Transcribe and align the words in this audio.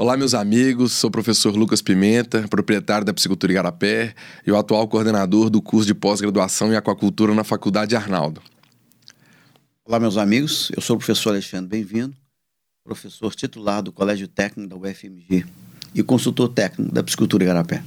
Olá, 0.00 0.16
meus 0.16 0.32
amigos. 0.32 0.92
Sou 0.92 1.08
o 1.08 1.10
professor 1.10 1.54
Lucas 1.54 1.82
Pimenta, 1.82 2.48
proprietário 2.48 3.04
da 3.04 3.12
Piscicultura 3.12 3.52
Igarapé 3.52 4.14
e 4.46 4.50
o 4.50 4.56
atual 4.56 4.88
coordenador 4.88 5.50
do 5.50 5.60
curso 5.60 5.86
de 5.86 5.92
pós-graduação 5.92 6.72
em 6.72 6.76
aquacultura 6.76 7.34
na 7.34 7.44
Faculdade 7.44 7.94
Arnaldo. 7.94 8.40
Olá, 9.84 10.00
meus 10.00 10.16
amigos. 10.16 10.72
Eu 10.74 10.80
sou 10.80 10.96
o 10.96 10.98
professor 10.98 11.28
Alexandre 11.28 11.68
Bem-vindo, 11.68 12.16
professor 12.82 13.34
titular 13.34 13.82
do 13.82 13.92
Colégio 13.92 14.26
Técnico 14.26 14.70
da 14.70 14.88
UFMG 14.88 15.44
e 15.94 16.02
consultor 16.02 16.48
técnico 16.48 16.94
da 16.94 17.02
Piscicultura 17.02 17.44
Igarapé. 17.44 17.82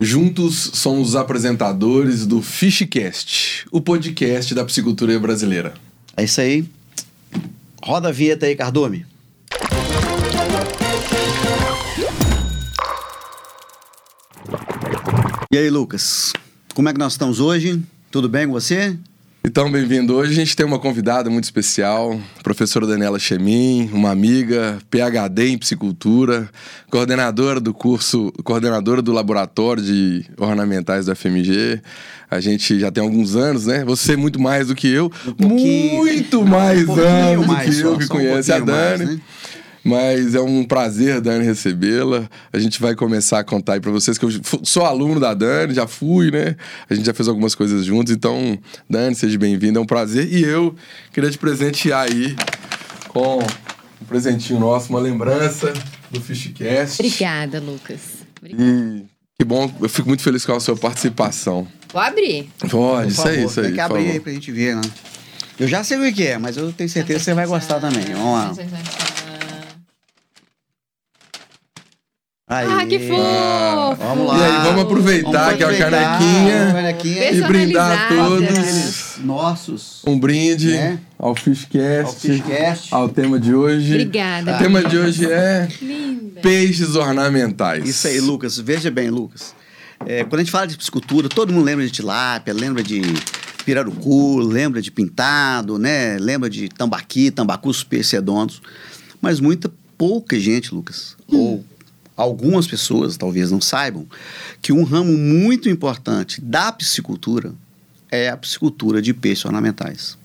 Juntos 0.00 0.70
somos 0.74 1.08
os 1.08 1.16
apresentadores 1.16 2.24
do 2.24 2.40
Fishcast, 2.40 3.66
o 3.72 3.80
podcast 3.80 4.54
da 4.54 4.64
piscicultura 4.64 5.18
brasileira. 5.18 5.74
É 6.16 6.22
isso 6.22 6.40
aí. 6.40 6.64
Roda 7.82 8.10
a 8.10 8.12
vinheta 8.12 8.46
aí, 8.46 8.54
Cardume. 8.54 9.04
E 15.50 15.56
aí, 15.56 15.70
Lucas? 15.70 16.34
Como 16.74 16.90
é 16.90 16.92
que 16.92 16.98
nós 16.98 17.14
estamos 17.14 17.40
hoje? 17.40 17.82
Tudo 18.10 18.28
bem 18.28 18.46
com 18.46 18.52
você? 18.52 18.94
Então, 19.42 19.72
bem-vindo. 19.72 20.14
Hoje 20.14 20.32
a 20.32 20.34
gente 20.34 20.54
tem 20.54 20.66
uma 20.66 20.78
convidada 20.78 21.30
muito 21.30 21.44
especial, 21.44 22.20
a 22.38 22.42
professora 22.42 22.86
Daniela 22.86 23.18
Chemin, 23.18 23.88
uma 23.90 24.10
amiga, 24.10 24.76
PhD 24.90 25.48
em 25.48 25.56
psicultura, 25.56 26.50
coordenadora 26.90 27.60
do 27.60 27.72
curso, 27.72 28.30
coordenadora 28.44 29.00
do 29.00 29.10
laboratório 29.10 29.82
de 29.82 30.26
ornamentais 30.36 31.06
da 31.06 31.14
FMG. 31.14 31.80
A 32.30 32.40
gente 32.40 32.78
já 32.78 32.92
tem 32.92 33.02
alguns 33.02 33.34
anos, 33.34 33.64
né? 33.64 33.86
Você 33.86 34.16
muito 34.16 34.38
mais 34.38 34.66
do 34.68 34.74
que 34.74 34.86
eu, 34.86 35.10
Um 35.40 35.48
muito 35.48 36.44
mais 36.44 36.86
um 36.86 36.92
anos 36.92 37.46
mais 37.46 37.70
do 37.70 37.72
que 37.72 37.86
eu 37.86 37.92
só, 37.92 37.96
que 37.96 38.04
só 38.04 38.12
um 38.12 38.16
conhece 38.18 38.52
a 38.52 38.56
pouquinho 38.56 38.76
mais, 38.76 38.98
Dani. 38.98 39.14
né? 39.14 39.20
Mas 39.84 40.34
é 40.34 40.40
um 40.40 40.64
prazer, 40.64 41.20
Dani, 41.20 41.44
recebê-la. 41.44 42.28
A 42.52 42.58
gente 42.58 42.80
vai 42.80 42.94
começar 42.94 43.38
a 43.38 43.44
contar 43.44 43.74
aí 43.74 43.80
pra 43.80 43.90
vocês 43.90 44.18
que 44.18 44.24
eu 44.24 44.30
sou 44.62 44.84
aluno 44.84 45.20
da 45.20 45.34
Dani, 45.34 45.74
já 45.74 45.86
fui, 45.86 46.30
né? 46.30 46.56
A 46.88 46.94
gente 46.94 47.06
já 47.06 47.14
fez 47.14 47.28
algumas 47.28 47.54
coisas 47.54 47.84
juntos. 47.84 48.12
Então, 48.12 48.58
Dani, 48.88 49.14
seja 49.14 49.38
bem-vinda, 49.38 49.78
é 49.78 49.82
um 49.82 49.86
prazer. 49.86 50.32
E 50.32 50.42
eu 50.42 50.74
queria 51.12 51.30
te 51.30 51.38
presentear 51.38 52.06
aí 52.10 52.36
com 53.08 53.38
um 53.38 54.04
presentinho 54.06 54.60
nosso, 54.60 54.90
uma 54.90 55.00
lembrança 55.00 55.72
do 56.10 56.20
Fishcast. 56.20 57.00
Obrigada, 57.00 57.60
Lucas. 57.60 58.00
Obrigada. 58.38 58.64
E 58.64 59.04
que 59.38 59.44
bom, 59.44 59.72
eu 59.80 59.88
fico 59.88 60.08
muito 60.08 60.22
feliz 60.22 60.44
com 60.44 60.52
a 60.52 60.60
sua 60.60 60.76
participação. 60.76 61.66
Vou 61.92 62.02
abrir. 62.02 62.50
Pode, 62.70 63.12
isso 63.12 63.26
aí, 63.26 63.36
favor, 63.36 63.50
isso 63.50 63.60
aí. 63.60 63.66
Tem 63.66 63.74
que 63.74 63.80
abrir 63.80 64.10
aí 64.10 64.20
pra 64.20 64.32
gente 64.32 64.52
ver, 64.52 64.76
né? 64.76 64.82
Eu 65.58 65.66
já 65.66 65.82
sei 65.82 65.98
o 65.98 66.14
que 66.14 66.24
é, 66.24 66.38
mas 66.38 66.56
eu 66.56 66.72
tenho 66.72 66.88
certeza 66.88 67.18
que 67.18 67.24
você 67.24 67.34
vai 67.34 67.46
gostar 67.46 67.80
também. 67.80 68.04
Vamos 68.14 68.58
lá. 68.58 69.07
Aí. 72.48 72.66
Ah, 72.70 72.86
que 72.86 72.98
fofo! 72.98 73.96
Vamos 74.02 74.26
lá. 74.26 74.38
E 74.38 74.42
aí, 74.42 74.62
vamos 74.64 74.82
aproveitar 74.84 75.54
que 75.56 75.62
é 75.62 75.66
a 75.66 75.76
canequinha 75.78 77.30
e 77.32 77.42
brindar 77.42 78.06
a 78.06 78.08
todos. 78.08 79.16
Nossos. 79.18 80.02
Um 80.06 80.18
brinde 80.18 80.68
Né? 80.70 80.98
ao 81.18 81.34
Fishcast. 81.34 82.04
Ao 82.06 82.12
Fishcast. 82.14 82.94
Ao 82.94 83.08
tema 83.08 83.38
de 83.38 83.54
hoje. 83.54 83.92
Obrigada. 83.92 84.54
O 84.54 84.58
tema 84.58 84.82
de 84.82 84.96
hoje 84.96 85.30
é 85.30 85.68
Linda. 85.82 86.40
peixes 86.40 86.94
ornamentais. 86.96 87.86
Isso 87.86 88.06
aí, 88.06 88.18
Lucas. 88.20 88.56
Veja 88.58 88.90
bem, 88.90 89.10
Lucas. 89.10 89.54
É, 90.06 90.22
quando 90.24 90.36
a 90.36 90.44
gente 90.44 90.50
fala 90.52 90.66
de 90.66 90.76
piscicultura, 90.78 91.28
todo 91.28 91.52
mundo 91.52 91.64
lembra 91.64 91.84
de 91.84 91.90
tilápia, 91.90 92.54
lembra 92.54 92.82
de 92.82 93.02
pirarucu, 93.66 94.38
lembra 94.38 94.80
de 94.80 94.90
pintado, 94.90 95.76
né? 95.78 96.16
Lembra 96.18 96.48
de 96.48 96.68
tambaqui, 96.70 97.30
tambacus, 97.30 97.84
peixes 97.84 98.12
redondos. 98.12 98.62
Mas 99.20 99.38
muita, 99.40 99.70
pouca 99.98 100.38
gente, 100.40 100.72
Lucas, 100.72 101.16
ou 101.30 101.62
algumas 102.18 102.66
pessoas 102.66 103.16
talvez 103.16 103.52
não 103.52 103.60
saibam, 103.60 104.04
que 104.60 104.72
um 104.72 104.82
ramo 104.82 105.16
muito 105.16 105.68
importante 105.68 106.40
da 106.40 106.72
piscicultura 106.72 107.54
é 108.10 108.28
a 108.28 108.36
piscicultura 108.36 109.00
de 109.00 109.14
peixes 109.14 109.44
ornamentais. 109.44 110.18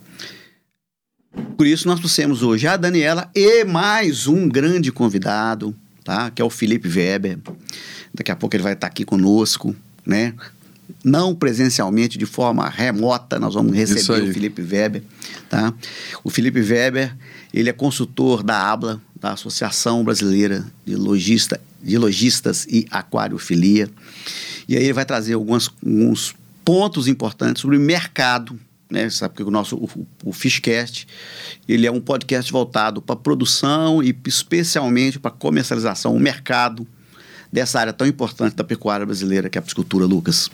Por 1.55 1.67
isso 1.67 1.87
nós 1.87 1.99
trouxemos 1.99 2.41
hoje 2.41 2.67
a 2.67 2.75
Daniela 2.75 3.29
e 3.35 3.63
mais 3.63 4.27
um 4.27 4.49
grande 4.49 4.91
convidado, 4.91 5.75
tá? 6.03 6.31
Que 6.31 6.41
é 6.41 6.45
o 6.45 6.49
Felipe 6.49 6.87
Weber. 6.87 7.37
Daqui 8.13 8.31
a 8.31 8.35
pouco 8.35 8.55
ele 8.55 8.63
vai 8.63 8.73
estar 8.73 8.87
aqui 8.87 9.05
conosco, 9.05 9.75
né? 10.05 10.33
Não 11.03 11.35
presencialmente, 11.35 12.17
de 12.17 12.25
forma 12.25 12.67
remota, 12.69 13.39
nós 13.39 13.53
vamos 13.53 13.75
receber 13.75 14.29
o 14.29 14.33
Felipe 14.33 14.61
Weber, 14.61 15.03
tá? 15.49 15.73
O 16.23 16.29
Felipe 16.29 16.59
Weber, 16.59 17.15
ele 17.53 17.69
é 17.69 17.73
consultor 17.73 18.43
da 18.43 18.71
ABLA, 18.71 19.01
da 19.19 19.33
Associação 19.33 20.03
Brasileira 20.03 20.65
de, 20.85 20.95
Logista, 20.95 21.59
de 21.83 21.97
Logistas 21.97 22.65
e 22.69 22.85
Aquariofilia. 22.89 23.89
E 24.67 24.77
aí 24.77 24.83
ele 24.83 24.93
vai 24.93 25.05
trazer 25.05 25.33
algumas, 25.33 25.69
alguns 25.85 26.33
pontos 26.63 27.07
importantes 27.07 27.61
sobre 27.61 27.77
mercado, 27.77 28.57
né? 28.89 29.09
Sabe 29.09 29.35
que 29.35 29.43
o 29.43 29.51
nosso 29.51 29.75
o, 29.75 30.07
o 30.23 30.31
Fishcast, 30.31 31.07
ele 31.67 31.85
é 31.85 31.91
um 31.91 31.99
podcast 31.99 32.51
voltado 32.51 33.01
para 33.01 33.15
produção 33.15 34.01
e 34.01 34.15
especialmente 34.25 35.19
para 35.19 35.31
comercialização, 35.31 36.15
o 36.15 36.19
mercado 36.19 36.87
dessa 37.51 37.79
área 37.79 37.93
tão 37.93 38.07
importante 38.07 38.55
da 38.55 38.63
pecuária 38.63 39.05
brasileira, 39.05 39.49
que 39.49 39.57
é 39.57 39.59
a 39.59 39.61
piscicultura, 39.61 40.05
Lucas. 40.05 40.49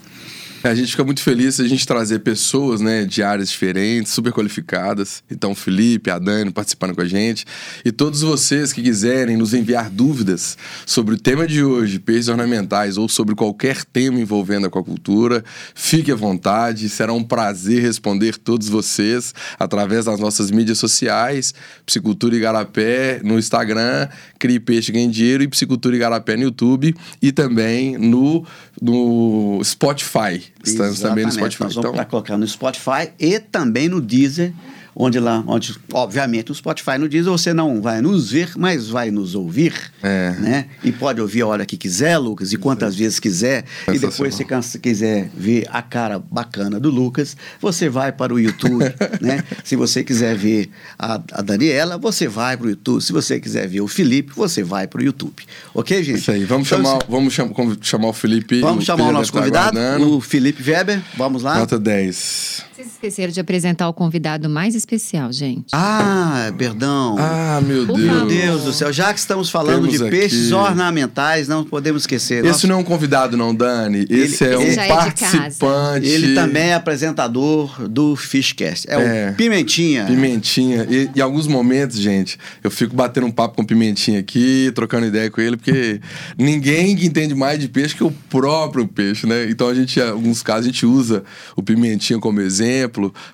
A 0.61 0.75
gente 0.75 0.91
fica 0.91 1.05
muito 1.05 1.21
feliz 1.21 1.55
se 1.55 1.61
a 1.61 1.67
gente 1.69 1.87
trazer 1.87 2.19
pessoas, 2.19 2.81
né, 2.81 3.05
de 3.05 3.23
áreas 3.23 3.49
diferentes, 3.49 4.11
super 4.11 4.33
qualificadas. 4.33 5.23
Então, 5.31 5.51
o 5.51 5.55
Felipe, 5.55 6.09
a 6.09 6.19
Dani 6.19 6.51
participando 6.51 6.93
com 6.93 6.99
a 6.99 7.05
gente. 7.05 7.45
E 7.85 7.93
todos 7.93 8.21
vocês 8.23 8.73
que 8.73 8.83
quiserem 8.83 9.37
nos 9.37 9.53
enviar 9.53 9.89
dúvidas 9.89 10.57
sobre 10.85 11.15
o 11.15 11.17
tema 11.17 11.47
de 11.47 11.63
hoje, 11.63 11.97
peixes 11.97 12.27
ornamentais, 12.27 12.97
ou 12.97 13.07
sobre 13.07 13.35
qualquer 13.35 13.85
tema 13.85 14.19
envolvendo 14.19 14.65
a 14.65 14.67
aquacultura, 14.67 15.45
fique 15.73 16.11
à 16.11 16.15
vontade. 16.15 16.89
Será 16.89 17.13
um 17.13 17.23
prazer 17.23 17.81
responder 17.81 18.35
todos 18.37 18.67
vocês 18.67 19.33
através 19.57 20.05
das 20.05 20.19
nossas 20.19 20.51
mídias 20.51 20.77
sociais, 20.77 21.53
Psicultura 21.85 22.35
Igarapé 22.35 23.21
no 23.23 23.39
Instagram, 23.39 24.09
Crie 24.37 24.59
Peixe 24.59 24.91
Ganhe 24.91 25.07
Dinheiro 25.07 25.41
e 25.41 25.47
Psicultura 25.47 25.95
Igarapé 25.95 26.35
no 26.35 26.43
YouTube 26.43 26.93
e 27.21 27.31
também 27.31 27.97
no, 27.97 28.45
no 28.81 29.61
Spotify. 29.63 30.48
Estamos 30.65 30.99
também 30.99 31.23
no 31.25 31.29
Exatamente. 31.29 31.53
Spotify. 31.55 31.63
Nós 31.63 31.73
vamos 31.75 31.77
Então, 31.77 31.91
estar 31.91 32.05
colocando 32.05 32.39
no 32.41 32.47
Spotify 32.47 33.11
e 33.19 33.39
também 33.39 33.87
no 33.89 34.01
Deezer, 34.01 34.53
onde 35.01 35.17
lá, 35.17 35.41
onde, 35.47 35.73
obviamente, 35.93 36.49
no 36.49 36.55
Spotify 36.55 36.97
no 36.99 37.07
Deezer 37.07 37.31
você 37.31 37.53
não 37.53 37.81
vai 37.81 38.01
nos 38.01 38.29
ver, 38.29 38.51
mas 38.57 38.89
vai 38.89 39.09
nos 39.09 39.33
ouvir, 39.33 39.73
É. 40.03 40.31
né? 40.39 40.65
E 40.83 40.91
pode 40.91 41.21
ouvir 41.21 41.41
a 41.43 41.47
hora 41.47 41.65
que 41.65 41.77
quiser, 41.77 42.17
Lucas, 42.17 42.51
e 42.51 42.57
quantas 42.57 42.95
vezes 42.97 43.17
quiser. 43.17 43.63
E 43.87 43.97
depois, 43.97 44.35
se 44.35 44.45
quiser 44.79 45.29
ver 45.33 45.65
a 45.71 45.81
cara 45.81 46.19
bacana 46.19 46.81
do 46.81 46.89
Lucas, 46.89 47.37
você 47.61 47.87
vai 47.87 48.11
para 48.11 48.33
o 48.33 48.39
YouTube, 48.39 48.83
né? 49.21 49.41
Se 49.63 49.77
você 49.77 50.03
quiser 50.03 50.35
ver 50.35 50.69
a, 50.97 51.13
a 51.31 51.41
Daniela, 51.41 51.97
você 51.97 52.27
vai 52.27 52.57
para 52.57 52.67
o 52.67 52.69
YouTube. 52.69 53.01
Se 53.01 53.13
você 53.13 53.39
quiser 53.39 53.69
ver 53.69 53.79
o 53.79 53.87
Felipe, 53.87 54.33
você 54.35 54.61
vai 54.63 54.85
para 54.85 54.99
o 54.99 55.03
YouTube. 55.03 55.41
Ok, 55.73 56.03
gente? 56.03 56.19
isso 56.19 56.29
aí. 56.31 56.43
Vamos, 56.43 56.67
Então, 56.67 56.83
chamar, 56.83 56.99
vamos 57.07 57.33
cham- 57.33 57.47
conv- 57.49 57.77
chamar 57.81 58.09
o 58.09 58.13
Felipe. 58.13 58.59
Vamos 58.59 58.83
chamar 58.83 59.03
Ele 59.05 59.09
o 59.11 59.13
nosso 59.13 59.31
convidado, 59.31 59.77
aguardando. 59.79 60.17
o 60.17 60.19
Felipe 60.19 60.61
Weber. 60.69 61.01
Vamos 61.15 61.41
lá. 61.41 61.57
Nota 61.57 61.79
10. 61.79 62.65
Vocês 62.99 63.13
esqueceram 63.13 63.31
de 63.31 63.39
apresentar 63.39 63.87
o 63.87 63.93
convidado 63.93 64.49
mais 64.49 64.75
especial, 64.75 65.31
gente. 65.31 65.67
Ah, 65.71 66.51
perdão. 66.57 67.15
Ah, 67.17 67.61
meu 67.65 67.85
Por 67.87 67.95
Deus. 67.97 68.09
Meu. 68.11 68.25
Deus 68.27 68.63
do 68.65 68.73
céu, 68.73 68.91
já 68.91 69.13
que 69.13 69.19
estamos 69.21 69.49
falando 69.49 69.83
Temos 69.83 69.91
de 69.99 70.01
aqui- 70.03 70.09
peixes 70.11 70.51
ornamentais, 70.51 71.47
não 71.47 71.63
podemos 71.63 72.03
esquecer. 72.03 72.39
Esse 72.39 72.47
Nosso- 72.47 72.67
não 72.67 72.75
é 72.75 72.77
um 72.79 72.83
convidado, 72.83 73.37
não, 73.37 73.55
Dani. 73.55 74.05
Esse 74.09 74.43
Ele- 74.43 74.53
é 74.53 74.57
um 74.57 74.61
ele 74.63 74.71
já 74.73 74.83
é 74.83 74.87
participante. 74.89 76.07
Ele 76.09 76.35
também 76.35 76.63
é 76.63 76.73
apresentador 76.73 77.87
do 77.87 78.17
Fishcast. 78.17 78.85
É, 78.89 78.95
É. 78.95 79.29
o 79.31 79.35
Pimentinha. 79.35 80.05
Pimentinha. 80.05 80.85
E 80.89 81.09
em 81.15 81.21
alguns 81.21 81.47
momentos, 81.47 81.97
gente, 81.97 82.37
eu 82.61 82.69
fico 82.69 82.93
batendo 82.97 83.27
um 83.27 83.31
papo 83.31 83.55
com 83.55 83.61
o 83.61 83.65
Pimentinha 83.65 84.19
aqui, 84.19 84.73
trocando 84.75 85.05
ideia 85.05 85.31
com 85.31 85.39
ele, 85.39 85.55
porque 85.55 86.01
ninguém 86.37 86.97
que 86.97 87.05
entende 87.05 87.33
mais 87.33 87.59
de 87.59 87.69
peixe 87.69 87.95
que 87.95 88.03
o 88.03 88.11
próprio 88.29 88.85
peixe, 88.85 89.25
né? 89.25 89.47
Então 89.49 89.69
a 89.69 89.73
gente, 89.73 89.97
em 90.01 90.03
alguns 90.03 90.43
casos, 90.43 90.65
a 90.65 90.67
gente 90.67 90.85
usa 90.85 91.23
o 91.55 91.63
Pimentinha 91.63 92.19
como 92.19 92.41
exemplo 92.41 92.88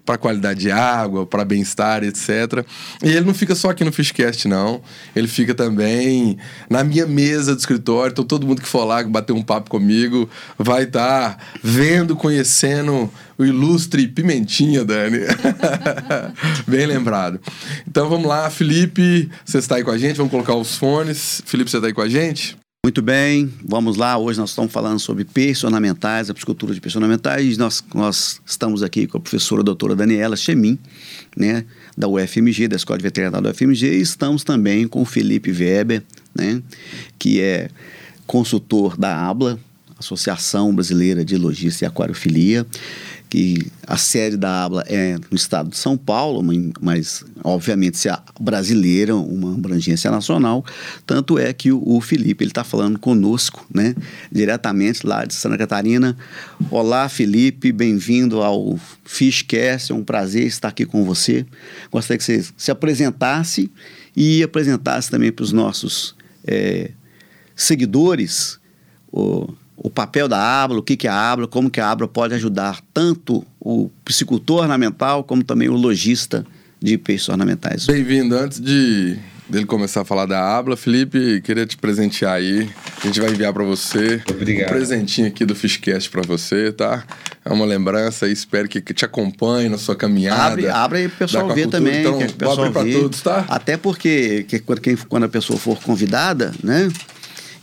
para 0.06 0.18
qualidade 0.18 0.62
de 0.62 0.72
água, 0.72 1.25
para 1.25 1.46
bem-estar, 1.46 2.04
etc. 2.04 2.66
E 3.04 3.10
ele 3.10 3.25
não 3.25 3.34
fica 3.34 3.56
só 3.56 3.69
aqui 3.69 3.84
no 3.84 3.92
Fishcast, 3.92 4.48
não. 4.48 4.81
Ele 5.16 5.28
fica 5.28 5.54
também 5.54 6.38
na 6.69 6.84
minha 6.84 7.06
mesa 7.06 7.56
do 7.56 7.60
escritório. 7.60 8.12
Então 8.12 8.25
todo 8.25 8.46
mundo 8.46 8.62
que 8.62 8.68
for 8.68 8.86
lá 8.86 9.04
bater 9.04 9.34
um 9.34 9.42
papo 9.42 9.69
comigo 9.69 10.30
vai 10.57 10.84
estar 10.84 11.38
vendo, 11.63 12.16
conhecendo 12.16 13.10
o 13.38 13.46
ilustre 13.46 14.07
Pimentinha, 14.07 14.84
Dani. 14.84 15.19
Bem 16.68 16.86
lembrado. 16.86 17.40
Então 17.88 18.10
vamos 18.10 18.28
lá, 18.28 18.50
Felipe, 18.50 19.30
você 19.44 19.57
está 19.57 19.75
aí 19.75 19.84
com 19.84 19.92
a 19.92 19.98
gente, 19.98 20.18
vamos 20.18 20.31
colocar 20.31 20.56
os 20.56 20.75
fones. 20.75 21.42
Felipe, 21.46 21.69
você 21.69 21.78
está 21.78 21.88
aí 21.88 21.94
com 21.94 22.02
a 22.02 22.10
gente? 22.10 22.57
Muito 22.85 23.01
bem, 23.01 23.51
vamos 23.67 23.97
lá. 23.97 24.15
Hoje 24.15 24.37
nós 24.37 24.51
estamos 24.51 24.71
falando 24.71 24.99
sobre 24.99 25.25
peixes 25.25 25.63
ornamentais, 25.63 26.29
a 26.29 26.35
piscicultura 26.35 26.71
de 26.71 26.79
peixes 26.79 26.95
ornamentais. 26.95 27.57
Nós, 27.57 27.83
nós 27.95 28.39
estamos 28.45 28.83
aqui 28.83 29.07
com 29.07 29.17
a 29.17 29.19
professora 29.19 29.63
doutora 29.63 29.95
Daniela 29.95 30.35
Chemin, 30.35 30.77
né, 31.35 31.65
da 31.97 32.07
UFMG, 32.07 32.67
da 32.67 32.75
Escola 32.75 32.99
de 32.99 33.01
Veterinária 33.01 33.41
da 33.41 33.49
UFMG, 33.49 33.87
e 33.87 34.01
estamos 34.01 34.43
também 34.43 34.87
com 34.87 35.01
o 35.01 35.05
Felipe 35.05 35.51
Weber, 35.51 36.03
né? 36.35 36.61
Que 37.17 37.41
é 37.41 37.71
consultor 38.27 38.95
da 38.95 39.17
ABLA, 39.17 39.59
Associação 39.97 40.71
Brasileira 40.71 41.25
de 41.25 41.37
Logística 41.37 41.85
e 41.85 41.87
Aquariofilia, 41.87 42.67
que 43.31 43.65
a 43.87 43.97
sede 43.97 44.37
da 44.37 44.63
ABLA 44.63 44.83
é 44.87 45.17
no 45.31 45.35
estado 45.35 45.71
de 45.71 45.77
São 45.77 45.97
Paulo, 45.97 46.45
mas 46.79 47.25
obviamente 47.45 47.97
se 47.97 48.09
a 48.09 48.21
brasileira, 48.39 49.15
uma 49.15 49.53
abrangência 49.53 50.09
nacional, 50.09 50.65
tanto 51.06 51.38
é 51.38 51.53
que 51.53 51.71
o, 51.71 51.81
o 51.86 52.01
Felipe 52.01 52.44
ele 52.44 52.50
está 52.50 52.63
falando 52.63 52.97
conosco, 52.97 53.65
né, 53.74 53.95
diretamente 54.31 55.06
lá 55.06 55.24
de 55.25 55.33
Santa 55.36 55.57
Catarina. 55.57 56.18
Olá, 56.71 57.07
Felipe, 57.07 57.71
bem-vindo 57.71 58.42
ao 58.42 58.80
Fishcast, 59.03 59.92
é 59.92 59.95
um 59.95 60.03
prazer 60.03 60.47
estar 60.47 60.69
aqui 60.69 60.86
com 60.86 61.06
você. 61.06 61.45
Gostaria 61.92 62.18
que 62.18 62.24
você 62.24 62.44
se 62.57 62.71
apresentasse 62.71 63.71
e 64.15 64.42
apresentasse 64.42 65.12
também 65.12 65.31
para 65.31 65.44
os 65.44 65.51
nossos 65.51 66.15
é, 66.45 66.92
seguidores 67.56 68.59
o 69.12 69.53
o 69.77 69.89
papel 69.89 70.27
da 70.27 70.63
ABLA, 70.63 70.80
o 70.80 70.81
que, 70.81 70.95
que 70.95 71.06
é 71.06 71.12
a 71.12 71.31
ABLA, 71.31 71.47
como 71.47 71.69
que 71.69 71.81
a 71.81 71.92
ABLA 71.92 72.07
pode 72.07 72.33
ajudar 72.33 72.80
tanto 72.94 73.45
o 73.59 73.89
psicultor 74.06 74.62
ornamental 74.62 75.24
como 75.24 75.44
também 75.44 75.68
o 75.68 75.75
lojista 75.75 76.45
de 76.85 76.99
peixes 76.99 77.27
ornamentais. 77.29 77.87
Bem-vindo. 77.87 78.37
Antes 78.37 78.61
de 78.61 79.17
dele 79.49 79.65
começar 79.65 80.01
a 80.01 80.05
falar 80.05 80.27
da 80.27 80.55
ABLA, 80.55 80.77
Felipe, 80.77 81.41
queria 81.41 81.65
te 81.65 81.75
presentear 81.77 82.33
aí. 82.33 82.69
A 83.01 83.07
gente 83.07 83.19
vai 83.19 83.31
enviar 83.31 83.51
para 83.51 83.63
você 83.63 84.21
Obrigado. 84.29 84.69
um 84.69 84.73
presentinho 84.73 85.27
aqui 85.27 85.45
do 85.45 85.55
Fishcast 85.55 86.09
para 86.11 86.21
você, 86.21 86.71
tá? 86.71 87.03
É 87.43 87.51
uma 87.51 87.65
lembrança 87.65 88.27
e 88.27 88.31
espero 88.31 88.67
que, 88.69 88.81
te 88.81 89.03
acompanhe 89.03 89.67
na 89.67 89.79
sua 89.79 89.95
caminhada. 89.95 90.43
Abre, 90.43 90.67
abre 90.67 90.99
aí 90.99 91.05
o 91.07 91.09
pessoal 91.09 91.53
ver 91.53 91.67
também. 91.69 92.01
Então, 92.01 92.19
que 92.19 92.25
o 92.25 92.33
pessoal 92.33 92.71
para 92.71 92.91
todos, 92.91 93.21
tá? 93.21 93.45
Até 93.47 93.77
porque 93.77 94.45
que, 94.47 94.59
quando 95.09 95.23
a 95.23 95.29
pessoa 95.29 95.57
for 95.57 95.79
convidada, 95.81 96.53
né? 96.63 96.91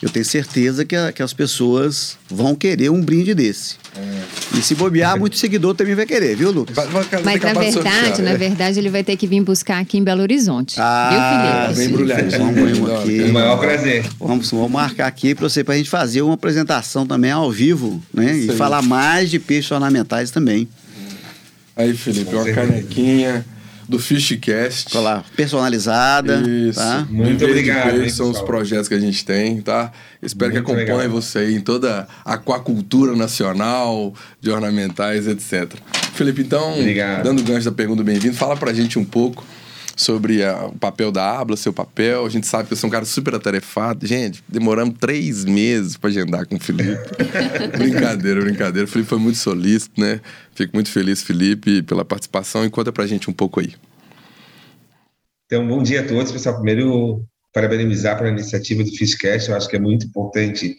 Eu 0.02 0.10
tenho 0.10 0.24
certeza 0.24 0.84
que, 0.84 0.96
a, 0.96 1.12
que 1.12 1.22
as 1.22 1.32
pessoas 1.32 2.18
vão 2.28 2.56
querer 2.56 2.90
um 2.90 3.00
brinde 3.00 3.34
desse. 3.34 3.76
É. 3.96 4.58
E 4.58 4.60
se 4.60 4.74
bobear, 4.74 5.16
muito 5.16 5.36
seguidor 5.36 5.76
também 5.76 5.94
vai 5.94 6.04
querer, 6.04 6.34
viu, 6.34 6.50
Lucas? 6.50 6.74
Vai, 6.74 6.86
Mas 7.22 7.40
na 7.40 7.52
verdade, 7.52 8.22
na 8.22 8.34
verdade, 8.34 8.78
ele 8.80 8.90
vai 8.90 9.04
ter 9.04 9.16
que 9.16 9.28
vir 9.28 9.40
buscar 9.42 9.78
aqui 9.78 9.98
em 9.98 10.02
Belo 10.02 10.22
Horizonte. 10.22 10.74
Ah, 10.80 11.68
viu, 11.68 11.76
Felipe? 11.76 11.78
Bem 11.78 11.88
embrulhadinho. 11.88 12.52
Vamos 12.52 12.90
aqui. 12.90 13.22
É 13.22 13.26
o 13.26 13.32
maior 13.32 13.56
prazer. 13.58 14.04
Vamos, 14.18 14.50
vamos 14.50 14.72
marcar 14.72 15.06
aqui 15.06 15.36
para 15.36 15.48
você, 15.48 15.62
para 15.62 15.74
a 15.74 15.76
gente 15.76 15.88
fazer 15.88 16.20
uma 16.22 16.34
apresentação 16.34 17.06
também 17.06 17.30
ao 17.30 17.52
vivo, 17.52 18.02
né? 18.12 18.36
Isso 18.36 18.48
e 18.48 18.50
aí. 18.50 18.56
falar 18.56 18.82
mais 18.82 19.30
de 19.30 19.38
peixes 19.38 19.70
ornamentais 19.70 20.32
também. 20.32 20.68
Aí, 21.76 21.94
Felipe, 21.94 22.34
uma 22.34 22.44
canequinha 22.52 23.44
do 23.88 23.98
Fishcast. 23.98 24.96
Olha 24.96 25.04
lá, 25.04 25.24
personalizada. 25.36 26.42
Isso. 26.48 26.78
Tá? 26.78 27.06
Muito 27.10 27.44
obrigado. 27.44 28.02
Esses 28.02 28.16
são 28.16 28.30
os 28.30 28.40
projetos 28.40 28.88
que 28.88 28.94
a 28.94 29.00
gente 29.00 29.24
tem, 29.24 29.60
tá? 29.60 29.92
Espero 30.22 30.52
Muito 30.52 30.64
que 30.64 30.72
acompanhe 30.72 30.98
legal. 30.98 31.10
você 31.10 31.38
aí 31.40 31.54
em 31.54 31.60
toda 31.60 32.06
a 32.24 32.34
aquacultura 32.34 33.16
nacional, 33.16 34.14
de 34.40 34.50
ornamentais, 34.50 35.26
etc. 35.26 35.72
Felipe, 36.14 36.42
então, 36.42 36.78
obrigado. 36.78 37.24
dando 37.24 37.42
gancho 37.42 37.64
da 37.64 37.72
pergunta, 37.72 38.02
bem-vindo. 38.02 38.36
Fala 38.36 38.56
pra 38.56 38.72
gente 38.72 38.98
um 38.98 39.04
pouco 39.04 39.44
sobre 39.96 40.44
a, 40.44 40.66
o 40.66 40.78
papel 40.78 41.12
da 41.12 41.38
Abla, 41.38 41.56
seu 41.56 41.72
papel. 41.72 42.24
A 42.24 42.28
gente 42.28 42.46
sabe 42.46 42.68
que 42.68 42.76
você 42.76 42.84
é 42.84 42.88
um 42.88 42.90
cara 42.90 43.04
super 43.04 43.34
atarefado. 43.34 44.06
Gente, 44.06 44.42
demoramos 44.48 44.96
três 44.98 45.44
meses 45.44 45.96
para 45.96 46.10
agendar 46.10 46.46
com 46.46 46.56
o 46.56 46.60
Felipe. 46.60 46.98
brincadeira, 47.76 48.40
brincadeira. 48.40 48.86
O 48.86 48.90
Felipe 48.90 49.08
foi 49.08 49.18
muito 49.18 49.38
solícito, 49.38 50.00
né? 50.00 50.20
Fico 50.54 50.74
muito 50.74 50.90
feliz, 50.90 51.22
Felipe, 51.22 51.82
pela 51.82 52.04
participação. 52.04 52.64
E 52.64 52.70
conta 52.70 52.92
pra 52.92 53.06
gente 53.06 53.30
um 53.30 53.32
pouco 53.32 53.60
aí. 53.60 53.74
Então, 55.46 55.66
bom 55.66 55.82
dia 55.82 56.00
a 56.00 56.06
todos, 56.06 56.32
pessoal. 56.32 56.56
Primeiro, 56.56 57.24
parabenizar 57.52 58.16
pela 58.16 58.30
iniciativa 58.30 58.82
do 58.82 58.90
Fishcast. 58.90 59.50
Eu 59.50 59.56
acho 59.56 59.68
que 59.68 59.76
é 59.76 59.80
muito 59.80 60.06
importante 60.06 60.76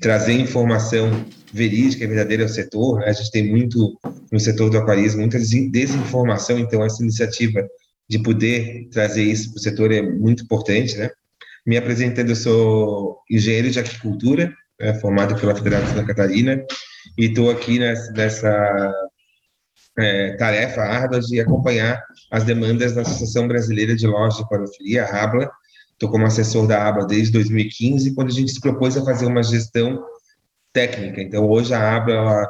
trazer 0.00 0.32
informação 0.32 1.24
verídica 1.52 2.04
e 2.04 2.06
verdadeira 2.06 2.42
ao 2.42 2.48
setor. 2.48 3.00
Né? 3.00 3.06
A 3.08 3.12
gente 3.12 3.30
tem 3.30 3.48
muito, 3.48 3.98
no 4.32 4.40
setor 4.40 4.70
do 4.70 4.78
aquarismo, 4.78 5.20
muita 5.20 5.38
desinformação. 5.38 6.58
Então, 6.58 6.84
essa 6.84 7.02
iniciativa 7.02 7.66
de 8.08 8.18
poder 8.18 8.88
trazer 8.90 9.24
isso 9.24 9.50
para 9.50 9.58
o 9.58 9.62
setor 9.62 9.92
é 9.92 10.02
muito 10.02 10.44
importante, 10.44 10.96
né? 10.96 11.10
Me 11.66 11.76
apresentando, 11.76 12.30
eu 12.30 12.36
sou 12.36 13.18
engenheiro 13.30 13.70
de 13.70 13.80
aquicultura, 13.80 14.54
né, 14.78 14.94
formado 14.94 15.34
pela 15.34 15.54
Federal 15.54 15.82
de 15.82 15.88
Santa 15.88 16.06
Catarina, 16.06 16.64
e 17.18 17.26
estou 17.26 17.50
aqui 17.50 17.78
nessa, 17.78 18.12
nessa 18.12 18.94
é, 19.98 20.36
tarefa 20.36 20.82
árdua 20.82 21.20
de 21.20 21.40
acompanhar 21.40 22.00
as 22.30 22.44
demandas 22.44 22.94
da 22.94 23.02
Associação 23.02 23.48
Brasileira 23.48 23.96
de 23.96 24.06
Lojas 24.06 24.36
de 24.36 24.44
Aquariofilia, 24.44 25.04
a 25.04 25.24
ABLA. 25.24 25.50
Estou 25.92 26.10
como 26.10 26.26
assessor 26.26 26.66
da 26.66 26.86
ABLA 26.86 27.06
desde 27.06 27.32
2015, 27.32 28.14
quando 28.14 28.28
a 28.28 28.34
gente 28.34 28.52
se 28.52 28.60
propôs 28.60 28.96
a 28.96 29.04
fazer 29.04 29.26
uma 29.26 29.42
gestão 29.42 30.04
técnica. 30.72 31.22
Então, 31.22 31.48
hoje 31.48 31.72
a 31.72 31.96
ABLA 31.96 32.46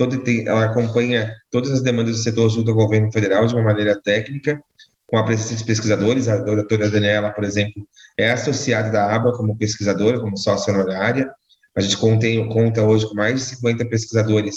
todo, 0.00 0.22
ela 0.46 0.64
acompanha 0.64 1.30
todas 1.50 1.70
as 1.72 1.82
demandas 1.82 2.16
do 2.16 2.22
setor 2.22 2.48
junto 2.48 2.70
ao 2.70 2.76
governo 2.76 3.12
federal 3.12 3.46
de 3.46 3.54
uma 3.54 3.62
maneira 3.62 4.00
técnica, 4.00 4.58
com 5.06 5.18
a 5.18 5.24
presença 5.24 5.54
de 5.56 5.64
pesquisadores. 5.64 6.26
A 6.26 6.38
doutora 6.38 6.88
Daniela, 6.88 7.30
por 7.30 7.44
exemplo, 7.44 7.86
é 8.16 8.30
associada 8.30 8.90
da 8.90 9.14
ABA 9.14 9.36
como 9.36 9.54
pesquisadora, 9.58 10.18
como 10.18 10.38
sócia 10.38 10.72
honorária. 10.72 11.30
A 11.76 11.82
gente 11.82 11.98
contém, 11.98 12.48
conta 12.48 12.82
hoje 12.82 13.06
com 13.06 13.14
mais 13.14 13.34
de 13.34 13.40
50 13.56 13.84
pesquisadores 13.90 14.56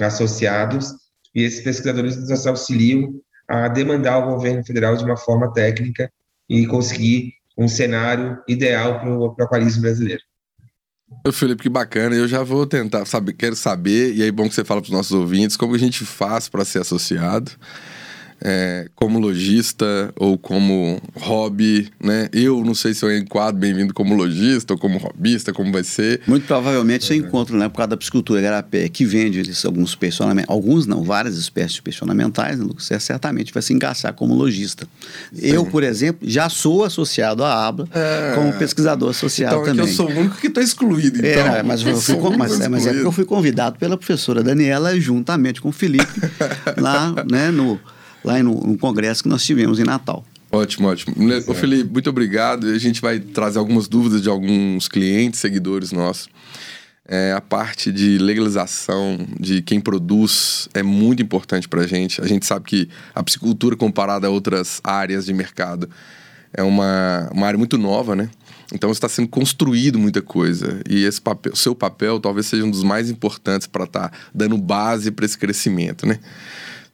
associados, 0.00 0.92
e 1.34 1.42
esses 1.42 1.64
pesquisadores 1.64 2.16
nos 2.16 2.46
auxiliam 2.46 3.14
a 3.48 3.66
demandar 3.66 4.18
o 4.18 4.34
governo 4.34 4.64
federal 4.64 4.96
de 4.96 5.04
uma 5.04 5.16
forma 5.16 5.52
técnica 5.52 6.08
e 6.48 6.66
conseguir 6.68 7.32
um 7.58 7.66
cenário 7.66 8.40
ideal 8.46 9.00
para 9.00 9.10
o 9.10 9.34
aquarismo 9.42 9.82
brasileiro. 9.82 10.22
Felipe, 11.32 11.62
que 11.62 11.68
bacana. 11.68 12.14
Eu 12.14 12.28
já 12.28 12.42
vou 12.42 12.66
tentar, 12.66 13.04
sabe, 13.06 13.32
quero 13.32 13.56
saber, 13.56 14.14
e 14.14 14.22
aí 14.22 14.30
bom 14.30 14.48
que 14.48 14.54
você 14.54 14.64
fala 14.64 14.80
para 14.80 14.88
os 14.88 14.94
nossos 14.94 15.12
ouvintes, 15.12 15.56
como 15.56 15.74
a 15.74 15.78
gente 15.78 16.04
faz 16.04 16.48
para 16.48 16.64
ser 16.64 16.80
associado 16.80 17.52
é, 18.44 18.88
como 18.94 19.18
lojista 19.18 20.12
ou 20.16 20.36
como 20.36 21.00
hobby, 21.16 21.88
né? 21.98 22.28
Eu 22.30 22.62
não 22.62 22.74
sei 22.74 22.92
se 22.92 23.02
eu 23.02 23.16
enquadro 23.16 23.58
bem-vindo 23.58 23.94
como 23.94 24.14
lojista 24.14 24.74
ou 24.74 24.78
como 24.78 24.98
hobbyista, 24.98 25.50
como 25.50 25.72
vai 25.72 25.82
ser. 25.82 26.20
Muito 26.26 26.46
provavelmente 26.46 27.06
você 27.06 27.16
encontra, 27.16 27.56
né, 27.56 27.68
por 27.70 27.78
causa 27.78 27.88
da 27.88 27.96
piscicultura 27.96 28.42
garapé, 28.42 28.86
que 28.90 29.06
vende 29.06 29.38
eles, 29.38 29.64
alguns 29.64 29.94
peixes 29.94 30.20
alguns 30.46 30.86
não, 30.86 31.02
várias 31.02 31.36
espécies 31.36 31.74
de 31.74 31.82
peixes 31.82 32.02
ornamentais, 32.02 32.58
né, 32.58 32.66
você 32.76 33.00
certamente 33.00 33.52
vai 33.52 33.62
se 33.62 33.72
encaixar 33.72 34.12
como 34.12 34.34
lojista. 34.34 34.86
Eu, 35.40 35.64
por 35.64 35.82
exemplo, 35.82 36.28
já 36.28 36.50
sou 36.50 36.84
associado 36.84 37.42
à 37.42 37.66
ABLA 37.66 37.88
é... 37.92 38.32
como 38.34 38.52
pesquisador 38.52 39.08
associado 39.08 39.54
então, 39.54 39.64
também. 39.64 39.90
Então, 39.90 40.06
eu 40.06 40.10
sou 40.10 40.10
o 40.10 40.20
único 40.20 40.36
que 40.36 40.48
está 40.48 40.60
excluído, 40.60 41.18
então. 41.18 41.30
É, 41.30 41.62
mas, 41.62 41.82
eu 41.82 41.96
fui, 41.96 42.36
mas, 42.36 42.60
é, 42.60 42.68
mas 42.68 42.86
é 42.86 42.92
porque 42.92 43.06
eu 43.06 43.12
fui 43.12 43.24
convidado 43.24 43.78
pela 43.78 43.96
professora 43.96 44.42
Daniela 44.42 44.98
juntamente 45.00 45.62
com 45.62 45.70
o 45.70 45.72
Felipe 45.72 46.04
lá, 46.76 47.14
né, 47.30 47.50
no 47.50 47.80
lá 48.24 48.42
no, 48.42 48.54
no 48.54 48.78
congresso 48.78 49.22
que 49.22 49.28
nós 49.28 49.44
tivemos 49.44 49.78
em 49.78 49.84
Natal. 49.84 50.24
Ótimo, 50.50 50.88
ótimo. 50.88 51.14
Ô, 51.48 51.54
Felipe, 51.54 51.92
muito 51.92 52.08
obrigado. 52.08 52.68
A 52.68 52.78
gente 52.78 53.00
vai 53.00 53.18
trazer 53.18 53.58
algumas 53.58 53.88
dúvidas 53.88 54.22
de 54.22 54.28
alguns 54.28 54.86
clientes, 54.86 55.40
seguidores 55.40 55.90
nossos. 55.90 56.28
É, 57.06 57.34
a 57.36 57.40
parte 57.40 57.92
de 57.92 58.16
legalização 58.16 59.18
de 59.38 59.60
quem 59.60 59.78
produz 59.80 60.68
é 60.72 60.82
muito 60.82 61.22
importante 61.22 61.68
para 61.68 61.82
a 61.82 61.86
gente. 61.86 62.20
A 62.20 62.26
gente 62.26 62.46
sabe 62.46 62.64
que 62.64 62.88
a 63.14 63.22
psicultura, 63.22 63.76
comparada 63.76 64.26
a 64.26 64.30
outras 64.30 64.80
áreas 64.82 65.26
de 65.26 65.34
mercado, 65.34 65.90
é 66.52 66.62
uma, 66.62 67.28
uma 67.32 67.46
área 67.46 67.58
muito 67.58 67.76
nova, 67.76 68.14
né? 68.14 68.30
Então 68.72 68.90
está 68.90 69.08
sendo 69.08 69.28
construído 69.28 69.98
muita 69.98 70.22
coisa. 70.22 70.80
E 70.88 71.04
esse 71.04 71.20
papel, 71.20 71.54
seu 71.54 71.74
papel 71.74 72.18
talvez 72.20 72.46
seja 72.46 72.64
um 72.64 72.70
dos 72.70 72.82
mais 72.82 73.10
importantes 73.10 73.66
para 73.66 73.84
estar 73.84 74.08
tá 74.08 74.16
dando 74.32 74.56
base 74.56 75.10
para 75.10 75.26
esse 75.26 75.36
crescimento, 75.36 76.06
né? 76.06 76.18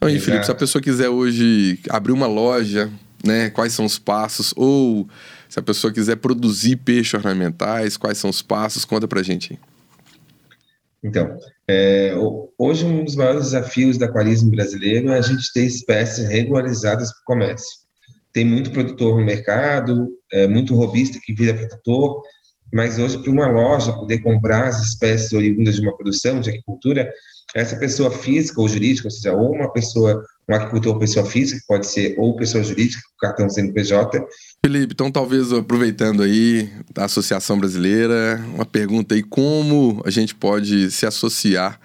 Então, 0.01 0.09
aí, 0.09 0.19
Felipe, 0.19 0.47
se 0.47 0.51
a 0.51 0.55
pessoa 0.55 0.81
quiser 0.81 1.11
hoje 1.11 1.79
abrir 1.91 2.13
uma 2.13 2.27
loja, 2.27 2.91
né, 3.23 3.51
quais 3.51 3.75
são 3.75 3.85
os 3.85 3.99
passos? 3.99 4.55
Ou 4.57 5.07
se 5.47 5.59
a 5.59 5.63
pessoa 5.63 5.93
quiser 5.93 6.17
produzir 6.17 6.77
peixes 6.77 7.13
ornamentais, 7.13 7.99
quais 7.99 8.17
são 8.17 8.31
os 8.31 8.41
passos? 8.41 8.87
Conta 8.87 9.07
pra 9.07 9.23
gente. 9.23 9.59
Então, 11.05 11.39
é, 11.69 12.15
hoje 12.59 12.87
um 12.87 13.05
dos 13.05 13.15
maiores 13.15 13.45
desafios 13.45 13.99
do 13.99 14.07
aquarismo 14.07 14.51
brasileiro 14.51 15.11
é 15.11 15.19
a 15.19 15.23
gente 15.23 15.53
ter 15.53 15.65
espécies 15.67 16.27
regularizadas 16.29 17.13
para 17.13 17.21
o 17.21 17.25
comércio. 17.25 17.81
Tem 18.33 18.45
muito 18.45 18.71
produtor 18.71 19.19
no 19.19 19.25
mercado, 19.25 20.09
é, 20.33 20.47
muito 20.47 20.75
robista 20.75 21.19
que 21.23 21.35
vira 21.35 21.53
produtor, 21.53 22.23
mas 22.73 22.99
hoje 22.99 23.19
para 23.19 23.31
uma 23.31 23.49
loja 23.49 23.93
poder 23.93 24.21
comprar 24.21 24.69
as 24.69 24.81
espécies 24.81 25.33
oriundas 25.33 25.75
de 25.75 25.83
uma 25.83 25.95
produção 25.95 26.41
de 26.41 26.49
agricultura, 26.49 27.13
essa 27.55 27.77
pessoa 27.77 28.11
física 28.11 28.61
ou 28.61 28.69
jurídica, 28.69 29.09
ou 29.09 29.11
seja, 29.11 29.33
ou 29.33 29.53
uma 29.55 29.73
pessoa, 29.73 30.25
um 30.49 30.55
agricultor 30.55 30.99
pessoa 30.99 31.27
física, 31.27 31.61
pode 31.67 31.87
ser 31.87 32.15
ou 32.19 32.37
pessoa 32.37 32.63
jurídica, 32.63 33.03
o 33.17 33.21
cartão 33.21 33.49
CNPJ. 33.49 34.25
Felipe, 34.65 34.93
então 34.93 35.11
talvez 35.11 35.53
aproveitando 35.53 36.23
aí 36.23 36.71
da 36.93 37.05
Associação 37.05 37.59
Brasileira, 37.59 38.41
uma 38.55 38.67
pergunta 38.67 39.15
aí, 39.15 39.23
como 39.23 40.03
a 40.05 40.11
gente 40.11 40.35
pode 40.35 40.91
se 40.91 41.07
associar 41.07 41.81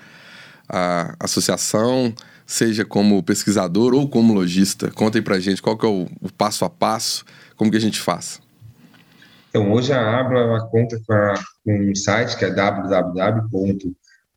à 0.67 1.15
associação, 1.19 2.13
seja 2.45 2.85
como 2.85 3.23
pesquisador 3.23 3.93
ou 3.93 4.07
como 4.07 4.33
lojista? 4.33 4.91
Conta 4.91 5.17
aí 5.17 5.21
pra 5.21 5.39
gente 5.39 5.61
qual 5.61 5.77
que 5.77 5.85
é 5.85 5.89
o, 5.89 6.07
o 6.21 6.31
passo 6.31 6.65
a 6.65 6.69
passo, 6.69 7.25
como 7.55 7.71
que 7.71 7.77
a 7.77 7.81
gente 7.81 7.99
faz? 7.99 8.41
Então, 9.49 9.71
hoje 9.71 9.93
a 9.93 10.19
Abla 10.19 10.39
ela 10.39 10.67
conta 10.67 11.01
com, 11.07 11.13
a, 11.13 11.33
com 11.63 11.91
um 11.91 11.95
site 11.95 12.37
que 12.37 12.43
é 12.43 12.49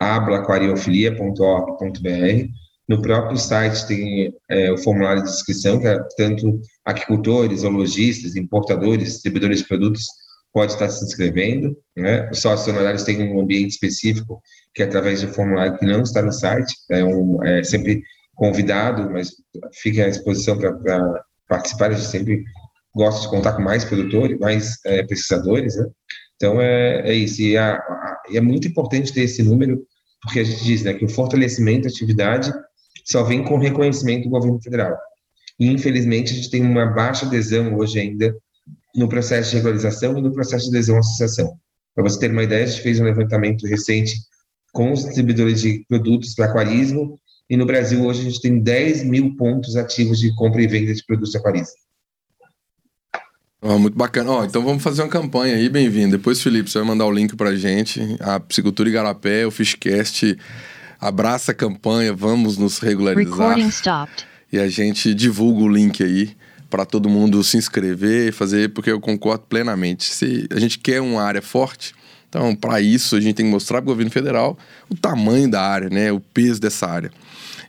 www.ablaquariofilia.org.br. 0.01 2.49
No 2.89 3.03
próprio 3.03 3.37
site 3.37 3.87
tem 3.87 4.33
é, 4.49 4.73
o 4.73 4.79
formulário 4.79 5.23
de 5.23 5.29
inscrição, 5.29 5.79
que 5.79 5.87
é, 5.87 6.03
tanto 6.17 6.59
aquicultores, 6.85 7.61
zoologistas, 7.61 8.35
importadores, 8.35 9.13
distribuidores 9.13 9.59
de 9.59 9.69
produtos 9.69 10.07
pode 10.53 10.73
estar 10.73 10.89
se 10.89 11.05
inscrevendo. 11.05 11.77
Né? 11.95 12.31
Os 12.31 12.41
sócios 12.41 12.69
honorários 12.69 13.03
têm 13.03 13.31
um 13.31 13.41
ambiente 13.41 13.73
específico, 13.73 14.41
que 14.75 14.83
é 14.83 14.87
através 14.87 15.23
um 15.23 15.29
formulário 15.29 15.77
que 15.77 15.85
não 15.85 16.03
está 16.03 16.23
no 16.23 16.33
site, 16.33 16.75
é, 16.91 17.05
um, 17.05 17.45
é 17.45 17.63
sempre 17.63 18.03
convidado, 18.35 19.11
mas 19.11 19.33
fica 19.75 20.07
à 20.07 20.09
disposição 20.09 20.57
para 20.57 20.73
participar, 21.49 21.91
a 21.91 21.95
gente 21.95 22.07
sempre 22.07 22.45
gosta 22.95 23.23
de 23.23 23.29
contar 23.29 23.53
com 23.53 23.63
mais 23.63 23.85
produtores, 23.85 24.39
mais 24.39 24.79
é, 24.87 25.03
pesquisadores, 25.03 25.77
né? 25.77 25.87
Então, 26.39 26.61
é, 26.61 27.11
é 27.11 27.15
isso. 27.15 27.43
E, 27.43 27.57
a, 27.57 27.75
a, 27.75 28.23
é 28.33 28.41
muito 28.41 28.69
importante 28.69 29.13
ter 29.13 29.23
esse 29.23 29.43
número, 29.43 29.85
porque 30.23 30.39
a 30.39 30.45
gente 30.45 30.65
diz 30.65 30.85
né, 30.85 30.95
que 30.95 31.05
o 31.05 31.09
fortalecimento 31.09 31.83
da 31.83 31.89
atividade 31.89 32.53
só 33.05 33.25
vem 33.25 33.43
com 33.43 33.59
reconhecimento 33.59 34.25
do 34.25 34.31
governo 34.31 34.63
federal. 34.63 34.97
E, 35.59 35.67
infelizmente, 35.67 36.33
a 36.33 36.37
gente 36.37 36.51
tem 36.51 36.63
uma 36.63 36.87
baixa 36.87 37.27
adesão 37.27 37.75
hoje 37.75 37.99
ainda 37.99 38.35
no 38.95 39.09
processo 39.09 39.51
de 39.51 39.57
regularização 39.57 40.17
e 40.17 40.23
no 40.23 40.33
processo 40.33 40.71
de 40.71 40.77
adesão 40.77 40.97
à 40.97 41.01
associação. 41.01 41.59
Para 41.95 42.05
você 42.05 42.21
ter 42.21 42.31
uma 42.31 42.45
ideia, 42.45 42.65
a 42.65 42.67
gente 42.67 42.83
fez 42.83 43.01
um 43.01 43.05
levantamento 43.05 43.67
recente 43.67 44.15
com 44.73 44.93
os 44.93 45.05
distribuidores 45.05 45.61
de 45.61 45.85
produtos 45.89 46.35
para 46.35 46.47
aquarismo, 46.47 47.19
e 47.51 47.57
no 47.57 47.67
Brasil 47.67 48.05
hoje 48.05 48.21
a 48.21 48.25
gente 48.25 48.41
tem 48.41 48.61
10 48.61 49.05
mil 49.05 49.35
pontos 49.37 49.75
ativos 49.75 50.19
de 50.19 50.35
compra 50.37 50.63
e 50.63 50.67
venda 50.67 50.95
de 50.95 51.05
produtos 51.05 51.35
aquarismo. 51.35 51.75
Oh, 53.61 53.77
muito 53.77 53.99
bacana. 53.99 54.31
Oh, 54.31 54.45
então 54.45 54.63
vamos 54.63 54.85
fazer 54.85 55.03
uma 55.03 55.09
campanha 55.09 55.57
aí, 55.57 55.69
bem-vindo. 55.69 56.17
Depois, 56.17 56.41
Felipe, 56.41 56.71
você 56.71 56.79
vai 56.79 56.87
mandar 56.87 57.07
o 57.07 57.11
link 57.11 57.35
pra 57.35 57.57
gente. 57.57 58.01
A 58.21 58.39
Psicultura 58.39 58.89
Igarapé, 58.89 59.45
o 59.45 59.51
Fishcast 59.51 60.39
abraça 61.01 61.51
a 61.51 61.55
campanha, 61.55 62.13
vamos 62.13 62.57
nos 62.57 62.79
regularizar. 62.79 64.09
E 64.53 64.61
a 64.61 64.69
gente 64.69 65.13
divulga 65.13 65.65
o 65.65 65.69
link 65.69 66.05
aí 66.05 66.37
para 66.71 66.87
todo 66.87 67.09
mundo 67.09 67.43
se 67.43 67.57
inscrever, 67.57 68.33
fazer, 68.33 68.69
porque 68.73 68.93
eu 68.93 69.01
concordo 69.01 69.45
plenamente. 69.49 70.05
Se 70.05 70.47
a 70.53 70.61
gente 70.61 70.79
quer 70.79 71.01
uma 71.01 71.23
área 71.23 71.43
forte, 71.43 71.95
então 72.29 72.55
para 72.55 72.81
isso 72.81 73.17
a 73.17 73.21
gente 73.21 73.35
tem 73.35 73.47
que 73.47 73.53
mostrar 73.53 73.83
para 73.83 73.91
o 73.91 73.93
governo 73.93 74.13
federal 74.13 74.57
o 74.89 74.95
tamanho 74.95 75.51
da 75.51 75.61
área, 75.61 75.91
né, 75.91 76.13
o 76.13 76.21
peso 76.21 76.61
dessa 76.61 76.87
área. 76.87 77.11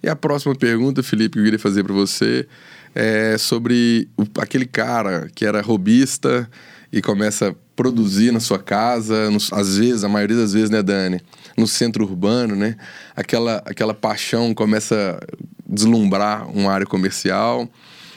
E 0.03 0.07
a 0.07 0.15
próxima 0.15 0.53
pergunta, 0.53 1.01
Felipe, 1.01 1.33
que 1.33 1.39
eu 1.39 1.43
queria 1.45 1.59
fazer 1.59 1.83
para 1.83 1.93
você 1.93 2.47
é 2.93 3.37
sobre 3.37 4.07
o, 4.17 4.23
aquele 4.39 4.65
cara 4.65 5.29
que 5.33 5.45
era 5.45 5.61
robista 5.61 6.49
e 6.91 7.01
começa 7.01 7.49
a 7.49 7.55
produzir 7.75 8.31
na 8.31 8.39
sua 8.39 8.59
casa, 8.59 9.29
nos, 9.31 9.53
às 9.53 9.77
vezes, 9.77 10.03
a 10.03 10.09
maioria 10.09 10.35
das 10.35 10.53
vezes, 10.53 10.69
né, 10.69 10.81
Dani? 10.81 11.21
No 11.55 11.67
centro 11.67 12.03
urbano, 12.03 12.55
né? 12.55 12.75
Aquela, 13.15 13.61
aquela 13.65 13.93
paixão 13.93 14.53
começa 14.53 15.19
a 15.21 15.37
deslumbrar 15.67 16.49
uma 16.49 16.71
área 16.71 16.85
comercial. 16.85 17.69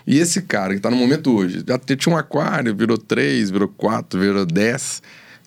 E 0.06 0.18
esse 0.18 0.42
cara 0.42 0.70
que 0.70 0.78
está 0.78 0.90
no 0.90 0.96
momento 0.96 1.32
hoje, 1.32 1.62
já 1.66 1.78
tinha 1.78 2.14
um 2.14 2.18
aquário, 2.18 2.74
virou 2.74 2.98
três, 2.98 3.50
virou 3.50 3.68
quatro, 3.68 4.18
virou 4.18 4.44
dez 4.44 5.00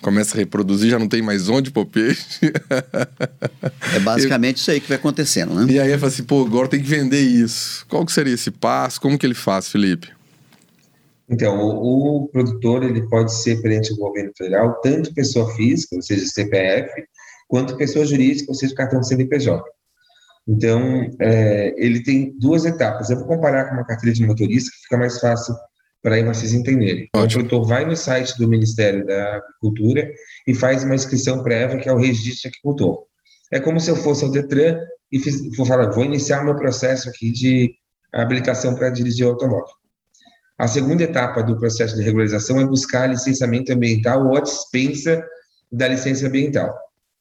começa 0.05 0.35
a 0.35 0.37
reproduzir, 0.37 0.91
já 0.91 0.99
não 0.99 1.07
tem 1.07 1.19
mais 1.19 1.49
onde 1.49 1.71
pôr 1.71 1.83
peixe. 1.87 2.53
é 3.95 3.99
basicamente 4.01 4.57
eu... 4.57 4.61
isso 4.61 4.71
aí 4.71 4.79
que 4.79 4.87
vai 4.87 4.97
acontecendo, 4.97 5.55
né? 5.55 5.65
E 5.73 5.79
aí 5.79 5.91
eu 5.91 5.97
falo 5.97 6.11
assim, 6.11 6.23
pô, 6.23 6.45
agora 6.45 6.67
tem 6.67 6.79
que 6.79 6.87
vender 6.87 7.21
isso. 7.21 7.83
Qual 7.87 8.05
que 8.05 8.11
seria 8.11 8.35
esse 8.35 8.51
passo? 8.51 9.01
Como 9.01 9.17
que 9.17 9.25
ele 9.25 9.33
faz, 9.33 9.67
Felipe? 9.67 10.11
Então, 11.27 11.57
o, 11.57 12.17
o 12.17 12.27
produtor 12.27 12.83
ele 12.83 13.01
pode 13.09 13.35
ser 13.35 13.59
perante 13.63 13.93
o 13.93 13.95
governo 13.95 14.31
federal, 14.37 14.79
tanto 14.81 15.11
pessoa 15.11 15.51
física, 15.55 15.95
ou 15.95 16.01
seja, 16.03 16.23
CPF, 16.27 16.91
quanto 17.47 17.75
pessoa 17.75 18.05
jurídica, 18.05 18.51
ou 18.51 18.55
seja, 18.55 18.75
cartão 18.75 19.01
CNPJ. 19.01 19.63
Então, 20.47 21.09
é, 21.19 21.73
ele 21.77 22.03
tem 22.03 22.31
duas 22.37 22.63
etapas. 22.63 23.09
Eu 23.09 23.17
vou 23.17 23.25
comparar 23.25 23.65
com 23.65 23.73
uma 23.73 23.85
carteira 23.85 24.13
de 24.13 24.23
motorista, 24.23 24.69
que 24.69 24.83
fica 24.83 24.97
mais 24.97 25.19
fácil 25.19 25.55
para 26.05 26.17
aí 26.17 26.23
vocês 26.23 26.53
entenderem. 26.53 27.07
Então, 27.09 27.23
o 27.23 27.27
produtor 27.27 27.65
vai 27.65 27.83
no 27.83 27.95
site 27.95 28.37
do 28.37 28.47
Ministério 28.47 29.03
da 29.07 29.37
Agricultura 29.37 30.07
e 30.45 30.53
faz 30.53 30.83
uma 30.83 30.93
inscrição 30.93 31.41
prévia, 31.41 31.79
que 31.79 31.89
é 31.89 31.91
o 31.91 31.97
registro 31.97 32.43
de 32.43 32.47
agricultor. 32.49 33.05
É 33.51 33.59
como 33.59 33.79
se 33.79 33.89
eu 33.89 33.95
fosse 33.95 34.23
ao 34.23 34.29
Detran 34.29 34.77
e 35.11 35.19
fiz, 35.19 35.41
vou 35.57 35.65
falar, 35.65 35.89
vou 35.89 36.05
iniciar 36.05 36.43
o 36.43 36.45
meu 36.45 36.55
processo 36.55 37.09
aqui 37.09 37.31
de 37.31 37.73
habilitação 38.13 38.75
para 38.75 38.91
dirigir 38.91 39.25
o 39.25 39.31
automóvel. 39.31 39.73
A 40.59 40.67
segunda 40.67 41.01
etapa 41.01 41.41
do 41.41 41.57
processo 41.57 41.95
de 41.95 42.03
regularização 42.03 42.61
é 42.61 42.67
buscar 42.67 43.07
licenciamento 43.07 43.73
ambiental 43.73 44.27
ou 44.27 44.37
a 44.37 44.41
dispensa 44.41 45.25
da 45.71 45.87
licença 45.87 46.27
ambiental, 46.27 46.71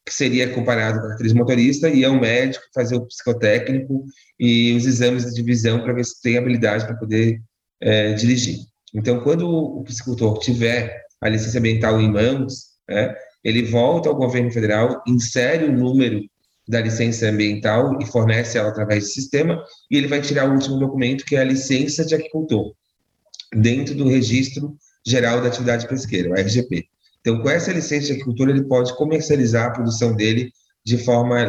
que 0.05 0.13
seria 0.13 0.53
comparado 0.53 0.99
com 0.99 1.05
a 1.07 1.09
carteira 1.09 1.33
de 1.33 1.39
motorista 1.39 1.89
e 1.89 2.03
é 2.03 2.09
um 2.09 2.19
médico 2.19 2.63
fazer 2.71 2.97
o 2.97 3.07
psicotécnico 3.07 4.05
e 4.39 4.77
os 4.77 4.85
exames 4.85 5.33
de 5.33 5.41
visão 5.41 5.81
para 5.81 5.91
ver 5.91 6.05
se 6.05 6.21
tem 6.21 6.37
habilidade 6.37 6.85
para 6.85 6.95
poder 6.95 7.41
é, 7.81 8.13
dirigir. 8.13 8.59
Então, 8.95 9.19
quando 9.19 9.47
o 9.47 9.83
piscicultor 9.83 10.39
tiver 10.39 11.03
a 11.19 11.27
licença 11.27 11.59
ambiental 11.59 11.99
em 11.99 12.09
mãos, 12.09 12.75
né, 12.87 13.13
ele 13.43 13.63
volta 13.63 14.07
ao 14.07 14.15
governo 14.15 14.49
federal, 14.49 15.03
insere 15.05 15.65
o 15.65 15.71
número 15.71 16.21
da 16.67 16.79
licença 16.79 17.27
ambiental 17.27 17.99
e 18.01 18.05
fornece 18.05 18.57
ela 18.57 18.69
através 18.69 19.03
do 19.03 19.09
sistema, 19.09 19.61
e 19.91 19.97
ele 19.97 20.07
vai 20.07 20.21
tirar 20.21 20.49
o 20.49 20.53
último 20.53 20.79
documento, 20.79 21.25
que 21.25 21.35
é 21.35 21.41
a 21.41 21.43
licença 21.43 22.05
de 22.05 22.15
agricultor, 22.15 22.73
dentro 23.53 23.93
do 23.93 24.07
Registro 24.07 24.75
Geral 25.05 25.41
da 25.41 25.47
Atividade 25.47 25.87
Pesqueira, 25.87 26.29
o 26.29 26.33
RGP. 26.33 26.85
Então, 27.19 27.41
com 27.41 27.49
essa 27.49 27.71
licença 27.71 28.07
de 28.07 28.13
agricultor, 28.13 28.49
ele 28.49 28.63
pode 28.63 28.95
comercializar 28.95 29.67
a 29.67 29.71
produção 29.71 30.15
dele 30.15 30.51
de 30.83 30.97
forma 30.97 31.43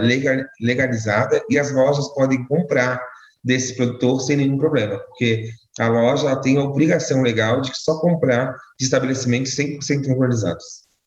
legalizada 0.61 1.43
e 1.49 1.59
as 1.59 1.71
lojas 1.71 2.09
podem 2.15 2.45
comprar 2.47 3.01
desse 3.47 3.77
produtor 3.77 4.21
sem 4.21 4.39
nenhum 4.39 4.59
problema, 4.59 4.99
porque 4.99 5.49
a 5.79 5.87
loja 5.87 6.35
tem 6.37 6.57
a 6.57 6.65
obrigação 6.65 7.23
legal 7.23 7.61
de 7.61 7.71
só 7.75 8.01
comprar 8.01 8.57
de 8.79 8.85
estabelecimentos 8.85 9.53
100% 9.53 10.09
regularizados. 10.09 10.65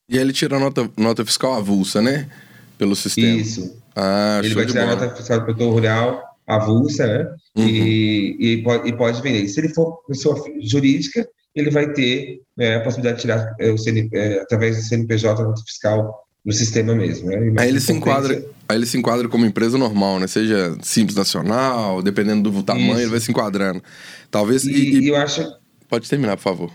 E 0.08 0.17
ele 0.17 0.31
tira 0.31 0.55
a 0.55 0.60
nota, 0.60 0.89
nota 0.98 1.25
fiscal 1.25 1.53
avulsa, 1.53 2.01
né? 2.01 2.29
Pelo 2.77 2.96
sistema. 2.96 3.27
Isso. 3.27 3.77
Ah, 3.93 4.39
ele 4.41 4.55
vai 4.55 4.65
tirar 4.65 4.84
a 4.84 4.96
nota 4.96 5.10
fiscal 5.15 5.39
do 5.39 5.46
produtor 5.46 5.74
rural 5.74 6.24
avulsa, 6.48 7.05
né? 7.05 7.29
Uhum. 7.58 7.67
E, 7.67 8.38
e, 8.39 8.63
pode, 8.63 8.88
e 8.88 8.93
pode 8.96 9.22
vender. 9.22 9.48
Se 9.50 9.60
ele 9.60 9.69
for 9.69 10.01
pessoa 10.08 10.41
jurídica, 10.62 11.27
ele 11.53 11.69
vai 11.69 11.91
ter 11.91 12.39
é, 12.58 12.75
a 12.75 12.81
possibilidade 12.81 13.17
de 13.17 13.22
tirar 13.24 13.53
é, 13.60 13.75
CN, 13.77 14.10
é, 14.13 14.39
através 14.39 14.77
do 14.77 14.84
CNPJ 14.84 15.41
a 15.41 15.46
nota 15.46 15.62
fiscal 15.62 16.25
no 16.46 16.53
sistema 16.53 16.96
mesmo. 16.96 17.29
Né? 17.29 17.53
Aí 17.58 17.69
ele, 17.69 17.79
se 17.79 17.91
enquadra, 17.91 18.43
aí 18.67 18.77
ele 18.77 18.86
se 18.86 18.98
enquadra 18.98 19.27
como 19.27 19.46
empresa 19.46 19.77
normal, 19.77 20.19
né? 20.19 20.27
Seja 20.27 20.75
simples 20.81 21.15
nacional, 21.15 22.01
dependendo 22.01 22.50
do 22.50 22.63
tamanho, 22.63 22.91
Isso. 22.91 23.01
ele 23.01 23.12
vai 23.12 23.19
se 23.19 23.31
enquadrando. 23.31 23.84
Talvez. 24.31 24.63
E, 24.63 24.72
e, 24.72 25.00
e, 25.01 25.08
eu 25.10 25.15
acho. 25.15 25.46
Pode 25.88 26.10
terminar, 26.10 26.38
por 26.38 26.43
favor. 26.43 26.72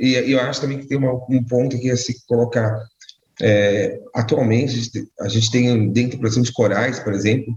E 0.00 0.14
eu 0.14 0.40
acho 0.40 0.60
também 0.60 0.78
que 0.78 0.86
tem 0.86 0.98
uma, 0.98 1.12
um 1.30 1.42
ponto 1.44 1.76
aqui 1.76 1.90
a 1.90 1.96
se 1.96 2.14
colocar. 2.26 2.76
É, 3.40 3.98
atualmente, 4.14 4.90
a 5.20 5.28
gente 5.28 5.50
tem, 5.50 5.92
dentro 5.92 6.12
da 6.12 6.18
produção 6.18 6.42
de 6.42 6.52
corais, 6.52 7.00
por 7.00 7.12
exemplo, 7.12 7.52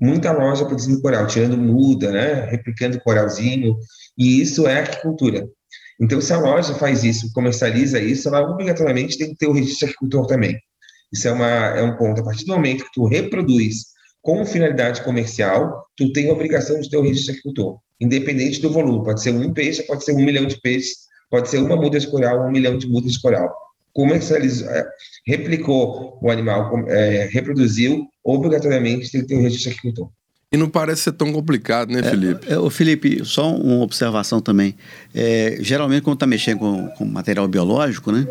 muita 0.00 0.32
loja 0.32 0.64
produzindo 0.64 1.00
coral, 1.00 1.26
tirando 1.26 1.56
muda, 1.56 2.10
né? 2.10 2.46
Replicando 2.50 3.00
coralzinho. 3.00 3.76
E 4.18 4.40
isso 4.40 4.66
é 4.66 4.78
agricultura. 4.78 5.48
Então, 6.00 6.20
se 6.20 6.32
a 6.32 6.38
loja 6.38 6.74
faz 6.74 7.04
isso, 7.04 7.32
comercializa 7.32 8.00
isso, 8.00 8.28
ela 8.28 8.40
obrigatoriamente 8.40 9.16
tem 9.16 9.30
que 9.30 9.36
ter 9.36 9.46
o 9.46 9.52
registro 9.52 9.78
de 9.78 9.84
agricultor 9.92 10.26
também. 10.26 10.58
Isso 11.12 11.28
é, 11.28 11.32
uma, 11.32 11.46
é 11.46 11.82
um 11.82 11.96
ponto. 11.96 12.20
A 12.20 12.24
partir 12.24 12.44
do 12.44 12.52
momento 12.52 12.84
que 12.84 12.92
tu 12.92 13.06
reproduz 13.06 13.92
com 14.22 14.44
finalidade 14.46 15.02
comercial, 15.02 15.84
tu 15.96 16.12
tem 16.12 16.30
a 16.30 16.32
obrigação 16.32 16.80
de 16.80 16.88
ter 16.88 16.96
o 16.96 17.02
registro 17.02 17.32
de 17.32 17.38
agricultor, 17.40 17.78
independente 18.00 18.60
do 18.60 18.72
volume. 18.72 19.04
Pode 19.04 19.22
ser 19.22 19.34
um 19.34 19.52
peixe, 19.52 19.82
pode 19.82 20.04
ser 20.04 20.12
um 20.12 20.24
milhão 20.24 20.46
de 20.46 20.60
peixes, 20.60 21.08
pode 21.30 21.48
ser 21.48 21.58
uma 21.58 21.76
muda 21.76 21.98
de 21.98 22.06
coral, 22.06 22.46
um 22.46 22.50
milhão 22.50 22.78
de 22.78 22.88
mudas 22.88 23.12
de 23.12 23.20
coral. 23.20 23.52
Comercializou, 23.92 24.70
é, 24.70 24.88
replicou 25.26 26.18
o 26.22 26.30
animal, 26.30 26.72
é, 26.88 27.28
reproduziu, 27.30 28.06
obrigatoriamente 28.24 29.10
tem 29.10 29.20
que 29.20 29.26
ter 29.26 29.34
o 29.34 29.42
registro 29.42 29.70
de 29.70 29.78
agricultor. 29.78 30.10
E 30.52 30.56
não 30.58 30.68
parece 30.68 31.04
ser 31.04 31.12
tão 31.12 31.32
complicado, 31.32 31.90
né, 31.90 32.02
Felipe? 32.02 32.46
É, 32.46 32.54
é, 32.54 32.70
Felipe, 32.70 33.24
só 33.24 33.56
uma 33.56 33.82
observação 33.82 34.38
também. 34.38 34.76
É, 35.14 35.56
geralmente, 35.60 36.02
quando 36.02 36.16
está 36.16 36.26
mexendo 36.26 36.58
com, 36.58 36.88
com, 36.88 37.04
material 37.06 37.48
biológico, 37.48 38.12
né, 38.12 38.26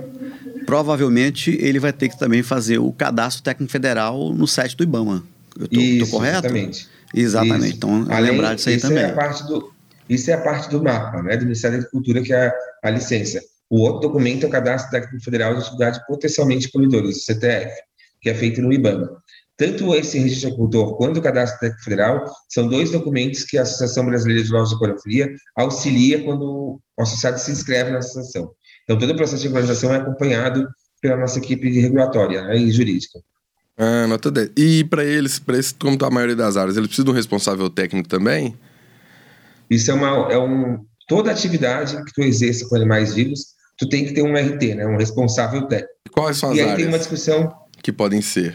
provavelmente 0.71 1.51
ele 1.59 1.79
vai 1.79 1.91
ter 1.91 2.07
que 2.07 2.17
também 2.17 2.41
fazer 2.41 2.77
o 2.77 2.93
cadastro 2.93 3.43
técnico 3.43 3.69
federal 3.69 4.33
no 4.33 4.47
site 4.47 4.77
do 4.77 4.85
IBAMA. 4.85 5.21
Eu 5.59 5.67
tô, 5.67 5.77
isso, 5.77 6.05
tô 6.05 6.11
correto? 6.11 6.47
Exatamente. 6.47 6.87
Exatamente. 7.13 7.65
Isso. 7.65 7.75
Então, 7.75 8.07
Além, 8.09 8.31
lembrar 8.31 8.55
disso 8.55 8.69
aí 8.69 8.77
isso 8.77 8.87
também. 8.87 9.03
É 9.03 9.43
do, 9.49 9.73
isso 10.07 10.31
é 10.31 10.33
a 10.33 10.37
parte 10.37 10.69
do 10.69 10.81
mapa, 10.81 11.21
né, 11.23 11.35
do 11.35 11.43
Ministério 11.43 11.75
da 11.75 11.81
Agricultura, 11.81 12.21
que 12.21 12.31
é 12.31 12.47
a, 12.47 12.53
a 12.85 12.89
licença. 12.89 13.41
O 13.69 13.81
outro 13.81 14.07
documento 14.07 14.45
é 14.45 14.47
o 14.47 14.49
Cadastro 14.49 14.91
Técnico 14.91 15.21
Federal 15.21 15.53
de 15.55 15.59
Atividades 15.59 15.99
Potencialmente 16.07 16.71
Poluidoras, 16.71 17.17
o 17.17 17.19
CTF, 17.19 17.73
que 18.21 18.29
é 18.29 18.33
feito 18.33 18.61
no 18.61 18.71
IBAMA. 18.71 19.09
Tanto 19.57 19.93
esse 19.93 20.19
registro 20.19 20.39
de 20.39 20.53
agricultor 20.53 20.95
quanto 20.95 21.17
o 21.17 21.21
cadastro 21.21 21.59
técnico 21.59 21.83
federal 21.83 22.33
são 22.47 22.69
dois 22.69 22.91
documentos 22.91 23.43
que 23.43 23.57
a 23.57 23.63
Associação 23.63 24.05
Brasileira 24.05 24.41
de 24.41 24.49
Lojas 24.49 24.69
de 24.69 24.75
Aquariofilia 24.75 25.35
auxilia 25.57 26.23
quando 26.23 26.81
o 26.97 27.01
associado 27.03 27.37
se 27.39 27.51
inscreve 27.51 27.91
na 27.91 27.97
associação. 27.97 28.53
Então, 28.83 28.97
todo 28.97 29.11
o 29.11 29.15
processo 29.15 29.41
de 29.41 29.47
regularização 29.47 29.93
é 29.93 29.97
acompanhado 29.97 30.67
pela 31.01 31.17
nossa 31.17 31.39
equipe 31.39 31.69
regulatória 31.79 32.43
né, 32.43 32.57
e 32.57 32.71
jurídica. 32.71 33.19
Ah, 33.77 34.05
nota 34.07 34.29
10. 34.29 34.51
E 34.57 34.83
para 34.83 35.03
eles, 35.03 35.39
para 35.39 35.57
esse, 35.57 35.73
como 35.73 35.93
está 35.93 36.07
a 36.07 36.11
maioria 36.11 36.35
das 36.35 36.57
áreas, 36.57 36.75
eles 36.77 36.87
precisam 36.87 37.05
de 37.05 37.11
um 37.11 37.15
responsável 37.15 37.69
técnico 37.69 38.07
também? 38.07 38.55
Isso 39.69 39.89
é, 39.89 39.93
uma, 39.93 40.31
é 40.31 40.37
um. 40.37 40.83
Toda 41.07 41.31
atividade 41.31 41.95
que 42.05 42.13
tu 42.13 42.21
exerça 42.21 42.67
com 42.67 42.75
animais 42.75 43.13
vivos, 43.15 43.47
tu 43.77 43.87
tem 43.89 44.05
que 44.05 44.13
ter 44.13 44.21
um 44.21 44.35
RT, 44.35 44.75
né? 44.75 44.85
Um 44.85 44.97
responsável 44.97 45.63
técnico. 45.67 45.93
E 46.07 46.09
quais 46.09 46.37
são 46.37 46.51
as 46.51 46.57
e 46.57 46.59
aí 46.61 46.65
áreas 46.67 46.77
tem 46.79 46.87
uma 46.87 46.99
discussão. 46.99 47.53
que 47.81 47.91
podem 47.91 48.21
ser? 48.21 48.53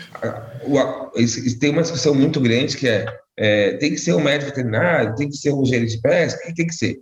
o- 0.64 1.18
isso- 1.20 1.40
isso 1.40 1.58
tem 1.58 1.70
uma 1.70 1.82
discussão 1.82 2.14
muito 2.14 2.40
grande 2.40 2.76
que 2.76 2.86
é, 2.88 3.06
é, 3.36 3.76
tem 3.78 3.90
que 3.90 3.98
ser 3.98 4.12
um 4.14 4.20
médico 4.22 4.50
veterinário, 4.50 5.14
tem 5.16 5.28
que 5.28 5.36
ser 5.36 5.52
um 5.52 5.62
engenheiro 5.62 5.86
de 5.90 6.00
pesca, 6.00 6.40
o 6.44 6.46
que 6.46 6.54
tem 6.54 6.66
que 6.66 6.74
ser? 6.74 6.96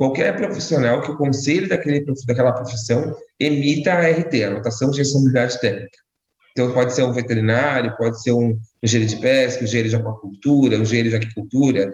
Qualquer 0.00 0.34
profissional 0.34 1.02
que 1.02 1.10
o 1.10 1.16
conselho 1.18 1.68
daquele, 1.68 2.02
daquela 2.26 2.52
profissão 2.52 3.14
emita 3.38 3.92
a 3.92 4.00
RT, 4.10 4.44
a 4.44 4.48
anotação 4.48 4.90
de 4.90 4.96
responsabilidade 4.96 5.60
técnica. 5.60 5.98
Então, 6.52 6.72
pode 6.72 6.94
ser 6.94 7.02
um 7.02 7.12
veterinário, 7.12 7.94
pode 7.98 8.22
ser 8.22 8.32
um 8.32 8.58
engenheiro 8.82 9.14
de 9.14 9.20
pesca, 9.20 9.60
um 9.60 9.64
engenheiro 9.64 9.90
de 9.90 9.96
aquacultura, 9.96 10.78
um 10.78 10.82
engenheiro 10.82 11.10
de 11.10 11.16
aquicultura, 11.16 11.92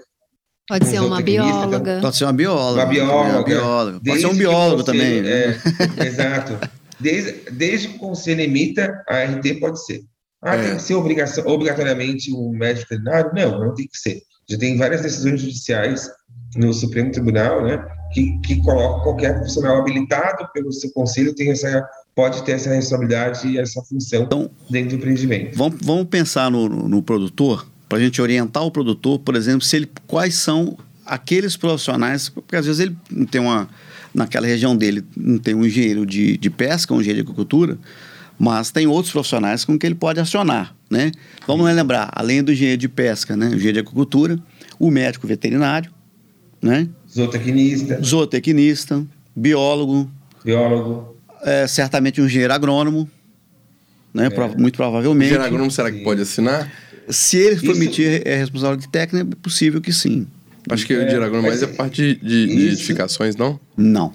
Pode 0.68 0.84
Um 0.84 0.88
ser 0.88 0.98
uma 1.00 1.16
zootecnista, 1.16 1.42
bióloga. 1.66 1.98
Pode 2.00 2.16
ser 2.16 2.24
uma 2.24 2.32
bióloga. 2.32 2.82
Uma 2.84 2.86
bióloga. 2.86 3.30
Uma 3.38 3.44
bióloga. 3.44 4.00
Pode 4.06 4.20
ser 4.20 4.26
um 4.26 4.34
biólogo 4.36 4.84
conselho- 4.84 4.98
também. 5.00 5.22
né? 5.22 5.60
é, 6.00 6.06
exato. 6.06 6.58
Desde, 7.00 7.32
desde 7.50 7.88
que 7.88 7.96
o 7.96 7.98
conselho 7.98 8.40
emita, 8.40 9.02
a 9.08 9.22
RT 9.24 9.54
pode 9.60 9.84
ser. 9.84 10.00
Ah, 10.42 10.54
É. 10.56 10.62
tem 10.62 10.76
que 10.76 10.82
ser 10.82 10.94
obrigação, 10.94 11.44
obrigatoriamente 11.46 12.32
um 12.32 12.50
médico 12.50 12.86
veterinário? 12.88 13.32
Não, 13.34 13.60
não 13.66 13.74
tem 13.74 13.86
que 13.88 13.98
ser. 13.98 14.20
Já 14.48 14.56
tem 14.58 14.76
várias 14.76 15.02
decisões 15.02 15.40
judiciais 15.40 16.08
no 16.56 16.72
Supremo 16.72 17.10
Tribunal, 17.12 17.62
né, 17.64 17.84
que, 18.16 18.38
que 18.38 18.62
colocam 18.62 19.00
qualquer 19.02 19.34
profissional 19.34 19.76
habilitado 19.78 20.48
pelo 20.54 20.72
seu 20.72 20.90
conselho 20.92 21.34
tem 21.34 21.50
essa, 21.50 21.86
pode 22.14 22.42
ter 22.44 22.52
essa 22.52 22.70
responsabilidade 22.70 23.46
e 23.46 23.58
essa 23.58 23.82
função 23.82 24.22
Então- 24.22 24.50
dentro 24.70 24.90
do 24.90 24.96
empreendimento. 24.96 25.54
Vamos, 25.54 25.78
vamos 25.82 26.06
pensar 26.06 26.50
no, 26.50 26.66
no- 26.66 26.88
no 26.88 27.02
produtor, 27.02 27.66
para 27.88 27.98
a 27.98 28.00
gente 28.00 28.20
orientar 28.22 28.62
o 28.64 28.70
produtor, 28.70 29.18
por 29.18 29.36
exemplo, 29.36 29.60
se 29.60 29.76
ele, 29.76 29.90
quais 30.06 30.34
são 30.34 30.78
aqueles 31.04 31.56
profissionais, 31.58 32.30
porque 32.30 32.56
às 32.56 32.64
vezes 32.64 32.80
ele 32.80 32.96
não 33.10 33.26
tem 33.26 33.38
uma, 33.40 33.68
naquela 34.14 34.46
região 34.46 34.74
dele, 34.74 35.04
não 35.14 35.38
tem 35.38 35.54
um 35.54 35.64
engenheiro 35.66 36.06
de, 36.06 36.38
de 36.38 36.48
pesca, 36.50 36.94
um 36.94 37.00
engenheiro 37.00 37.22
de 37.22 37.30
agricultura, 37.30 37.76
mas 38.38 38.70
tem 38.70 38.86
outros 38.86 39.12
profissionais 39.12 39.62
com 39.64 39.78
que 39.78 39.84
ele 39.86 39.94
pode 39.94 40.18
acionar, 40.20 40.74
né? 40.90 41.12
Vamos 41.46 41.66
lembrar, 41.66 42.10
além 42.14 42.42
do 42.42 42.50
engenheiro 42.50 42.80
de 42.80 42.88
pesca, 42.88 43.36
né, 43.36 43.46
o 43.46 43.48
engenheiro 43.54 43.74
de 43.74 43.78
agricultura, 43.80 44.38
o 44.78 44.90
médico 44.90 45.26
veterinário, 45.26 45.90
né, 46.62 46.88
Zootecnista, 47.16 47.98
zootecnista, 48.02 49.06
biólogo, 49.34 50.10
biólogo, 50.44 51.16
é, 51.42 51.66
certamente 51.66 52.20
um 52.20 52.26
engenheiro 52.26 52.52
agrônomo, 52.52 53.08
né, 54.12 54.28
prova- 54.28 54.54
muito 54.58 54.74
O 54.74 54.76
provavelmente. 54.76 55.24
engenheiro 55.28 55.44
agrônomo, 55.44 55.70
será 55.70 55.90
que 55.90 55.98
Sim. 55.98 56.04
pode 56.04 56.20
assinar? 56.22 56.70
Se 57.08 57.38
ele 57.38 57.56
for 57.56 57.70
Isso- 57.72 57.82
emitir 57.82 58.22
é 58.26 58.36
responsável 58.36 58.76
de 58.76 58.88
técnica, 58.88 59.26
é 59.32 59.36
possível 59.42 59.80
que 59.80 59.92
sim. 59.92 60.26
Acho 60.68 60.84
que 60.86 60.92
o 60.92 60.96
engenheiro 60.98 61.24
agrônomo 61.24 61.48
mais 61.48 61.62
é 61.62 61.66
parte 61.68 62.16
de, 62.16 62.46
de- 62.46 62.66
edificações, 62.68 63.34
não? 63.36 63.58
Não. 63.76 64.12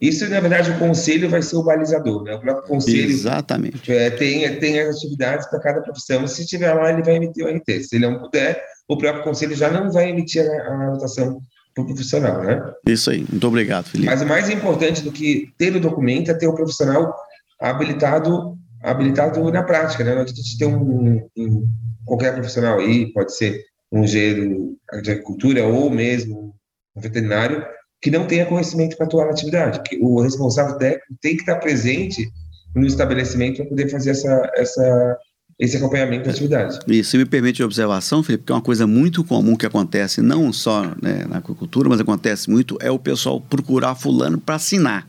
Isso, 0.00 0.28
na 0.28 0.38
verdade, 0.38 0.70
o 0.70 0.78
conselho 0.78 1.30
vai 1.30 1.40
ser 1.40 1.56
o 1.56 1.62
balizador, 1.62 2.22
né? 2.24 2.34
O 2.34 2.40
próprio 2.40 2.66
conselho 2.68 3.08
Exatamente. 3.10 3.90
é, 3.90 4.10
tem, 4.10 4.58
tem 4.58 4.78
as 4.80 4.96
atividades 4.96 5.46
para 5.48 5.58
cada 5.60 5.80
profissão. 5.80 6.26
Se 6.28 6.44
tiver 6.46 6.72
lá, 6.74 6.92
ele 6.92 7.02
vai 7.02 7.16
emitir 7.16 7.44
o 7.44 7.48
RT. 7.48 7.82
Se 7.84 7.96
ele 7.96 8.06
não 8.06 8.18
puder, 8.20 8.62
o 8.86 8.98
próprio 8.98 9.24
conselho 9.24 9.56
já 9.56 9.70
não 9.70 9.90
vai 9.90 10.10
emitir 10.10 10.42
a, 10.42 10.52
a 10.68 10.88
anotação 10.88 11.40
para 11.74 11.82
o 11.82 11.86
profissional, 11.86 12.42
né? 12.42 12.62
Isso 12.86 13.10
aí. 13.10 13.24
Muito 13.28 13.46
obrigado, 13.46 13.86
Felipe. 13.86 14.08
Mas 14.08 14.22
o 14.22 14.26
mais 14.26 14.48
importante 14.48 15.02
do 15.02 15.10
que 15.10 15.48
ter 15.58 15.74
o 15.74 15.80
documento 15.80 16.30
é 16.30 16.34
ter 16.34 16.46
o 16.46 16.54
profissional 16.54 17.12
habilitado, 17.60 18.56
habilitado 18.82 19.50
na 19.50 19.62
prática, 19.62 20.04
né? 20.04 20.14
Não 20.14 20.22
adianta 20.22 20.40
ter 20.58 20.66
um, 20.66 21.26
um- 21.36 21.66
qualquer 22.04 22.34
profissional 22.34 22.78
aí, 22.78 23.12
pode 23.12 23.34
ser 23.34 23.60
um 23.90 24.04
engenheiro 24.04 24.76
de 25.02 25.10
agricultura 25.10 25.64
ou 25.66 25.90
mesmo 25.90 26.54
um 26.96 27.00
veterinário, 27.00 27.64
que 28.00 28.10
não 28.10 28.26
tenha 28.26 28.44
conhecimento 28.46 28.96
para 28.96 29.06
atuar 29.06 29.24
na 29.26 29.32
atividade. 29.32 29.80
Que 29.84 29.98
o 30.00 30.20
responsável 30.20 30.76
técnico 30.76 31.06
tem 31.22 31.34
que 31.36 31.42
estar 31.42 31.56
presente 31.56 32.28
no 32.74 32.86
estabelecimento 32.86 33.56
para 33.58 33.66
poder 33.66 33.88
fazer 33.88 34.10
essa, 34.10 34.50
essa, 34.56 35.16
esse 35.58 35.76
acompanhamento 35.76 36.24
da 36.24 36.30
atividade. 36.30 36.78
E 36.88 37.04
se 37.04 37.16
me 37.16 37.24
permite 37.24 37.62
a 37.62 37.64
observação, 37.64 38.22
Felipe, 38.22 38.44
que 38.44 38.52
é 38.52 38.54
uma 38.54 38.60
coisa 38.62 38.86
muito 38.86 39.22
comum 39.22 39.56
que 39.56 39.66
acontece, 39.66 40.20
não 40.20 40.52
só 40.52 40.82
né, 41.00 41.24
na 41.28 41.36
agricultura, 41.38 41.88
mas 41.88 42.00
acontece 42.00 42.50
muito, 42.50 42.76
é 42.80 42.90
o 42.90 42.98
pessoal 42.98 43.40
procurar 43.40 43.94
fulano 43.94 44.38
para 44.38 44.56
assinar. 44.56 45.08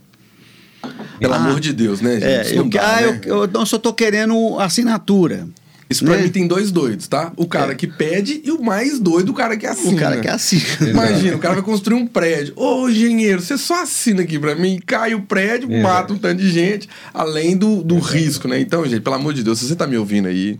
Pelo 1.18 1.34
Ah, 1.34 1.36
amor 1.36 1.58
de 1.58 1.72
Deus, 1.72 2.00
né, 2.00 2.20
gente? 2.20 2.54
É, 2.54 2.58
eu, 2.58 2.68
dá, 2.68 2.96
ah, 2.96 3.00
né? 3.00 3.20
eu, 3.24 3.38
eu 3.38 3.48
não 3.48 3.66
só 3.66 3.76
tô 3.78 3.92
querendo 3.92 4.58
assinatura. 4.60 5.48
Isso 5.88 6.04
pra 6.04 6.16
né? 6.16 6.22
mim 6.22 6.30
tem 6.30 6.46
dois 6.48 6.72
doidos, 6.72 7.06
tá? 7.06 7.32
O 7.36 7.46
cara 7.46 7.74
que 7.74 7.86
pede 7.86 8.40
e 8.44 8.50
o 8.50 8.60
mais 8.60 8.98
doido, 8.98 9.30
o 9.30 9.34
cara 9.34 9.56
que 9.56 9.66
assina. 9.66 9.92
O 9.92 9.96
cara 9.96 10.20
que 10.20 10.28
assina. 10.28 10.64
Imagina, 10.90 11.36
o 11.36 11.38
cara 11.38 11.54
vai 11.54 11.62
construir 11.62 11.96
um 11.96 12.06
prédio. 12.06 12.54
Ô, 12.56 12.88
engenheiro, 12.88 13.40
você 13.40 13.56
só 13.56 13.82
assina 13.82 14.22
aqui 14.22 14.38
pra 14.38 14.56
mim, 14.56 14.80
cai 14.84 15.14
o 15.14 15.22
prédio, 15.22 15.70
Exato. 15.70 15.82
mata 15.82 16.12
um 16.12 16.18
tanto 16.18 16.40
de 16.42 16.50
gente, 16.50 16.88
além 17.14 17.56
do, 17.56 17.84
do 17.84 17.98
risco, 17.98 18.48
né? 18.48 18.58
Então, 18.58 18.84
gente, 18.84 19.00
pelo 19.00 19.14
amor 19.14 19.32
de 19.32 19.44
Deus, 19.44 19.60
se 19.60 19.68
você 19.68 19.76
tá 19.76 19.86
me 19.86 19.96
ouvindo 19.96 20.26
aí, 20.26 20.58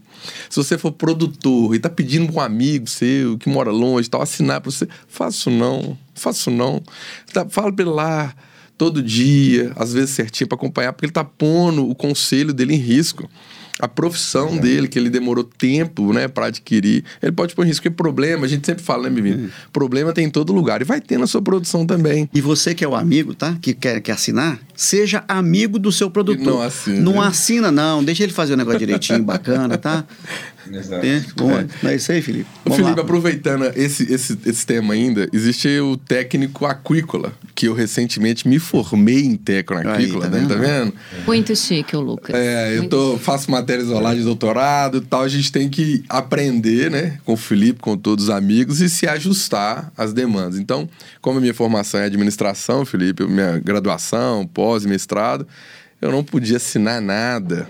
se 0.48 0.56
você 0.56 0.78
for 0.78 0.92
produtor 0.92 1.74
e 1.74 1.78
tá 1.80 1.90
pedindo 1.90 2.32
pra 2.32 2.42
um 2.42 2.44
amigo 2.44 2.88
seu 2.88 3.36
que 3.36 3.48
mora 3.48 3.72
longe 3.72 4.06
e 4.06 4.10
tal, 4.10 4.22
assinar 4.22 4.60
pra 4.60 4.70
você, 4.70 4.86
faço 5.08 5.50
não, 5.50 5.98
faço 6.14 6.50
não. 6.50 6.80
Tá, 7.32 7.44
fala 7.48 7.72
pra 7.72 7.84
ele 7.84 7.92
lá 7.92 8.32
todo 8.78 9.02
dia, 9.02 9.72
às 9.74 9.92
vezes 9.92 10.10
certinho 10.10 10.46
pra 10.46 10.56
acompanhar, 10.56 10.92
porque 10.92 11.06
ele 11.06 11.12
tá 11.12 11.24
pondo 11.24 11.88
o 11.88 11.94
conselho 11.94 12.52
dele 12.52 12.74
em 12.74 12.78
risco. 12.78 13.28
A 13.78 13.86
profissão 13.86 14.56
dele, 14.56 14.88
que 14.88 14.98
ele 14.98 15.10
demorou 15.10 15.44
tempo, 15.44 16.12
né, 16.12 16.28
para 16.28 16.46
adquirir, 16.46 17.04
ele 17.22 17.32
pode 17.32 17.54
pôr 17.54 17.64
em 17.64 17.68
risco. 17.68 17.82
Porque 17.82 17.94
problema, 17.94 18.46
a 18.46 18.48
gente 18.48 18.64
sempre 18.64 18.82
fala, 18.82 19.04
né, 19.04 19.10
Bivino? 19.10 19.50
Problema 19.72 20.12
tem 20.12 20.26
em 20.26 20.30
todo 20.30 20.52
lugar. 20.52 20.80
E 20.80 20.84
vai 20.84 21.00
ter 21.00 21.18
na 21.18 21.26
sua 21.26 21.42
produção 21.42 21.86
também. 21.86 22.28
E 22.32 22.40
você 22.40 22.74
que 22.74 22.84
é 22.84 22.88
o 22.88 22.94
amigo, 22.94 23.34
tá? 23.34 23.56
Que 23.60 23.74
quer, 23.74 24.00
quer 24.00 24.12
assinar, 24.12 24.58
seja 24.74 25.24
amigo 25.28 25.78
do 25.78 25.92
seu 25.92 26.10
produtor. 26.10 26.44
não 26.54 26.62
assina. 26.62 27.00
Não 27.00 27.20
assina, 27.20 27.72
não. 27.72 28.02
Deixa 28.02 28.22
ele 28.22 28.32
fazer 28.32 28.54
o 28.54 28.56
negócio 28.56 28.78
direitinho, 28.78 29.22
bacana, 29.24 29.76
tá? 29.76 30.04
Exato. 30.72 31.06
É, 31.06 31.22
bom, 31.36 31.50
não 31.82 31.90
é 31.90 31.96
isso 31.96 32.12
aí, 32.12 32.22
Felipe? 32.22 32.48
Ô, 32.64 32.70
Vamos 32.70 32.76
Felipe, 32.78 32.96
lá. 32.96 33.02
aproveitando 33.02 33.64
esse, 33.76 34.12
esse, 34.12 34.38
esse 34.44 34.66
tema 34.66 34.94
ainda, 34.94 35.28
existe 35.32 35.68
o 35.80 35.96
técnico 35.96 36.66
aquícola, 36.66 37.32
que 37.54 37.68
eu 37.68 37.74
recentemente 37.74 38.48
me 38.48 38.58
formei 38.58 39.20
em 39.20 39.36
técnico 39.36 39.88
Aí, 39.88 40.04
aquícola, 40.04 40.28
tá 40.28 40.36
né? 40.36 40.46
Tá 40.48 40.54
vendo? 40.54 40.60
vendo? 40.60 40.94
Muito 41.26 41.54
chique 41.56 41.96
o 41.96 42.00
Lucas. 42.00 42.34
É, 42.34 42.76
eu 42.76 42.88
tô, 42.88 43.18
faço 43.18 43.50
matéria 43.50 43.82
isolada 43.82 44.16
de 44.16 44.22
doutorado 44.22 44.98
e 44.98 45.00
tal, 45.00 45.22
a 45.22 45.28
gente 45.28 45.50
tem 45.50 45.68
que 45.68 46.04
aprender, 46.08 46.90
né, 46.90 47.18
com 47.24 47.32
o 47.32 47.36
Felipe, 47.36 47.80
com 47.80 47.96
todos 47.96 48.24
os 48.24 48.30
amigos 48.30 48.80
e 48.80 48.88
se 48.88 49.06
ajustar 49.06 49.92
às 49.96 50.12
demandas. 50.12 50.58
Então, 50.58 50.88
como 51.20 51.38
a 51.38 51.40
minha 51.40 51.54
formação 51.54 52.00
é 52.00 52.04
administração, 52.04 52.84
Felipe, 52.84 53.24
minha 53.24 53.58
graduação, 53.58 54.46
pós, 54.46 54.84
mestrado, 54.84 55.46
eu 56.00 56.10
não 56.10 56.22
podia 56.22 56.56
assinar 56.56 57.00
nada 57.00 57.68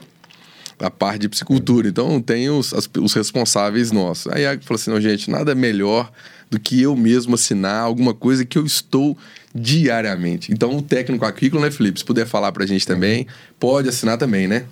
da 0.78 0.90
parte 0.90 1.20
de 1.22 1.28
psicultura. 1.28 1.88
Então, 1.88 2.20
tem 2.20 2.50
os, 2.50 2.72
as- 2.74 2.88
os 2.98 3.12
responsáveis 3.14 3.90
nossos. 3.92 4.30
Aí 4.32 4.44
eu 4.44 4.60
falou 4.62 4.76
assim, 4.80 4.90
não, 4.90 5.00
gente, 5.00 5.30
nada 5.30 5.54
melhor 5.54 6.10
do 6.50 6.60
que 6.60 6.80
eu 6.82 6.94
mesmo 6.94 7.34
assinar 7.34 7.82
alguma 7.82 8.14
coisa 8.14 8.44
que 8.44 8.56
eu 8.58 8.64
estou 8.64 9.16
diariamente. 9.54 10.52
Então, 10.52 10.76
o 10.76 10.82
técnico 10.82 11.24
aquícola, 11.24 11.62
né, 11.66 11.70
Felipe? 11.70 11.98
Se 11.98 12.04
puder 12.04 12.26
falar 12.26 12.52
pra 12.52 12.66
gente 12.66 12.86
também, 12.86 13.26
pode 13.58 13.88
assinar 13.88 14.18
também, 14.18 14.46
né? 14.46 14.66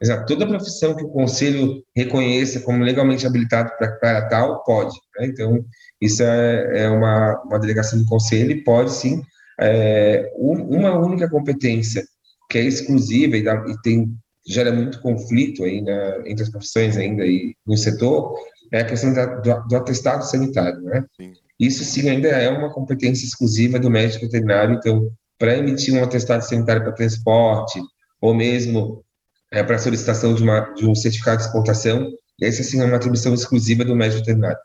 Exato. 0.00 0.26
Toda 0.26 0.46
profissão 0.46 0.94
que 0.94 1.04
o 1.04 1.08
conselho 1.08 1.82
reconheça 1.96 2.60
como 2.60 2.84
legalmente 2.84 3.26
habilitado 3.26 3.70
para 4.00 4.22
tal, 4.28 4.62
pode. 4.64 4.94
né? 5.18 5.26
Então, 5.26 5.64
isso 6.00 6.22
é, 6.22 6.84
é 6.84 6.88
uma, 6.88 7.40
uma 7.44 7.58
delegação 7.58 7.98
do 7.98 8.06
conselho 8.06 8.52
e 8.52 8.62
pode 8.62 8.92
sim. 8.92 9.22
É, 9.60 10.30
um- 10.38 10.76
uma 10.78 10.96
única 10.96 11.28
competência 11.28 12.04
que 12.48 12.58
é 12.58 12.62
exclusiva 12.64 13.36
e, 13.36 13.42
dá- 13.42 13.64
e 13.68 13.76
tem, 13.82 14.06
gera 14.48 14.72
muito 14.72 15.00
conflito 15.00 15.62
aí 15.64 15.82
na- 15.82 16.22
entre 16.26 16.42
as 16.42 16.48
profissões 16.50 16.96
ainda 16.96 17.26
e 17.26 17.54
no 17.66 17.76
setor 17.76 18.34
é 18.72 18.80
a 18.80 18.84
questão 18.84 19.12
da- 19.12 19.26
do, 19.26 19.68
do 19.68 19.76
atestado 19.76 20.24
sanitário. 20.24 20.80
Né? 20.82 21.04
Sim. 21.20 21.32
Isso 21.60 21.84
sim 21.84 22.08
ainda 22.08 22.28
é 22.28 22.48
uma 22.48 22.72
competência 22.72 23.26
exclusiva 23.26 23.78
do 23.78 23.90
médico 23.90 24.24
veterinário. 24.24 24.74
Então, 24.76 25.10
para 25.38 25.56
emitir 25.56 25.92
um 25.94 26.02
atestado 26.02 26.42
sanitário 26.44 26.82
para 26.82 26.92
transporte 26.92 27.80
ou 28.20 28.34
mesmo 28.34 29.04
é, 29.52 29.62
para 29.62 29.78
solicitação 29.78 30.34
de, 30.34 30.42
uma, 30.42 30.60
de 30.74 30.86
um 30.86 30.94
certificado 30.94 31.38
de 31.38 31.44
exportação, 31.44 32.10
essa 32.40 32.62
sim 32.62 32.80
é 32.80 32.84
uma 32.84 32.96
atribuição 32.96 33.34
exclusiva 33.34 33.84
do 33.84 33.94
médico 33.96 34.20
veterinário. 34.20 34.58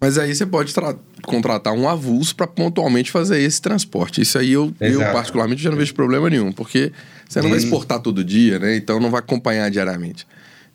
Mas 0.00 0.16
aí 0.16 0.32
você 0.32 0.46
pode 0.46 0.72
tra- 0.72 0.94
contratar 1.24 1.72
um 1.72 1.88
avulso 1.88 2.36
para 2.36 2.46
pontualmente 2.46 3.10
fazer 3.10 3.40
esse 3.40 3.60
transporte. 3.60 4.20
Isso 4.20 4.38
aí 4.38 4.52
eu, 4.52 4.72
eu 4.80 5.00
particularmente, 5.00 5.60
já 5.60 5.70
não 5.70 5.76
vejo 5.76 5.92
problema 5.92 6.30
nenhum, 6.30 6.52
porque 6.52 6.92
você 7.28 7.42
não 7.42 7.50
vai 7.50 7.58
exportar 7.58 8.00
todo 8.00 8.24
dia, 8.24 8.58
né? 8.58 8.76
Então 8.76 8.98
não 8.98 9.10
vai 9.10 9.20
acompanhar 9.20 9.70
diariamente. 9.70 10.26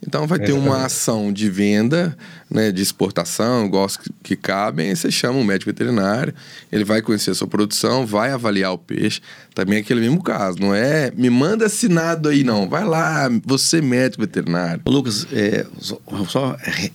Então 0.05 0.27
vai 0.27 0.37
ter 0.37 0.51
uma 0.51 0.85
ação 0.85 1.31
de 1.31 1.49
venda, 1.49 2.17
né, 2.51 2.73
de 2.73 2.81
exportação, 2.81 3.69
gosto 3.69 4.01
que, 4.01 4.09
que 4.21 4.35
cabem, 4.35 4.89
aí 4.89 4.95
você 4.97 5.09
chama 5.09 5.39
um 5.39 5.45
médico 5.45 5.71
veterinário, 5.71 6.33
ele 6.69 6.83
vai 6.83 7.01
conhecer 7.01 7.31
a 7.31 7.33
sua 7.33 7.47
produção, 7.47 8.05
vai 8.05 8.31
avaliar 8.31 8.73
o 8.73 8.77
peixe. 8.77 9.21
Também 9.55 9.77
é 9.77 9.81
aquele 9.81 10.01
mesmo 10.01 10.21
caso, 10.21 10.59
não 10.59 10.75
é 10.75 11.09
me 11.15 11.29
manda 11.29 11.67
assinado 11.67 12.27
aí, 12.27 12.43
não. 12.43 12.67
Vai 12.67 12.83
lá, 12.83 13.29
você 13.45 13.81
médico 13.81 14.23
veterinário. 14.23 14.81
Ô, 14.83 14.91
Lucas, 14.91 15.25
é, 15.31 15.65
só, 15.79 15.97
só 16.27 16.57
re- 16.59 16.91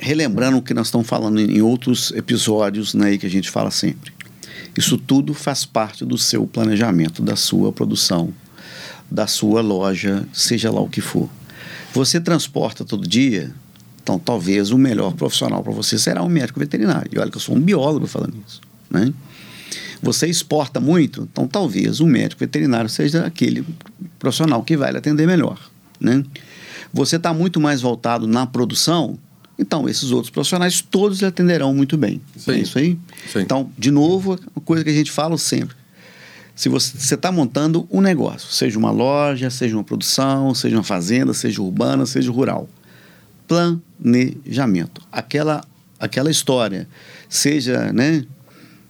relembrando 0.00 0.56
o 0.56 0.62
que 0.62 0.72
nós 0.72 0.86
estamos 0.86 1.06
falando 1.06 1.38
em 1.38 1.60
outros 1.60 2.12
episódios 2.12 2.94
né, 2.94 3.18
que 3.18 3.26
a 3.26 3.30
gente 3.30 3.50
fala 3.50 3.70
sempre. 3.70 4.10
Isso 4.76 4.96
tudo 4.96 5.34
faz 5.34 5.66
parte 5.66 6.02
do 6.02 6.16
seu 6.16 6.46
planejamento, 6.46 7.20
da 7.20 7.36
sua 7.36 7.70
produção, 7.70 8.32
da 9.12 9.26
sua 9.26 9.60
loja, 9.60 10.26
seja 10.32 10.70
lá 10.70 10.80
o 10.80 10.88
que 10.88 11.02
for. 11.02 11.28
Você 11.92 12.18
transporta 12.18 12.82
todo 12.82 13.06
dia, 13.06 13.52
então 14.02 14.18
talvez 14.18 14.70
o 14.70 14.78
melhor 14.78 15.12
profissional 15.12 15.62
para 15.62 15.72
você 15.72 15.98
será 15.98 16.22
um 16.22 16.28
médico 16.28 16.58
veterinário. 16.58 17.10
E 17.12 17.18
olha 17.18 17.30
que 17.30 17.36
eu 17.36 17.40
sou 17.40 17.54
um 17.54 17.60
biólogo 17.60 18.06
falando 18.06 18.34
isso. 18.48 18.60
Né? 18.90 19.12
Você 20.02 20.26
exporta 20.26 20.80
muito, 20.80 21.28
então 21.30 21.46
talvez 21.46 22.00
o 22.00 22.06
médico 22.06 22.40
veterinário 22.40 22.88
seja 22.88 23.26
aquele 23.26 23.64
profissional 24.18 24.62
que 24.62 24.76
vai 24.78 24.90
lhe 24.90 24.98
atender 24.98 25.26
melhor. 25.26 25.58
Né? 26.00 26.24
Você 26.90 27.16
está 27.16 27.34
muito 27.34 27.60
mais 27.60 27.82
voltado 27.82 28.26
na 28.26 28.46
produção, 28.46 29.18
então 29.58 29.86
esses 29.88 30.10
outros 30.10 30.30
profissionais 30.30 30.80
todos 30.80 31.20
lhe 31.20 31.26
atenderão 31.26 31.74
muito 31.74 31.98
bem. 31.98 32.20
Sim. 32.36 32.52
É 32.52 32.58
isso 32.60 32.78
aí? 32.78 32.98
Sim. 33.30 33.40
Então, 33.40 33.70
de 33.78 33.90
novo, 33.90 34.38
uma 34.56 34.64
coisa 34.64 34.82
que 34.82 34.90
a 34.90 34.94
gente 34.94 35.10
fala 35.10 35.36
sempre. 35.36 35.81
Se 36.54 36.68
você 36.68 37.14
está 37.14 37.32
montando 37.32 37.88
um 37.90 38.00
negócio, 38.00 38.52
seja 38.52 38.78
uma 38.78 38.90
loja, 38.90 39.48
seja 39.50 39.74
uma 39.76 39.82
produção, 39.84 40.54
seja 40.54 40.76
uma 40.76 40.82
fazenda, 40.82 41.32
seja 41.32 41.62
urbana, 41.62 42.04
seja 42.06 42.30
rural, 42.30 42.68
planejamento. 43.48 45.00
Aquela, 45.10 45.64
aquela 45.98 46.30
história, 46.30 46.86
seja 47.28 47.92
né, 47.92 48.24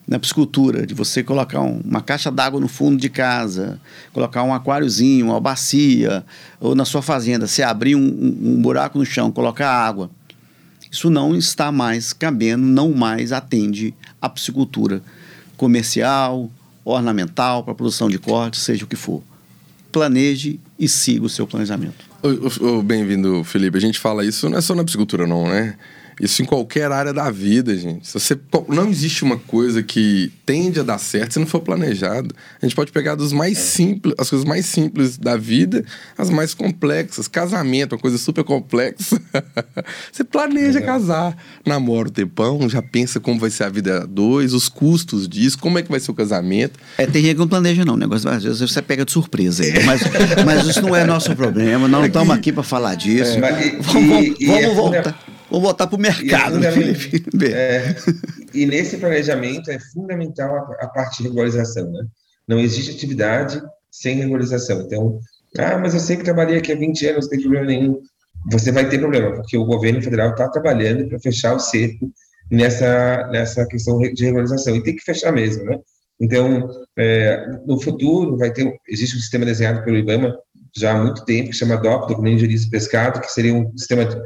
na 0.07 0.19
piscicultura, 0.19 0.85
de 0.87 0.93
você 0.95 1.23
colocar 1.23 1.61
um- 1.61 1.81
uma 1.85 2.01
caixa 2.03 2.31
d'água 2.31 2.61
no 2.61 2.69
fundo 2.69 2.97
de 3.01 3.09
casa, 3.09 3.81
colocar 4.13 4.43
um 4.43 4.53
aquáriozinho, 4.53 5.27
uma 5.27 5.41
bacia, 5.41 6.25
ou 6.61 6.75
na 6.75 6.85
sua 6.85 7.01
fazenda, 7.01 7.47
você 7.47 7.63
abrir 7.63 7.95
um, 7.95 8.01
um- 8.05 8.55
um 8.55 8.63
buraco 8.63 8.99
no 8.99 9.07
chão, 9.07 9.31
colocar 9.31 9.71
água. 9.71 10.11
Isso 10.91 11.09
não 11.09 11.35
está 11.35 11.73
mais 11.73 12.13
cabendo, 12.13 12.65
não 12.67 12.93
mais 12.93 13.33
atende 13.33 13.95
à 14.21 14.29
piscicultura 14.29 15.01
comercial, 15.57 16.51
ornamental, 16.85 17.63
para 17.63 17.75
produção 17.75 18.09
de 18.09 18.19
corte, 18.19 18.59
seja 18.59 18.85
o 18.85 18.89
que 18.89 18.97
for. 18.97 19.23
Planeje 19.91 20.59
e 20.79 20.89
siga 20.89 21.27
o 21.27 21.29
seu 21.29 21.47
planejamento. 21.47 22.05
Bem-vindo, 22.85 23.45
Felipe. 23.45 23.77
A 23.77 23.81
gente 23.81 23.99
fala 23.99 24.25
isso 24.25 24.49
não 24.49 24.59
é 24.59 24.61
só 24.61 24.75
na 24.75 24.85
psicultura, 24.85 25.27
não, 25.27 25.47
né? 25.49 25.77
Isso 26.23 26.41
em 26.41 26.45
qualquer 26.45 26.93
área 26.93 27.13
da 27.13 27.29
vida, 27.33 27.77
gente. 27.77 28.07
Se 28.07 28.15
você, 28.15 28.39
não 28.69 28.89
existe 28.89 29.25
uma 29.25 29.37
coisa 29.37 29.83
que 29.83 30.33
tende 30.47 30.79
a 30.79 30.85
dar 30.85 30.99
certo 30.99 31.33
se 31.33 31.41
não 31.41 31.47
for 31.49 31.59
planejado. 31.61 32.33
A 32.61 32.65
gente 32.65 32.77
pode 32.77 32.93
pegar 32.93 33.17
dos 33.17 33.33
mais 33.33 33.59
simples, 33.59 34.15
as 34.17 34.31
coisas 34.31 34.47
mais 34.47 34.65
simples 34.67 35.19
da 35.19 35.37
vida, 35.37 35.85
as 36.17 36.31
mais 36.31 36.55
complexas. 36.55 37.27
Casamento, 37.27 37.97
uma 37.97 38.01
coisa 38.01 38.19
super 38.19 38.45
complexa. 38.45 39.21
você 40.13 40.23
planeja 40.23 40.79
Exato. 40.79 40.87
casar, 40.87 41.37
namora 41.67 42.07
o 42.07 42.13
tempão, 42.13 42.69
já 42.69 42.81
pensa 42.81 43.19
como 43.19 43.41
vai 43.41 43.51
ser 43.51 43.65
a 43.65 43.69
vida 43.69 44.03
a 44.05 44.07
dois, 44.07 44.55
os 44.55 44.69
custos 44.69 45.29
disso, 45.29 45.59
como 45.59 45.77
é 45.77 45.83
que 45.83 45.91
vai 45.91 45.99
ser 45.99 46.13
o 46.13 46.15
casamento. 46.15 46.79
É, 46.99 47.05
tem 47.05 47.21
gente 47.23 47.35
que 47.35 47.41
não 47.41 47.49
planeja, 47.49 47.85
não. 47.85 47.95
O 47.95 47.97
negócio, 47.97 48.31
às 48.31 48.45
vezes 48.45 48.61
você 48.61 48.81
pega 48.81 49.05
de 49.05 49.11
surpresa. 49.11 49.65
aí. 49.65 49.85
Mas, 49.85 50.03
mas 50.47 50.69
isso 50.69 50.83
não 50.83 50.95
é 50.95 51.05
nosso 51.05 51.35
problema. 51.35 51.89
Não 51.89 52.07
estamos 52.07 52.33
aqui 52.33 52.53
para 52.53 52.63
falar 52.63 52.95
disso. 52.95 53.39
E- 53.39 53.77
vamos 53.81 54.37
e 54.39 54.47
vamos 54.47 54.63
é 54.63 54.75
voltar. 54.75 55.32
Vamos 55.53 55.67
voltar 55.67 55.87
para 55.87 55.97
o 55.97 56.01
mercado, 56.01 56.59
né, 56.59 56.71
Felipe? 56.73 57.53
É, 57.53 57.95
e 58.55 58.65
nesse 58.65 58.97
planejamento 58.97 59.71
é 59.71 59.79
fundamental 59.79 60.57
a, 60.57 60.85
a 60.85 60.89
parte 60.89 61.19
de 61.19 61.25
regularização, 61.25 61.93
né? 61.93 62.07
Não 62.49 62.59
existe 62.59 62.91
atividade 62.91 63.63
sem 63.91 64.17
regularização. 64.17 64.81
Então, 64.81 65.21
ah, 65.59 65.77
mas 65.77 65.93
eu 65.93 66.01
sempre 66.01 66.25
trabalhei 66.25 66.57
aqui 66.57 66.73
há 66.73 66.75
20 66.75 67.07
anos, 67.07 67.25
não 67.25 67.31
tem 67.31 67.41
problema 67.41 67.67
nenhum. 67.67 68.01
Você 68.51 68.73
vai 68.73 68.89
ter 68.89 68.99
problema, 68.99 69.35
porque 69.35 69.59
o 69.59 69.67
governo 69.67 70.01
federal 70.01 70.31
está 70.31 70.49
trabalhando 70.49 71.07
para 71.07 71.21
fechar 71.21 71.55
o 71.55 71.61
cerco 71.61 72.11
nessa, 72.51 73.29
nessa 73.31 73.67
questão 73.67 73.99
de 73.99 74.25
regularização. 74.25 74.75
E 74.75 74.83
tem 74.83 74.97
que 74.97 75.05
fechar 75.05 75.33
mesmo, 75.33 75.65
né? 75.65 75.79
Então, 76.19 76.67
é, 76.97 77.47
no 77.67 77.79
futuro, 77.79 78.39
vai 78.39 78.51
ter, 78.51 78.75
existe 78.89 79.17
um 79.17 79.21
sistema 79.21 79.45
desenhado 79.45 79.85
pelo 79.85 79.99
IBAMA 79.99 80.35
já 80.75 80.93
há 80.93 81.03
muito 81.03 81.25
tempo, 81.25 81.51
que 81.51 81.57
chama 81.57 81.77
DOP, 81.77 82.09
Documento 82.09 82.37
de 82.37 82.41
Jurídico 82.41 82.71
Pescado, 82.71 83.21
que 83.21 83.31
seria 83.31 83.55
um 83.55 83.77
sistema 83.77 84.05
de 84.05 84.17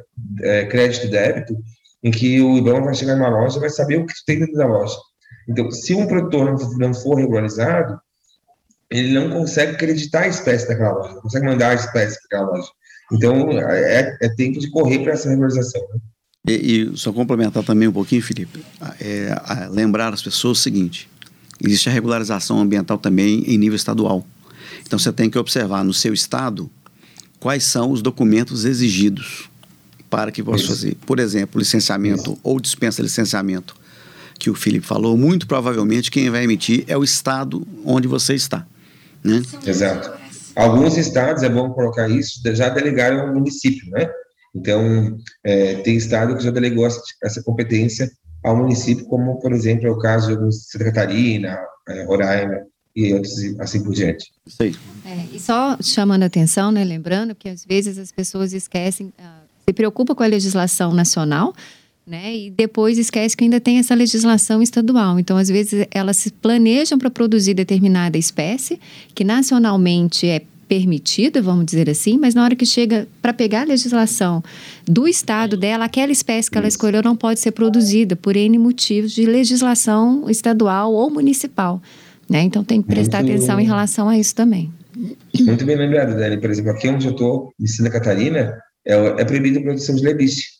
é, 0.42 0.64
crédito 0.66 1.06
e 1.06 1.10
débito, 1.10 1.56
em 2.02 2.10
que 2.10 2.40
o 2.40 2.56
IBAMA 2.58 2.86
vai 2.86 2.94
chegar 2.94 3.16
numa 3.16 3.28
loja 3.28 3.56
e 3.56 3.60
vai 3.60 3.70
saber 3.70 3.98
o 3.98 4.06
que 4.06 4.14
tem 4.24 4.38
dentro 4.38 4.54
da 4.54 4.66
loja. 4.66 4.96
Então, 5.48 5.70
se 5.70 5.94
um 5.94 6.06
produtor 6.06 6.56
não, 6.78 6.94
for 6.94 7.16
regularizado, 7.16 7.98
ele 8.90 9.12
não 9.12 9.30
consegue 9.30 9.72
acreditar 9.72 10.22
a 10.22 10.28
espécie 10.28 10.68
daquela 10.68 10.92
loja, 10.92 11.14
não 11.14 11.22
consegue 11.22 11.46
mandar 11.46 11.70
a 11.70 11.74
espécie 11.74 12.16
para 12.28 12.38
aquela 12.38 12.56
loja. 12.56 12.68
Então, 13.12 13.50
é, 13.52 14.16
é 14.20 14.28
tempo 14.36 14.58
de 14.58 14.70
correr 14.70 15.00
para 15.00 15.12
essa 15.12 15.28
regularização. 15.28 15.80
Né? 15.92 16.00
E, 16.48 16.92
e 16.92 16.96
só 16.96 17.12
complementar 17.12 17.64
também 17.64 17.88
um 17.88 17.92
pouquinho, 17.92 18.22
Felipe, 18.22 18.64
é, 19.00 19.34
lembrar 19.70 20.14
as 20.14 20.22
pessoas 20.22 20.58
o 20.58 20.62
seguinte: 20.62 21.08
existe 21.64 21.88
a 21.88 21.92
regularização 21.92 22.60
ambiental 22.60 22.98
também 22.98 23.42
em 23.46 23.58
nível 23.58 23.76
estadual. 23.76 24.24
Então 24.84 24.98
você 24.98 25.12
tem 25.12 25.30
que 25.30 25.38
observar 25.38 25.84
no 25.84 25.94
seu 25.94 26.12
estado 26.12 26.70
quais 27.38 27.64
são 27.64 27.90
os 27.90 28.02
documentos 28.02 28.64
exigidos 28.64 29.48
para 30.08 30.32
que 30.32 30.42
possa 30.42 30.66
fazer. 30.66 30.96
Por 31.06 31.18
exemplo, 31.18 31.58
licenciamento 31.58 32.38
ou 32.42 32.60
dispensa 32.60 33.02
licenciamento, 33.02 33.76
que 34.38 34.50
o 34.50 34.54
Felipe 34.54 34.86
falou, 34.86 35.16
muito 35.16 35.46
provavelmente 35.46 36.10
quem 36.10 36.30
vai 36.30 36.44
emitir 36.44 36.84
é 36.86 36.96
o 36.96 37.04
estado 37.04 37.66
onde 37.84 38.06
você 38.06 38.34
está. 38.34 38.66
Né? 39.22 39.42
Exato. 39.66 40.12
Alguns 40.54 40.96
estados, 40.96 41.42
é 41.42 41.48
bom 41.48 41.70
colocar 41.70 42.08
isso, 42.08 42.40
já 42.54 42.68
delegaram 42.68 43.20
ao 43.20 43.34
município, 43.34 43.90
né? 43.90 44.08
Então, 44.54 45.18
é, 45.44 45.74
tem 45.82 45.96
estado 45.96 46.34
que 46.34 46.42
já 46.42 46.50
delegou 46.50 46.86
essa, 46.86 47.00
essa 47.22 47.42
competência 47.42 48.10
ao 48.42 48.56
município, 48.56 49.04
como, 49.04 49.38
por 49.38 49.52
exemplo, 49.52 49.86
é 49.86 49.90
o 49.90 49.98
caso 49.98 50.34
de 50.34 50.54
Santa 50.54 50.86
Catarina, 50.86 51.58
é, 51.88 52.04
Roraima 52.04 52.56
e 52.96 53.12
assim 53.60 53.82
por 53.84 53.92
diante. 53.92 54.32
Isso 54.46 54.62
aí. 54.62 54.74
É, 55.04 55.36
e 55.36 55.38
só 55.38 55.76
chamando 55.82 56.22
a 56.22 56.26
atenção, 56.26 56.72
né, 56.72 56.82
lembrando 56.82 57.34
que 57.34 57.48
às 57.48 57.64
vezes 57.64 57.98
as 57.98 58.10
pessoas 58.10 58.54
esquecem, 58.54 59.12
ah, 59.18 59.40
se 59.68 59.72
preocupam 59.74 60.14
com 60.14 60.22
a 60.22 60.26
legislação 60.26 60.94
nacional, 60.94 61.54
né, 62.06 62.34
e 62.34 62.50
depois 62.50 62.96
esquece 62.96 63.36
que 63.36 63.44
ainda 63.44 63.60
tem 63.60 63.78
essa 63.78 63.94
legislação 63.94 64.62
estadual. 64.62 65.18
Então, 65.18 65.36
às 65.36 65.48
vezes, 65.48 65.86
elas 65.90 66.16
se 66.16 66.30
planejam 66.30 66.98
para 66.98 67.10
produzir 67.10 67.52
determinada 67.52 68.16
espécie, 68.16 68.80
que 69.14 69.24
nacionalmente 69.24 70.26
é 70.26 70.42
permitida, 70.68 71.40
vamos 71.42 71.66
dizer 71.66 71.88
assim, 71.88 72.18
mas 72.18 72.34
na 72.34 72.42
hora 72.42 72.56
que 72.56 72.66
chega 72.66 73.06
para 73.22 73.32
pegar 73.32 73.62
a 73.62 73.64
legislação 73.64 74.42
do 74.84 75.06
estado 75.06 75.56
dela, 75.56 75.84
aquela 75.84 76.10
espécie 76.10 76.50
que 76.50 76.58
ela 76.58 76.66
Isso. 76.66 76.76
escolheu 76.76 77.02
não 77.02 77.14
pode 77.14 77.40
ser 77.40 77.52
produzida 77.52 78.16
por 78.16 78.36
N 78.36 78.58
motivos 78.58 79.12
de 79.12 79.24
legislação 79.26 80.28
estadual 80.28 80.92
ou 80.92 81.08
municipal. 81.08 81.80
Né? 82.28 82.42
Então 82.42 82.64
tem 82.64 82.82
que 82.82 82.88
prestar 82.88 83.22
Muito- 83.22 83.36
atenção 83.36 83.60
em 83.60 83.64
relação 83.66 84.08
a 84.08 84.18
isso 84.18 84.34
também. 84.34 84.72
Muito 85.40 85.64
bem 85.64 85.76
lembrado, 85.76 86.16
Dani. 86.16 86.40
Por 86.40 86.50
exemplo, 86.50 86.70
aqui 86.72 86.88
onde 86.88 87.06
eu 87.06 87.12
estou, 87.12 87.52
em 87.60 87.66
Santa 87.66 87.90
Catarina, 87.90 88.54
é, 88.84 88.94
é 88.94 89.24
proibido 89.24 89.58
a 89.58 89.62
produção 89.62 89.94
de 89.94 90.02
lebiche. 90.02 90.56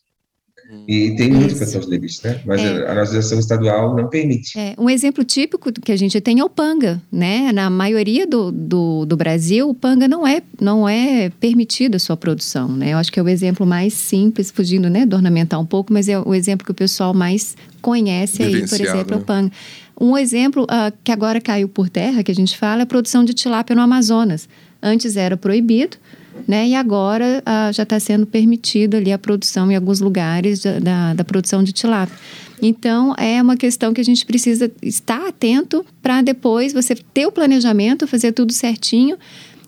E 0.89 1.15
tem 1.17 1.31
muita 1.31 1.47
Isso. 1.47 1.57
produção 1.59 1.81
de 1.81 1.87
lebiche, 1.87 2.21
né? 2.25 2.41
Mas 2.45 2.61
É. 2.61 2.91
a, 2.91 2.93
legislação 2.95 3.39
estadual 3.39 3.95
não 3.95 4.09
permite. 4.09 4.59
É, 4.59 4.75
um 4.77 4.91
exemplo 4.91 5.23
típico 5.23 5.73
que 5.73 5.93
a 5.93 5.97
gente 5.97 6.21
tem 6.21 6.41
é 6.41 6.45
o 6.45 6.51
panga, 6.51 7.01
né? 7.11 7.53
Na 7.53 7.71
maioria 7.71 8.27
do, 8.27 8.51
do, 8.51 9.07
do 9.07 9.17
Brasil, 9.17 9.69
o 9.71 9.75
panga 9.75 10.09
não 10.09 10.27
é, 10.27 10.43
não 10.61 10.89
é 10.89 11.31
permitido 11.39 11.95
a 11.95 11.99
sua 12.01 12.17
produção, 12.17 12.69
né? 12.69 12.95
Eu 12.95 12.99
acho 12.99 13.13
que 13.13 13.21
é 13.21 13.23
o 13.23 13.29
exemplo 13.29 13.65
mais 13.65 13.95
simples, 13.95 14.51
fugindo 14.51 14.91
né, 14.91 15.07
do 15.07 15.15
ornamental 15.15 15.63
um 15.63 15.67
pouco, 15.67 15.93
mas 15.93 16.09
é 16.09 16.19
o 16.19 16.35
exemplo 16.35 16.65
que 16.65 16.73
o 16.73 16.75
pessoal 16.75 17.15
mais 17.15 17.57
conhece 17.81 18.43
aí, 18.43 18.67
por 18.69 18.81
exemplo, 18.81 19.13
é 19.13 19.17
né? 19.17 19.23
o 19.23 19.25
panga. 19.25 19.53
Um 19.99 20.17
exemplo 20.17 20.67
ah, 20.69 20.93
que 21.03 21.11
agora 21.11 21.41
caiu 21.41 21.69
por 21.69 21.89
terra, 21.89 22.23
que 22.23 22.31
a 22.31 22.35
gente 22.35 22.57
fala, 22.57 22.83
é 22.83 22.85
a 22.85 22.87
produção 22.87 23.25
de 23.25 23.33
tilápia 23.33 23.75
no 23.75 23.83
Amazonas. 23.83 24.49
Antes 24.83 25.17
era 25.17 25.37
proibido, 25.37 25.97
né? 26.47 26.69
E 26.69 26.75
agora 26.75 27.43
ah, 27.47 27.73
já 27.73 27.83
está 27.83 27.99
sendo 27.99 28.27
permitido 28.27 28.97
ali 28.97 29.13
a 29.13 29.19
produção 29.19 29.71
em 29.73 29.75
alguns 29.75 30.01
lugares 30.01 30.61
da, 30.61 30.79
da, 30.79 31.15
da 31.15 31.25
produção 31.25 31.63
de 31.63 31.73
tilápia. 31.73 32.17
Então, 32.61 33.15
é 33.19 33.41
uma 33.41 33.57
questão 33.57 33.93
que 33.93 34.01
a 34.01 34.05
gente 34.05 34.25
precisa 34.25 34.71
estar 34.83 35.27
atento 35.27 35.85
para 36.03 36.23
depois 36.23 36.73
você 36.73 36.95
ter 36.95 37.27
o 37.27 37.33
planejamento, 37.33 38.07
fazer 38.07 38.33
tudo 38.33 38.53
certinho. 38.53 39.17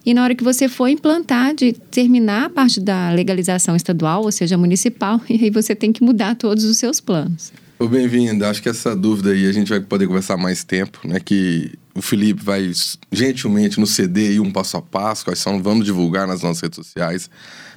E 0.04 0.14
na 0.14 0.24
hora 0.24 0.34
que 0.34 0.44
você 0.44 0.68
for 0.68 0.88
implantar, 0.88 1.54
de 1.54 1.72
terminar 1.72 2.46
a 2.46 2.50
parte 2.50 2.80
da 2.80 3.10
legalização 3.10 3.76
estadual, 3.76 4.22
ou 4.24 4.32
seja, 4.32 4.56
municipal, 4.56 5.20
e 5.28 5.44
aí 5.44 5.50
você 5.50 5.74
tem 5.74 5.92
que 5.92 6.02
mudar 6.02 6.34
todos 6.34 6.64
os 6.64 6.78
seus 6.78 7.00
planos. 7.00 7.52
Bem-vindo. 7.86 8.44
Acho 8.44 8.60
que 8.60 8.68
essa 8.68 8.94
dúvida 8.94 9.30
aí 9.30 9.46
a 9.46 9.52
gente 9.52 9.68
vai 9.68 9.78
poder 9.78 10.08
conversar 10.08 10.36
mais 10.36 10.64
tempo, 10.64 10.98
né? 11.04 11.20
Que 11.20 11.78
o 11.94 12.02
Felipe 12.02 12.42
vai 12.42 12.70
gentilmente 13.12 13.78
nos 13.78 13.90
ceder 13.90 14.30
aí 14.30 14.40
um 14.40 14.50
passo 14.50 14.76
a 14.76 14.82
passo, 14.82 15.24
quais 15.24 15.38
são, 15.38 15.62
vamos 15.62 15.86
divulgar 15.86 16.26
nas 16.26 16.42
nossas 16.42 16.60
redes 16.60 16.76
sociais, 16.76 17.30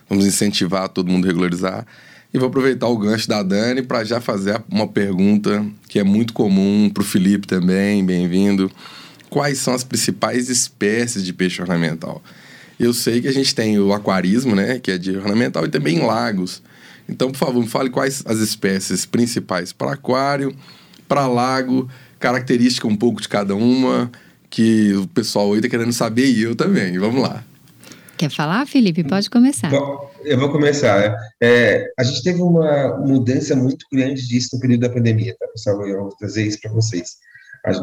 vamos 0.10 0.26
incentivar 0.26 0.90
todo 0.90 1.10
mundo 1.10 1.26
a 1.26 1.28
regularizar. 1.28 1.86
E 2.34 2.40
vou 2.40 2.50
aproveitar 2.50 2.88
o 2.88 2.98
gancho 2.98 3.28
da 3.30 3.44
Dani 3.44 3.84
para 3.84 4.04
já 4.04 4.20
fazer 4.20 4.62
uma 4.70 4.88
pergunta 4.88 5.64
que 5.88 6.00
é 6.00 6.04
muito 6.04 6.34
comum 6.34 6.90
para 6.92 7.02
o 7.02 7.06
Felipe 7.06 7.46
também, 7.46 8.04
bem-vindo. 8.04 8.72
Quais 9.30 9.60
são 9.60 9.74
as 9.74 9.84
principais 9.84 10.50
espécies 10.50 11.24
de 11.24 11.32
peixe 11.32 11.62
ornamental? 11.62 12.24
Eu 12.80 12.94
sei 12.94 13.22
que 13.22 13.28
a 13.28 13.34
gente 13.34 13.54
tem 13.54 13.78
o 13.80 13.94
aquarismo, 13.94 14.56
né, 14.56 14.80
que 14.80 14.92
é 14.92 14.98
de 14.98 15.16
ornamental, 15.16 15.64
e 15.66 15.70
também 15.70 16.00
lagos. 16.00 16.62
Então, 17.12 17.30
por 17.30 17.38
favor, 17.38 17.62
me 17.62 17.68
fale 17.68 17.90
quais 17.90 18.24
as 18.26 18.40
espécies 18.40 19.06
principais 19.06 19.74
para 19.74 19.92
aquário, 19.94 20.56
para 21.08 21.28
lago, 21.28 21.90
característica 22.20 22.88
um 22.88 22.96
pouco 22.96 23.22
de 23.22 23.28
cada 23.28 23.54
uma, 23.54 24.10
que 24.50 24.94
o 24.94 25.08
pessoal 25.08 25.52
aí 25.52 25.58
está 25.58 25.70
querendo 25.70 25.92
saber 25.92 26.26
e 26.26 26.42
eu 26.44 26.56
também. 26.56 26.98
Vamos 26.98 27.22
lá. 27.22 27.44
Quer 28.18 28.30
falar, 28.30 28.66
Felipe? 28.66 29.04
Pode 29.04 29.30
começar. 29.30 29.70
Bom, 29.70 30.10
eu 30.24 30.40
vou 30.40 30.52
começar. 30.52 31.16
É, 31.42 31.86
a 31.98 32.04
gente 32.04 32.24
teve 32.24 32.42
uma 32.42 32.98
mudança 33.00 33.56
muito 33.56 33.86
grande 33.92 34.28
disso 34.28 34.50
no 34.54 34.60
período 34.60 34.82
da 34.82 34.90
pandemia, 34.90 35.36
tá, 35.40 35.48
pessoal? 35.48 35.86
Eu 35.88 36.02
vou 36.04 36.16
trazer 36.18 36.46
isso 36.46 36.62
para 36.62 36.72
vocês. 36.72 37.10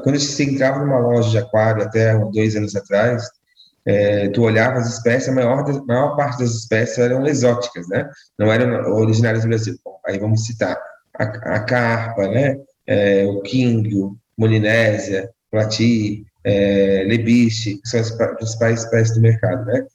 Quando 0.02 0.14
a 0.14 0.18
gente 0.18 0.42
entrava 0.42 0.78
numa 0.84 0.98
loja 0.98 1.30
de 1.30 1.38
aquário 1.38 1.82
até 1.82 2.16
dois 2.32 2.56
anos 2.56 2.74
atrás, 2.74 3.24
é, 3.88 4.29
tu 4.29 4.42
olhava 4.42 4.79
as 4.79 4.96
espécies, 4.96 5.31
a 5.31 5.33
maior, 5.33 5.64
maior 5.87 6.14
parte 6.14 6.40
das 6.40 6.51
espécies 6.51 6.98
eram 6.98 7.27
exóticas, 7.27 7.88
né? 7.88 8.07
Não 8.38 8.53
eram 8.53 8.92
originárias 8.92 9.44
do 9.44 9.48
Brasil. 9.48 9.79
Bom, 9.83 9.98
aí 10.07 10.18
vamos 10.18 10.44
citar 10.44 10.79
a, 11.18 11.24
a 11.24 11.61
carpa, 11.61 12.29
né? 12.29 12.59
É, 12.87 13.24
o 13.24 13.40
quingo, 13.40 14.18
molinésia, 14.37 15.31
plati, 15.51 16.22
é, 16.44 17.03
lebiche, 17.09 17.79
que 17.79 17.88
são 17.88 18.01
as 18.01 18.11
principais 18.11 18.81
espécies 18.85 19.14
do 19.14 19.22
mercado, 19.22 19.64
né? 19.64 19.87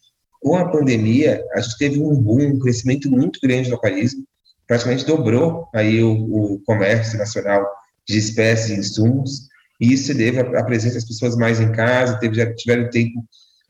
Com 0.42 0.56
a 0.56 0.72
pandemia, 0.72 1.46
a 1.54 1.62
gente 1.62 1.78
teve 1.78 2.02
um 2.02 2.16
boom, 2.16 2.48
um 2.48 2.60
crescimento 2.60 3.12
muito 3.12 3.40
grande 3.44 3.70
no 3.70 3.76
aquarismo, 3.76 4.24
praticamente 4.68 5.06
dobrou 5.06 5.68
aí 5.72 6.04
o, 6.04 6.54
o 6.54 6.60
comércio 6.66 7.20
nacional 7.20 7.64
de 8.08 8.18
espécies 8.18 8.72
e 8.72 8.80
insumos, 8.80 9.50
e 9.80 9.94
isso 9.94 10.08
se 10.08 10.14
deve 10.16 10.40
à 10.40 10.64
presença 10.64 10.96
das 10.96 11.06
pessoas 11.06 11.36
mais 11.36 11.60
em 11.60 11.72
casa, 11.72 12.18
teve, 12.18 12.44
tiveram 12.56 12.90
tempo 12.90 13.24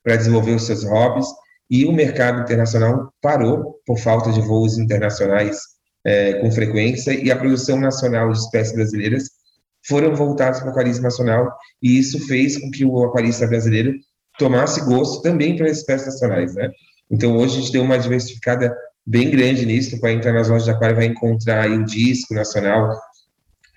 para 0.04 0.16
desenvolver 0.16 0.56
os 0.56 0.66
seus 0.66 0.84
hobbies, 0.84 1.28
e 1.70 1.86
o 1.86 1.92
mercado 1.92 2.42
internacional 2.42 3.12
parou 3.22 3.80
por 3.86 3.98
falta 3.98 4.32
de 4.32 4.42
voos 4.42 4.78
internacionais 4.78 5.60
é, 6.06 6.34
com 6.34 6.52
frequência, 6.52 7.14
e 7.14 7.32
a 7.32 7.36
produção 7.36 7.80
nacional 7.80 8.32
de 8.32 8.38
espécies 8.38 8.76
brasileiras 8.76 9.30
foram 9.88 10.16
voltados 10.16 10.60
para 10.60 10.70
o 10.70 10.72
aquarismo 10.72 11.04
nacional, 11.04 11.52
e 11.82 11.98
isso 11.98 12.20
fez 12.28 12.58
com 12.58 12.70
que 12.72 12.86
o 12.86 13.04
aquarista 13.04 13.48
brasileiro 13.48 13.94
tomasse 14.38 14.82
gosto 14.86 15.22
também 15.22 15.56
para 15.56 15.70
espécies 15.70 16.08
nacionais, 16.08 16.54
né? 16.56 16.70
Então, 17.12 17.36
hoje 17.38 17.58
a 17.58 17.62
gente 17.62 17.72
deu 17.72 17.84
uma 17.84 18.00
diversificada 18.00 18.76
bem 19.06 19.30
grande 19.30 19.66
nisso, 19.66 20.00
vai 20.00 20.14
entrar 20.14 20.34
nas 20.34 20.50
lojas 20.50 20.66
de 20.66 20.72
aquário, 20.72 20.96
vai 20.96 21.06
encontrar 21.06 21.64
aí 21.64 21.78
o 21.78 21.86
disco 21.86 22.34
nacional, 22.34 22.90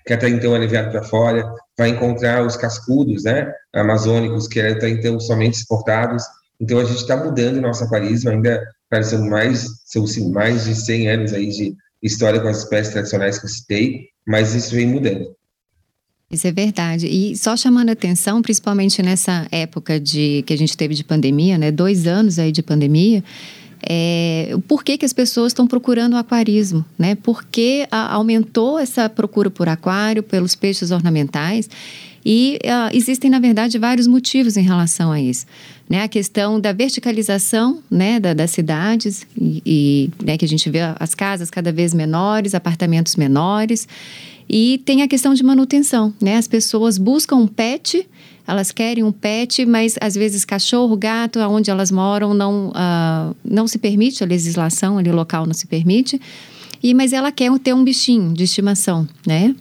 que 0.07 0.13
até 0.13 0.29
então 0.29 0.55
é 0.55 0.59
levado 0.59 0.89
para 0.89 1.03
fora, 1.03 1.53
vai 1.77 1.89
encontrar 1.89 2.45
os 2.45 2.55
cascudos, 2.55 3.25
né, 3.25 3.51
amazônicos, 3.75 4.47
que 4.47 4.59
até 4.61 4.89
então 4.89 5.19
somente 5.19 5.55
exportados. 5.55 6.23
Então, 6.59 6.79
a 6.79 6.85
gente 6.85 7.01
está 7.01 7.17
mudando 7.17 7.61
nosso 7.61 7.83
aquarismo, 7.83 8.31
ainda 8.31 8.63
são 9.03 9.27
mais, 9.29 9.67
são 9.85 10.05
mais 10.31 10.63
de 10.63 10.73
100 10.73 11.09
anos 11.09 11.33
aí 11.33 11.49
de 11.49 11.75
história 12.01 12.39
com 12.39 12.47
as 12.47 12.59
espécies 12.59 12.93
tradicionais 12.93 13.37
que 13.37 13.45
eu 13.45 13.49
citei, 13.49 14.05
mas 14.25 14.55
isso 14.55 14.73
vem 14.73 14.87
mudando. 14.87 15.35
Isso 16.31 16.47
é 16.47 16.51
verdade. 16.51 17.07
E 17.07 17.37
só 17.37 17.55
chamando 17.55 17.89
atenção, 17.89 18.41
principalmente 18.41 19.01
nessa 19.01 19.47
época 19.51 19.99
de 19.99 20.43
que 20.45 20.53
a 20.53 20.57
gente 20.57 20.75
teve 20.75 20.93
de 20.93 21.03
pandemia, 21.03 21.57
né? 21.57 21.71
Dois 21.71 22.07
anos 22.07 22.39
aí 22.39 22.51
de 22.51 22.61
pandemia. 22.61 23.23
É, 23.81 24.55
por 24.67 24.83
que, 24.83 24.97
que 24.97 25.05
as 25.05 25.13
pessoas 25.13 25.51
estão 25.51 25.67
procurando 25.67 26.13
o 26.13 26.17
aquarismo, 26.17 26.85
né? 26.97 27.15
Porque 27.15 27.87
a, 27.91 28.13
aumentou 28.13 28.79
essa 28.79 29.09
procura 29.09 29.49
por 29.49 29.69
aquário, 29.69 30.23
pelos 30.23 30.55
peixes 30.55 30.91
ornamentais 30.91 31.69
e 32.29 32.59
uh, 32.65 32.93
existem, 32.93 33.31
na 33.31 33.39
verdade, 33.39 33.79
vários 33.79 34.05
motivos 34.05 34.57
em 34.57 34.61
relação 34.61 35.13
a 35.13 35.21
isso. 35.21 35.45
Né? 35.89 36.03
A 36.03 36.09
questão 36.09 36.59
da 36.59 36.73
verticalização 36.73 37.81
né, 37.89 38.19
da, 38.19 38.33
das 38.33 38.51
cidades, 38.51 39.25
e, 39.39 39.61
e 39.65 40.09
né, 40.21 40.37
que 40.37 40.43
a 40.43 40.47
gente 40.47 40.69
vê 40.69 40.79
as 40.99 41.15
casas 41.15 41.49
cada 41.49 41.71
vez 41.71 41.93
menores, 41.93 42.53
apartamentos 42.53 43.15
menores. 43.15 43.87
E 44.49 44.81
tem 44.83 45.03
a 45.03 45.07
questão 45.07 45.33
de 45.33 45.41
manutenção, 45.41 46.13
né? 46.21 46.35
As 46.35 46.49
pessoas 46.49 46.97
buscam 46.97 47.37
um 47.37 47.47
pet, 47.47 48.05
elas 48.45 48.73
querem 48.73 49.05
um 49.05 49.11
pet, 49.11 49.65
mas 49.65 49.95
às 50.01 50.15
vezes 50.15 50.43
cachorro, 50.43 50.97
gato, 50.97 51.39
aonde 51.39 51.71
elas 51.71 51.91
moram 51.91 52.33
não, 52.33 52.69
uh, 52.69 53.35
não 53.43 53.67
se 53.67 53.77
permite, 53.77 54.21
a 54.21 54.27
legislação 54.27 54.97
ali 54.97 55.11
local 55.13 55.45
não 55.45 55.53
se 55.53 55.67
permite. 55.67 56.19
E, 56.83 56.93
mas 56.93 57.13
ela 57.13 57.31
quer 57.31 57.51
ter 57.59 57.73
um 57.73 57.83
bichinho 57.83 58.33
de 58.33 58.43
estimação, 58.43 59.07
né? 59.25 59.55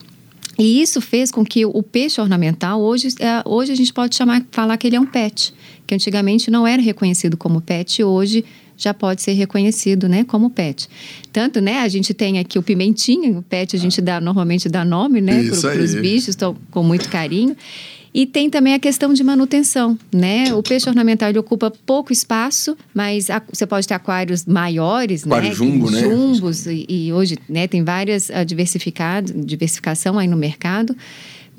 E 0.59 0.81
isso 0.81 1.01
fez 1.01 1.31
com 1.31 1.45
que 1.45 1.67
o 1.67 1.83
peixe 1.83 2.21
ornamental, 2.21 2.81
hoje, 2.81 3.09
é, 3.21 3.43
hoje 3.45 3.73
a 3.73 3.75
gente 3.75 3.93
pode 3.93 4.17
chamar, 4.17 4.45
falar 4.51 4.77
que 4.77 4.87
ele 4.87 4.97
é 4.97 5.01
um 5.01 5.07
pet, 5.07 5.53
que 5.87 5.95
antigamente 5.95 6.51
não 6.51 6.67
era 6.67 6.81
reconhecido 6.81 7.37
como 7.37 7.61
pet, 7.61 8.03
hoje 8.03 8.45
já 8.77 8.93
pode 8.93 9.23
ser 9.23 9.33
reconhecido, 9.33 10.09
né, 10.09 10.25
como 10.25 10.51
pet. 10.51 10.89
Tanto, 11.33 11.61
né, 11.61 11.81
a 11.81 11.89
gente 11.89 12.13
tem 12.13 12.39
aqui 12.39 12.59
o 12.59 12.63
pimentinho, 12.63 13.39
o 13.39 13.43
pet 13.43 13.75
a 13.75 13.79
gente 13.79 14.01
dá 14.01 14.21
normalmente 14.21 14.69
dá 14.69 14.85
nome, 14.85 15.21
né, 15.21 15.43
para 15.61 15.83
os 15.83 15.95
bichos, 15.95 16.29
estão 16.29 16.57
com 16.71 16.83
muito 16.83 17.09
carinho. 17.09 17.57
E 18.17 18.25
tem 18.25 18.49
também 18.49 18.73
a 18.73 18.79
questão 18.79 19.13
de 19.13 19.23
manutenção, 19.23 19.99
né? 20.11 20.55
O 20.55 20.63
peixe 20.63 20.89
ornamental 20.89 21.29
ele 21.29 21.39
ocupa 21.39 21.71
pouco 21.71 22.15
espaço, 22.15 22.75
mas 22.95 23.29
a, 23.29 23.43
você 23.53 23.67
pode 23.67 23.87
ter 23.87 23.93
aquários 23.93 24.47
maiores, 24.47 25.27
Aquário 25.27 25.51
né? 25.51 25.55
jumbo, 25.55 25.91
né? 25.91 26.01
Jumbos, 26.01 26.65
e, 26.67 26.87
e, 26.89 27.13
hoje 27.13 27.37
né, 27.47 27.69
tem 27.69 27.85
várias 27.85 28.31
uh, 28.31 28.43
diversificado, 28.43 29.35
diversificação 29.35 30.19
aí 30.19 30.27
no 30.27 30.37
mercado. 30.37 30.97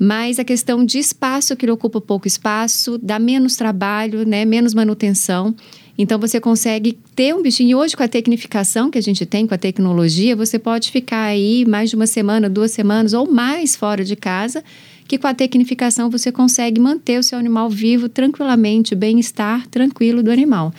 Mas 0.00 0.40
a 0.40 0.44
questão 0.44 0.84
de 0.84 0.98
espaço, 0.98 1.54
que 1.54 1.64
ele 1.64 1.70
ocupa 1.70 2.00
pouco 2.00 2.26
espaço, 2.26 2.98
dá 2.98 3.20
menos 3.20 3.54
trabalho, 3.54 4.26
né? 4.26 4.44
Menos 4.44 4.74
manutenção. 4.74 5.54
Então 5.96 6.18
você 6.18 6.40
consegue 6.40 6.98
ter 7.14 7.32
um 7.36 7.42
bichinho. 7.42 7.70
E 7.70 7.74
hoje, 7.76 7.96
com 7.96 8.02
a 8.02 8.08
tecnificação 8.08 8.90
que 8.90 8.98
a 8.98 9.02
gente 9.02 9.24
tem, 9.24 9.46
com 9.46 9.54
a 9.54 9.58
tecnologia, 9.58 10.34
você 10.34 10.58
pode 10.58 10.90
ficar 10.90 11.22
aí 11.22 11.64
mais 11.66 11.90
de 11.90 11.94
uma 11.94 12.06
semana, 12.08 12.50
duas 12.50 12.72
semanas 12.72 13.12
ou 13.12 13.30
mais 13.30 13.76
fora 13.76 14.04
de 14.04 14.16
casa, 14.16 14.64
que 15.08 15.18
com 15.18 15.26
a 15.26 15.34
tecnificação 15.34 16.10
você 16.10 16.30
consegue 16.30 16.78
manter 16.78 17.18
o 17.18 17.22
seu 17.22 17.38
animal 17.38 17.70
vivo 17.70 18.08
tranquilamente, 18.08 18.94
bem-estar 18.94 19.66
tranquilo 19.68 20.22
do 20.22 20.30
animal. 20.30 20.72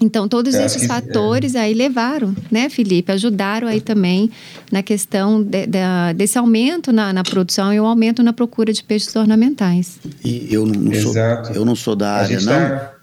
Então, 0.00 0.28
todos 0.28 0.54
Eu 0.54 0.64
esses 0.64 0.86
fatores 0.86 1.56
é. 1.56 1.60
aí 1.60 1.74
levaram, 1.74 2.36
né, 2.50 2.68
Felipe? 2.68 3.10
Ajudaram 3.10 3.66
aí 3.66 3.80
também 3.80 4.30
na 4.70 4.80
questão 4.80 5.42
de, 5.42 5.66
de, 5.66 5.78
desse 6.14 6.38
aumento 6.38 6.92
na, 6.92 7.12
na, 7.12 7.24
produção 7.24 7.72
e 7.72 7.80
o 7.80 7.84
aumento 7.84 8.22
na 8.22 8.32
procura 8.32 8.72
de 8.72 8.84
peixes 8.84 9.16
ornamentais. 9.16 9.98
E 10.24 10.46
eu 10.50 10.64
não, 10.66 10.94
sou, 10.94 11.14
eu 11.52 11.64
não 11.64 11.74
sou 11.74 11.96
da 11.96 12.12
área, 12.12 12.38
não. 12.40 12.52
Tá 12.52 12.98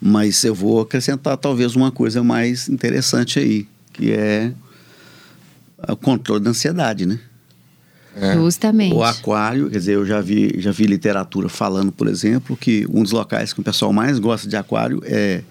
mas 0.00 0.44
eu 0.44 0.54
vou 0.54 0.80
acrescentar 0.80 1.36
talvez 1.36 1.74
uma 1.74 1.90
coisa 1.90 2.22
mais 2.22 2.68
interessante 2.68 3.38
aí, 3.38 3.66
que 3.92 4.12
é 4.12 4.52
o 5.88 5.96
controle 5.96 6.42
da 6.42 6.50
ansiedade, 6.50 7.04
né? 7.04 7.18
É. 8.20 8.34
Justamente. 8.34 8.94
O 8.94 9.02
aquário, 9.02 9.70
quer 9.70 9.78
dizer, 9.78 9.94
eu 9.94 10.04
já 10.04 10.20
vi, 10.20 10.54
já 10.58 10.72
vi 10.72 10.86
literatura 10.86 11.48
falando, 11.48 11.92
por 11.92 12.08
exemplo, 12.08 12.56
que 12.56 12.86
um 12.90 13.02
dos 13.02 13.12
locais 13.12 13.52
que 13.52 13.60
o 13.60 13.62
pessoal 13.62 13.92
mais 13.92 14.18
gosta 14.18 14.48
de 14.48 14.56
aquário 14.56 15.00
é 15.04 15.42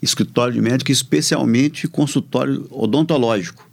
escritório 0.00 0.52
de 0.54 0.60
médico, 0.60 0.90
especialmente 0.90 1.86
consultório 1.88 2.66
odontológico. 2.70 3.68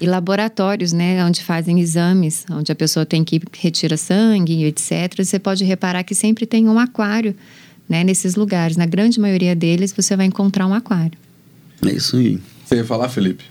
E 0.00 0.06
laboratórios, 0.06 0.92
né, 0.92 1.24
onde 1.24 1.42
fazem 1.42 1.80
exames, 1.80 2.44
onde 2.50 2.70
a 2.70 2.74
pessoa 2.74 3.06
tem 3.06 3.24
que 3.24 3.40
retirar 3.52 3.96
sangue, 3.96 4.64
etc. 4.64 5.14
Você 5.18 5.38
pode 5.38 5.64
reparar 5.64 6.02
que 6.04 6.14
sempre 6.14 6.44
tem 6.46 6.68
um 6.68 6.78
aquário 6.78 7.34
né, 7.88 8.04
nesses 8.04 8.34
lugares. 8.34 8.76
Na 8.76 8.86
grande 8.86 9.18
maioria 9.18 9.54
deles, 9.54 9.92
você 9.92 10.16
vai 10.16 10.26
encontrar 10.26 10.66
um 10.66 10.74
aquário. 10.74 11.18
É 11.84 11.92
isso 11.92 12.16
aí. 12.16 12.38
Você 12.64 12.76
ia 12.76 12.84
falar, 12.84 13.08
Felipe? 13.08 13.44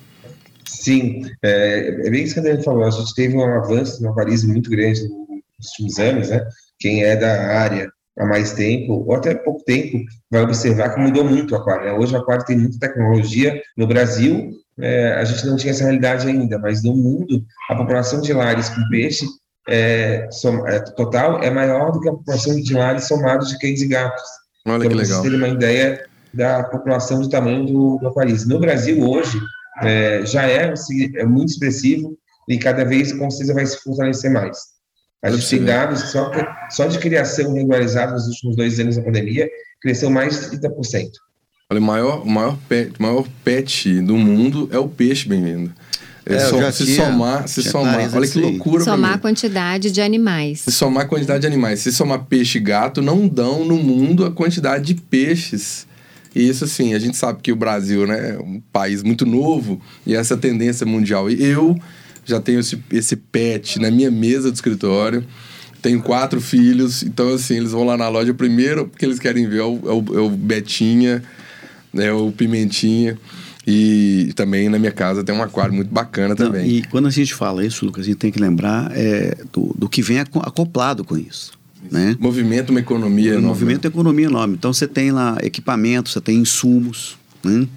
Sim, 0.81 1.21
é, 1.43 1.87
é 2.05 2.09
bem 2.09 2.23
isso 2.23 2.33
que 2.33 2.39
a 2.39 2.43
Dani 2.43 2.63
falou. 2.63 2.83
A 2.83 2.91
gente 2.91 3.13
teve 3.15 3.35
um 3.35 3.43
avanço 3.43 4.01
no 4.03 4.11
aquarismo 4.11 4.51
muito 4.51 4.69
grande 4.69 5.01
nos 5.03 5.69
últimos 5.69 5.99
anos, 5.99 6.29
né? 6.29 6.45
Quem 6.79 7.03
é 7.03 7.15
da 7.15 7.31
área 7.57 7.89
há 8.17 8.25
mais 8.25 8.53
tempo, 8.53 9.03
ou 9.05 9.13
até 9.13 9.35
pouco 9.35 9.63
tempo, 9.63 9.97
vai 10.31 10.41
observar 10.41 10.93
que 10.93 11.01
mudou 11.01 11.23
muito 11.23 11.51
o 11.53 11.57
aquário. 11.57 11.85
Né? 11.85 11.93
Hoje 11.93 12.13
o 12.13 12.17
aquário 12.17 12.45
tem 12.45 12.57
muita 12.57 12.79
tecnologia. 12.79 13.61
No 13.77 13.87
Brasil, 13.87 14.51
é, 14.79 15.13
a 15.13 15.23
gente 15.23 15.45
não 15.45 15.55
tinha 15.55 15.71
essa 15.71 15.83
realidade 15.83 16.27
ainda, 16.27 16.57
mas 16.59 16.83
no 16.83 16.95
mundo, 16.95 17.43
a 17.69 17.75
população 17.75 18.21
de 18.21 18.33
lares 18.33 18.69
com 18.69 18.87
peixe 18.89 19.25
é, 19.67 20.27
som, 20.31 20.65
é, 20.67 20.79
total 20.79 21.41
é 21.41 21.49
maior 21.49 21.91
do 21.91 21.99
que 21.99 22.09
a 22.09 22.13
população 22.13 22.55
de 22.55 22.73
lares 22.73 23.07
somados 23.07 23.49
de 23.49 23.59
cães 23.59 23.81
e 23.81 23.87
gatos. 23.87 24.23
Olha 24.67 24.77
então, 24.77 24.89
que 24.89 24.95
legal. 24.95 25.21
Você 25.21 25.29
ter 25.29 25.35
uma 25.35 25.47
ideia 25.47 26.05
da 26.33 26.63
população 26.63 27.21
do 27.21 27.29
tamanho 27.29 27.65
do, 27.65 27.97
do 27.97 28.07
aquarismo. 28.07 28.53
No 28.53 28.59
Brasil, 28.59 29.01
hoje, 29.01 29.39
é, 29.81 30.25
já 30.25 30.47
é, 30.47 30.73
é, 31.15 31.25
muito 31.25 31.49
expressivo, 31.49 32.17
e 32.47 32.57
cada 32.57 32.83
vez 32.85 33.11
com 33.13 33.29
certeza 33.29 33.53
vai 33.53 33.65
se 33.65 33.77
fortalecer 33.81 34.31
mais. 34.31 34.57
A 35.23 35.31
gente 35.31 35.49
tem 35.49 35.63
dados 35.63 36.01
só, 36.11 36.29
só 36.69 36.85
de 36.85 36.99
criação 36.99 37.53
regularizada 37.53 38.11
nos 38.13 38.27
últimos 38.27 38.55
dois 38.55 38.79
anos 38.79 38.95
da 38.95 39.01
pandemia, 39.01 39.49
cresceu 39.81 40.09
mais 40.09 40.51
de 40.51 40.57
30%. 40.59 41.09
Olha, 41.71 41.79
o 41.79 41.83
maior, 41.83 42.21
o 42.23 42.29
maior, 42.29 42.57
pet, 42.69 42.93
maior 43.01 43.27
pet 43.43 44.01
do 44.01 44.15
mundo 44.15 44.69
é 44.71 44.77
o 44.77 44.87
peixe, 44.87 45.27
bem-vindo. 45.27 45.73
É, 46.27 46.35
É, 46.35 46.71
se 46.71 46.85
tinha- 46.85 47.05
somar, 47.05 47.47
se 47.47 47.63
somar, 47.63 48.15
olha 48.15 48.27
que 48.27 48.39
aí. 48.39 48.45
loucura 48.45 48.83
Somar 48.83 49.13
a 49.13 49.17
quantidade 49.17 49.91
de 49.91 50.01
animais. 50.01 50.61
Se 50.61 50.71
somar 50.71 51.05
a 51.05 51.07
quantidade 51.07 51.41
de 51.41 51.47
animais, 51.47 51.79
se 51.81 51.91
somar 51.91 52.25
peixe 52.25 52.57
e 52.57 52.61
gato, 52.61 53.01
não 53.01 53.27
dão 53.27 53.63
no 53.63 53.77
mundo 53.77 54.25
a 54.25 54.31
quantidade 54.31 54.85
de 54.93 54.95
peixes. 55.01 55.85
E 56.35 56.47
isso, 56.47 56.65
assim, 56.65 56.93
a 56.93 56.99
gente 56.99 57.15
sabe 57.15 57.39
que 57.41 57.51
o 57.51 57.55
Brasil 57.55 58.05
né, 58.05 58.35
é 58.35 58.39
um 58.39 58.61
país 58.73 59.01
muito 59.01 59.25
novo 59.25 59.79
e 60.05 60.13
essa 60.15 60.35
tendência 60.35 60.85
mundial. 60.85 61.29
E 61.29 61.41
eu 61.41 61.79
já 62.25 62.41
tenho 62.41 62.59
esse, 62.59 62.77
esse 62.91 63.15
pet 63.15 63.79
na 63.79 63.89
minha 63.89 64.11
mesa 64.11 64.51
do 64.51 64.55
escritório. 64.55 65.23
Tenho 65.81 66.01
quatro 66.01 66.41
filhos, 66.41 67.03
então, 67.03 67.29
assim, 67.33 67.57
eles 67.57 67.71
vão 67.71 67.83
lá 67.85 67.95
na 67.95 68.09
loja 68.09 68.33
primeiro 68.33 68.87
porque 68.87 69.05
eles 69.05 69.19
querem 69.19 69.47
ver 69.47 69.59
é 69.59 69.63
o, 69.63 69.79
é 69.85 69.91
o, 69.93 70.17
é 70.17 70.21
o 70.21 70.29
Betinha, 70.31 71.23
é 71.93 72.11
o 72.11 72.31
Pimentinha. 72.31 73.17
E 73.67 74.31
também 74.35 74.67
na 74.69 74.77
minha 74.77 74.91
casa 74.91 75.23
tem 75.23 75.33
um 75.33 75.41
aquário 75.41 75.73
muito 75.73 75.91
bacana 75.91 76.29
Não, 76.29 76.35
também. 76.35 76.67
e 76.69 76.83
quando 76.83 77.07
a 77.07 77.11
gente 77.11 77.33
fala 77.33 77.65
isso, 77.65 77.83
Lucas, 77.85 78.03
a 78.03 78.05
gente 78.07 78.17
tem 78.17 78.31
que 78.31 78.39
lembrar 78.39 78.91
é, 78.95 79.37
do, 79.51 79.73
do 79.77 79.89
que 79.89 80.01
vem 80.03 80.19
aco- 80.19 80.39
acoplado 80.39 81.03
com 81.03 81.17
isso. 81.17 81.54
Né? 81.91 82.15
Movimenta 82.19 82.71
uma 82.71 82.79
economia 82.79 83.31
enorme. 83.31 83.47
movimento 83.47 83.81
da 83.83 83.87
economia 83.89 84.25
enorme. 84.25 84.55
Então 84.55 84.73
você 84.73 84.87
tem 84.87 85.11
lá 85.11 85.37
equipamentos, 85.41 86.13
você 86.13 86.21
tem 86.21 86.37
insumos. 86.37 87.17
Né? 87.43 87.67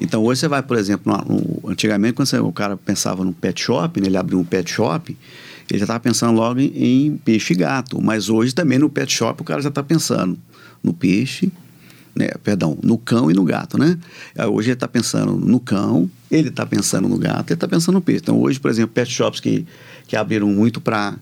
Então 0.00 0.22
hoje 0.22 0.40
você 0.40 0.48
vai, 0.48 0.62
por 0.62 0.76
exemplo, 0.76 1.12
no- 1.12 1.34
no- 1.62 1.70
antigamente 1.70 2.14
quando 2.14 2.26
você- 2.28 2.38
o 2.38 2.52
cara 2.52 2.76
pensava 2.76 3.24
num 3.24 3.32
pet 3.32 3.60
shop, 3.62 4.00
né, 4.00 4.06
ele 4.08 4.16
abriu 4.16 4.38
um 4.38 4.44
pet 4.44 4.70
shop, 4.70 5.16
ele 5.70 5.78
já 5.78 5.84
estava 5.84 6.00
pensando 6.00 6.34
logo 6.36 6.60
em, 6.60 6.72
em 7.06 7.16
peixe 7.16 7.52
e 7.52 7.56
gato. 7.56 8.00
Mas 8.02 8.28
hoje 8.28 8.54
também 8.54 8.78
no 8.78 8.88
pet 8.90 9.12
shop 9.12 9.40
o 9.40 9.44
cara 9.44 9.60
já 9.62 9.68
está 9.68 9.82
pensando 9.82 10.38
no 10.82 10.92
peixe, 10.92 11.50
né, 12.14 12.28
perdão, 12.44 12.76
no 12.82 12.98
cão 12.98 13.30
e 13.30 13.34
no 13.34 13.42
gato, 13.44 13.78
né? 13.78 13.96
Ah, 14.36 14.46
Hoje 14.48 14.68
ele 14.68 14.74
está 14.74 14.86
pensando 14.88 15.32
no 15.38 15.58
cão, 15.58 16.10
ele 16.30 16.48
está 16.48 16.66
pensando 16.66 17.08
no 17.08 17.16
gato, 17.16 17.50
ele 17.50 17.54
está 17.54 17.66
pensando 17.68 17.94
no 17.94 18.00
peixe. 18.02 18.20
Então 18.22 18.38
hoje, 18.40 18.60
por 18.60 18.70
exemplo, 18.70 18.92
pet 18.92 19.10
shops 19.10 19.40
que, 19.40 19.64
que 20.06 20.14
abriram 20.16 20.48
muito 20.48 20.80
para 20.80 21.14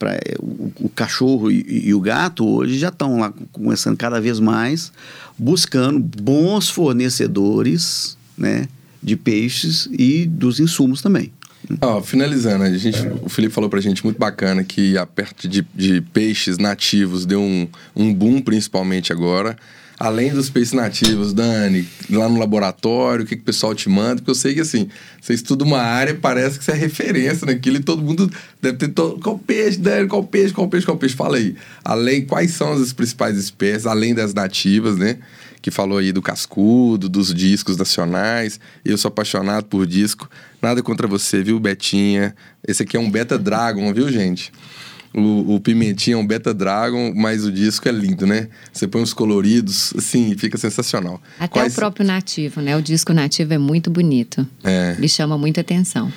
para 0.00 0.18
o, 0.40 0.72
o 0.80 0.88
cachorro 0.88 1.50
e, 1.50 1.88
e 1.88 1.94
o 1.94 2.00
gato 2.00 2.48
hoje 2.48 2.78
já 2.78 2.88
estão 2.88 3.20
lá 3.20 3.32
começando 3.52 3.96
cada 3.98 4.18
vez 4.20 4.40
mais 4.40 4.90
buscando 5.38 6.00
bons 6.00 6.70
fornecedores 6.70 8.16
né, 8.36 8.66
de 9.02 9.14
peixes 9.14 9.88
e 9.92 10.26
dos 10.26 10.58
insumos 10.58 11.02
também. 11.02 11.30
Ó, 11.80 12.00
finalizando, 12.00 12.64
a 12.64 12.76
gente, 12.76 12.98
o 13.22 13.28
Felipe 13.28 13.54
falou 13.54 13.68
pra 13.68 13.80
gente 13.80 14.02
muito 14.02 14.18
bacana 14.18 14.64
que 14.64 14.96
a 14.96 15.04
parte 15.04 15.46
de, 15.46 15.64
de 15.74 16.00
peixes 16.00 16.56
nativos 16.56 17.26
deu 17.26 17.40
um, 17.40 17.68
um 17.94 18.12
boom, 18.12 18.40
principalmente 18.40 19.12
agora. 19.12 19.56
Além 20.00 20.32
dos 20.32 20.48
peixes 20.48 20.72
nativos, 20.72 21.34
Dani, 21.34 21.86
lá 22.08 22.26
no 22.26 22.38
laboratório, 22.38 23.22
o 23.22 23.28
que, 23.28 23.36
que 23.36 23.42
o 23.42 23.44
pessoal 23.44 23.74
te 23.74 23.86
manda? 23.86 24.16
Porque 24.16 24.30
eu 24.30 24.34
sei 24.34 24.54
que 24.54 24.60
assim, 24.60 24.88
você 25.20 25.34
estuda 25.34 25.62
uma 25.62 25.82
área 25.82 26.14
parece 26.14 26.58
que 26.58 26.64
você 26.64 26.72
é 26.72 26.74
referência 26.74 27.46
naquilo 27.46 27.76
e 27.76 27.80
todo 27.80 28.02
mundo 28.02 28.32
deve 28.62 28.78
ter 28.78 28.88
todo. 28.88 29.20
Qual 29.20 29.38
peixe, 29.38 29.76
Dani? 29.76 30.08
Qual 30.08 30.24
peixe, 30.24 30.54
qual 30.54 30.66
peixe, 30.68 30.86
qual 30.86 30.96
peixe? 30.96 31.14
Fala 31.14 31.36
aí. 31.36 31.54
Além, 31.84 32.24
quais 32.24 32.52
são 32.52 32.72
as 32.72 32.94
principais 32.94 33.36
espécies, 33.36 33.86
além 33.86 34.14
das 34.14 34.32
nativas, 34.32 34.96
né? 34.96 35.18
que 35.62 35.70
falou 35.70 35.98
aí 35.98 36.12
do 36.12 36.22
cascudo, 36.22 37.06
dos 37.06 37.34
discos 37.34 37.76
nacionais. 37.76 38.58
Eu 38.82 38.96
sou 38.96 39.10
apaixonado 39.10 39.66
por 39.66 39.86
disco. 39.86 40.30
Nada 40.62 40.82
contra 40.82 41.06
você, 41.06 41.42
viu, 41.42 41.60
Betinha? 41.60 42.34
Esse 42.66 42.84
aqui 42.84 42.96
é 42.96 43.00
um 43.00 43.10
Beta 43.10 43.38
Dragon, 43.38 43.92
viu, 43.92 44.10
gente? 44.10 44.50
O, 45.12 45.56
o 45.56 45.60
Pimentinha 45.60 46.14
é 46.14 46.18
um 46.18 46.24
Beta 46.26 46.54
Dragon, 46.54 47.12
mas 47.16 47.44
o 47.44 47.50
disco 47.50 47.88
é 47.88 47.92
lindo, 47.92 48.26
né? 48.26 48.48
Você 48.72 48.86
põe 48.86 49.02
os 49.02 49.12
coloridos, 49.12 49.92
assim, 49.98 50.36
fica 50.36 50.56
sensacional. 50.56 51.20
Até 51.38 51.48
Quais- 51.60 51.72
o 51.72 51.76
próprio 51.76 52.06
nativo, 52.06 52.60
né? 52.60 52.76
O 52.76 52.82
disco 52.82 53.12
nativo 53.12 53.52
é 53.52 53.58
muito 53.58 53.90
bonito. 53.90 54.46
É. 54.62 54.94
Ele 54.96 55.08
chama 55.08 55.36
muita 55.36 55.60
atenção. 55.62 56.12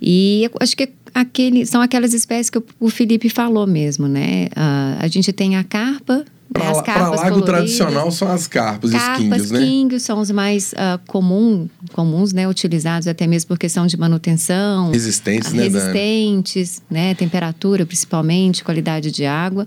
E 0.00 0.44
eu 0.44 0.50
acho 0.60 0.76
que 0.76 0.90
aquele, 1.14 1.64
são 1.64 1.80
aquelas 1.80 2.12
espécies 2.12 2.50
que 2.50 2.58
o- 2.78 2.90
Felipe 2.90 3.30
falou 3.30 3.66
mesmo, 3.66 4.06
né? 4.06 4.48
Ah, 4.54 4.98
a 5.00 5.08
gente 5.08 5.32
tem 5.32 5.56
a 5.56 5.64
carpa, 5.64 6.24
né? 6.56 6.60
Pra, 6.60 6.70
as 6.70 6.82
pra 6.82 6.94
carpas 6.94 7.10
lá, 7.20 7.26
o 7.26 7.28
coloridas. 7.30 7.44
tradicional 7.46 8.10
são 8.10 8.30
as 8.30 8.46
carpas 8.46 8.90
os 8.90 8.96
Carpas, 8.96 9.18
quingues, 9.18 9.50
né? 9.50 9.58
quingues 9.60 10.02
são 10.02 10.20
os 10.20 10.30
mais 10.30 10.74
ah, 10.76 10.98
comum, 11.06 11.68
comuns, 11.92 12.32
né? 12.32 12.48
Utilizados 12.48 13.08
até 13.08 13.26
mesmo 13.26 13.48
por 13.48 13.58
questão 13.58 13.86
de 13.86 13.96
manutenção. 13.96 14.90
Resistentes, 14.90 15.52
né? 15.52 15.64
Resistentes, 15.64 16.82
né? 16.90 17.14
Temperatura, 17.14 17.84
principalmente, 17.84 18.62
qualidade 18.64 19.10
de 19.10 19.24
água. 19.24 19.66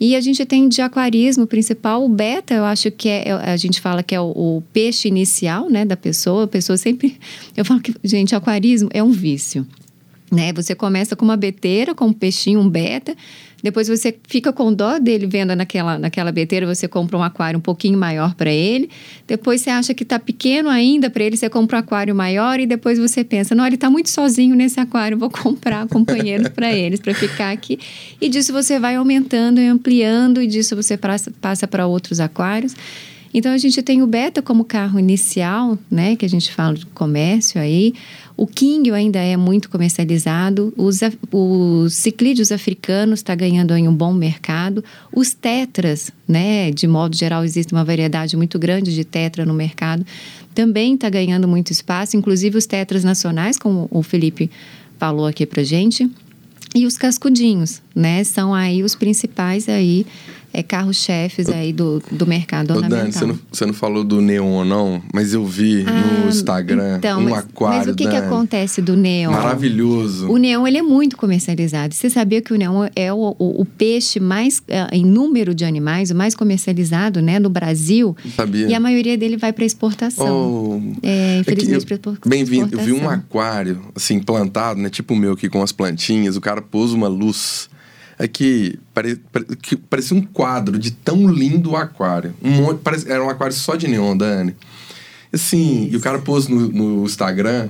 E 0.00 0.16
a 0.16 0.20
gente 0.20 0.44
tem 0.44 0.68
de 0.68 0.82
aquarismo 0.82 1.46
principal, 1.46 2.04
o 2.04 2.08
beta, 2.08 2.52
eu 2.52 2.64
acho 2.64 2.90
que 2.90 3.08
é, 3.08 3.28
é- 3.28 3.32
a 3.52 3.56
gente 3.56 3.80
fala 3.80 4.02
que 4.02 4.12
é 4.12 4.20
o, 4.20 4.24
o 4.34 4.62
peixe 4.72 5.06
inicial, 5.06 5.70
né, 5.70 5.84
da 5.84 5.96
pessoa. 5.96 6.44
A 6.44 6.48
pessoa 6.48 6.76
sempre. 6.76 7.16
Eu 7.56 7.64
falo 7.64 7.80
que, 7.80 7.94
gente, 8.02 8.34
aquarismo 8.34 8.88
é 8.92 9.02
um 9.02 9.12
vício. 9.12 9.64
Né? 10.34 10.52
Você 10.52 10.74
começa 10.74 11.14
com 11.14 11.24
uma 11.24 11.36
beteira, 11.36 11.94
com 11.94 12.06
um 12.06 12.12
peixinho, 12.12 12.60
um 12.60 12.68
beta. 12.68 13.14
Depois 13.62 13.88
você 13.88 14.14
fica 14.28 14.52
com 14.52 14.70
dó 14.70 14.98
dele 14.98 15.26
vendo 15.26 15.56
naquela, 15.56 15.98
naquela 15.98 16.30
beteira, 16.30 16.66
você 16.66 16.86
compra 16.86 17.16
um 17.16 17.22
aquário 17.22 17.56
um 17.58 17.62
pouquinho 17.62 17.98
maior 17.98 18.34
para 18.34 18.52
ele. 18.52 18.90
Depois 19.26 19.62
você 19.62 19.70
acha 19.70 19.94
que 19.94 20.02
está 20.02 20.18
pequeno 20.18 20.68
ainda 20.68 21.08
para 21.08 21.24
ele, 21.24 21.34
você 21.34 21.48
compra 21.48 21.78
um 21.78 21.80
aquário 21.80 22.14
maior 22.14 22.60
e 22.60 22.66
depois 22.66 22.98
você 22.98 23.24
pensa, 23.24 23.54
não, 23.54 23.64
ele 23.64 23.76
está 23.76 23.88
muito 23.88 24.10
sozinho 24.10 24.54
nesse 24.54 24.78
aquário, 24.78 25.16
vou 25.16 25.30
comprar 25.30 25.86
companheiros 25.88 26.48
para 26.48 26.74
eles, 26.74 27.00
para 27.00 27.14
ficar 27.14 27.52
aqui. 27.52 27.78
E 28.20 28.28
disso 28.28 28.52
você 28.52 28.78
vai 28.78 28.96
aumentando 28.96 29.58
e 29.58 29.66
ampliando 29.66 30.42
e 30.42 30.46
disso 30.46 30.76
você 30.76 30.98
passa- 30.98 31.66
para 31.66 31.86
outros 31.86 32.20
aquários. 32.20 32.76
Então 33.32 33.50
a 33.50 33.58
gente 33.58 33.82
tem 33.82 34.00
o 34.02 34.06
beta 34.06 34.40
como 34.42 34.62
carro 34.64 34.98
inicial, 34.98 35.76
né, 35.90 36.14
que 36.14 36.24
a 36.24 36.28
gente 36.28 36.52
fala 36.52 36.74
de 36.74 36.86
comércio 36.86 37.60
aí. 37.60 37.92
O 38.36 38.46
King 38.48 38.90
ainda 38.90 39.20
é 39.20 39.36
muito 39.36 39.70
comercializado. 39.70 40.74
Os, 40.76 41.00
os 41.30 41.94
ciclídeos 41.94 42.50
africanos 42.50 43.20
está 43.20 43.34
ganhando 43.34 43.72
aí 43.72 43.86
um 43.86 43.94
bom 43.94 44.12
mercado. 44.12 44.82
Os 45.12 45.32
tetras, 45.32 46.10
né, 46.26 46.72
de 46.72 46.88
modo 46.88 47.16
geral 47.16 47.44
existe 47.44 47.72
uma 47.72 47.84
variedade 47.84 48.36
muito 48.36 48.58
grande 48.58 48.92
de 48.92 49.04
tetra 49.04 49.46
no 49.46 49.54
mercado. 49.54 50.04
Também 50.52 50.94
está 50.94 51.08
ganhando 51.08 51.46
muito 51.46 51.70
espaço, 51.70 52.16
inclusive 52.16 52.58
os 52.58 52.66
tetras 52.66 53.04
nacionais, 53.04 53.56
como 53.56 53.86
o 53.90 54.02
Felipe 54.02 54.50
falou 54.98 55.26
aqui 55.26 55.46
pra 55.46 55.62
gente. 55.62 56.10
E 56.74 56.86
os 56.86 56.98
cascudinhos, 56.98 57.80
né? 57.94 58.24
São 58.24 58.52
aí 58.52 58.82
os 58.82 58.96
principais 58.96 59.68
aí, 59.68 60.04
é, 60.54 60.62
carros-chefes 60.62 61.48
aí 61.48 61.72
do, 61.72 62.02
do 62.10 62.26
mercado 62.26 62.70
Ô, 62.72 62.76
ornamental. 62.76 63.00
Dani, 63.00 63.12
você 63.12 63.26
não, 63.26 63.38
você 63.52 63.66
não 63.66 63.74
falou 63.74 64.04
do 64.04 64.20
neon, 64.20 64.64
não, 64.64 65.02
mas 65.12 65.34
eu 65.34 65.44
vi 65.44 65.84
Ah, 65.86 66.22
no 66.22 66.28
Instagram 66.28 66.96
então, 66.98 67.20
um 67.20 67.24
mas, 67.24 67.38
aquário. 67.40 67.78
Mas 67.78 67.88
o 67.88 67.94
que, 67.94 68.08
que 68.08 68.16
acontece 68.16 68.80
do 68.80 68.96
neon? 68.96 69.32
Maravilhoso. 69.32 70.30
O 70.30 70.36
neon 70.36 70.66
ele 70.66 70.78
é 70.78 70.82
muito 70.82 71.16
comercializado. 71.16 71.94
Você 71.94 72.08
sabia 72.08 72.40
que 72.40 72.52
o 72.52 72.56
neon 72.56 72.88
é 72.94 73.12
o, 73.12 73.34
o- 73.38 73.60
o 73.60 73.64
peixe 73.64 74.20
mais, 74.20 74.62
eh, 74.68 74.86
em 74.92 75.04
número 75.04 75.54
de 75.54 75.64
animais, 75.64 76.10
o 76.10 76.14
mais 76.14 76.34
comercializado 76.34 77.20
né, 77.20 77.38
no 77.38 77.50
Brasil? 77.50 78.16
Não 78.24 78.32
sabia. 78.32 78.68
E 78.68 78.74
a 78.74 78.80
maioria 78.80 79.18
dele 79.18 79.36
vai 79.36 79.52
para 79.52 79.64
exportação. 79.64 80.26
Oh. 80.26 80.80
É, 81.02 81.38
infelizmente, 81.40 81.92
É 81.92 81.98
para 81.98 82.14
Bem-vindo. 82.26 82.68
Eu 82.78 82.84
vi 82.84 82.92
um 82.92 83.08
aquário, 83.08 83.80
assim, 83.94 84.20
plantado, 84.20 84.80
né? 84.80 84.88
Tipo 84.88 85.14
o 85.14 85.16
meu 85.16 85.32
aqui, 85.32 85.48
com 85.48 85.62
as 85.62 85.72
plantinhas. 85.72 86.36
O 86.36 86.40
cara 86.40 86.62
pôs 86.62 86.92
uma 86.92 87.08
luz. 87.08 87.68
É 88.18 88.28
que, 88.28 88.78
pare, 88.92 89.20
que 89.60 89.76
parecia 89.76 90.16
um 90.16 90.22
quadro 90.22 90.78
de 90.78 90.90
tão 90.92 91.28
lindo 91.28 91.72
o 91.72 91.76
aquário. 91.76 92.34
Um 92.42 92.50
monte, 92.50 92.80
era 93.10 93.24
um 93.24 93.28
aquário 93.28 93.54
só 93.54 93.74
de 93.74 93.88
neon, 93.88 94.16
Dani. 94.16 94.54
Assim, 95.32 95.88
e 95.90 95.96
o 95.96 96.00
cara 96.00 96.20
pôs 96.20 96.46
no, 96.46 96.68
no 96.68 97.04
Instagram 97.04 97.68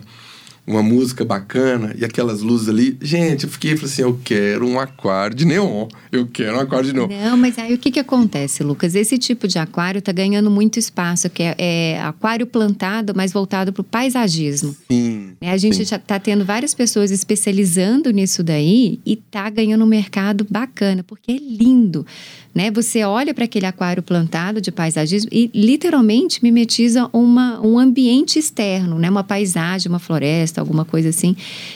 uma 0.67 0.83
música 0.83 1.25
bacana 1.25 1.95
e 1.99 2.05
aquelas 2.05 2.41
luzes 2.41 2.69
ali. 2.69 2.97
Gente, 3.01 3.45
eu 3.45 3.51
fiquei 3.51 3.77
falei 3.77 3.93
assim: 3.93 4.03
eu 4.03 4.19
quero 4.25 4.67
um 4.67 4.81
aquário 4.81 5.37
de 5.37 5.45
neon. 5.45 5.87
Eu 6.11 6.27
quero 6.27 6.57
um 6.57 6.61
aquário 6.61 6.87
de 6.87 6.95
neon. 6.95 7.09
Não, 7.09 7.37
mas 7.37 7.59
aí 7.59 7.75
o 7.75 7.79
que, 7.79 7.91
que 7.91 8.01
acontece, 8.01 8.63
Lucas? 8.63 8.95
Esse 8.95 9.19
tipo 9.19 9.47
de 9.47 9.59
aquário 9.59 9.99
está 9.99 10.13
ganhando 10.13 10.51
muito 10.51 10.79
espaço, 10.79 11.29
que 11.29 11.43
é, 11.43 11.55
é 11.59 12.01
aquário 12.03 12.47
plantado, 12.47 13.13
mas 13.15 13.33
voltado 13.33 13.73
para 13.73 13.83
o 13.83 13.85
paisagismo. 13.85 14.75
Sim. 14.91 15.33
né? 15.41 15.51
A 15.51 15.57
gente 15.57 15.77
Sim. 15.77 15.85
já 15.85 15.97
está 15.97 16.19
tendo 16.19 16.45
várias 16.45 16.75
pessoas 16.75 17.11
especializando 17.11 18.11
nisso 18.11 18.43
daí 18.43 19.01
e 19.05 19.17
tá 19.17 19.49
ganhando 19.51 19.85
um 19.85 19.89
mercado 19.89 20.47
bacana, 20.49 21.03
porque 21.03 21.33
é 21.33 21.39
lindo. 21.39 22.07
Né? 22.55 22.71
Você 22.71 23.03
olha 23.03 23.35
para 23.35 23.45
aquele 23.45 23.67
aquário 23.67 24.03
plantado 24.03 24.61
de 24.61 24.71
paisagismo 24.71 25.29
e 25.33 25.51
literalmente 25.53 26.41
mimetiza 26.41 27.11
uma, 27.13 27.61
um 27.61 27.79
ambiente 27.79 28.39
externo, 28.39 28.97
né? 28.99 29.11
uma 29.11 29.25
paisagem, 29.25 29.89
uma 29.89 29.99
floresta, 29.99 30.61
alguma 30.61 30.85
coisa 30.85 31.09
assim. 31.09 31.35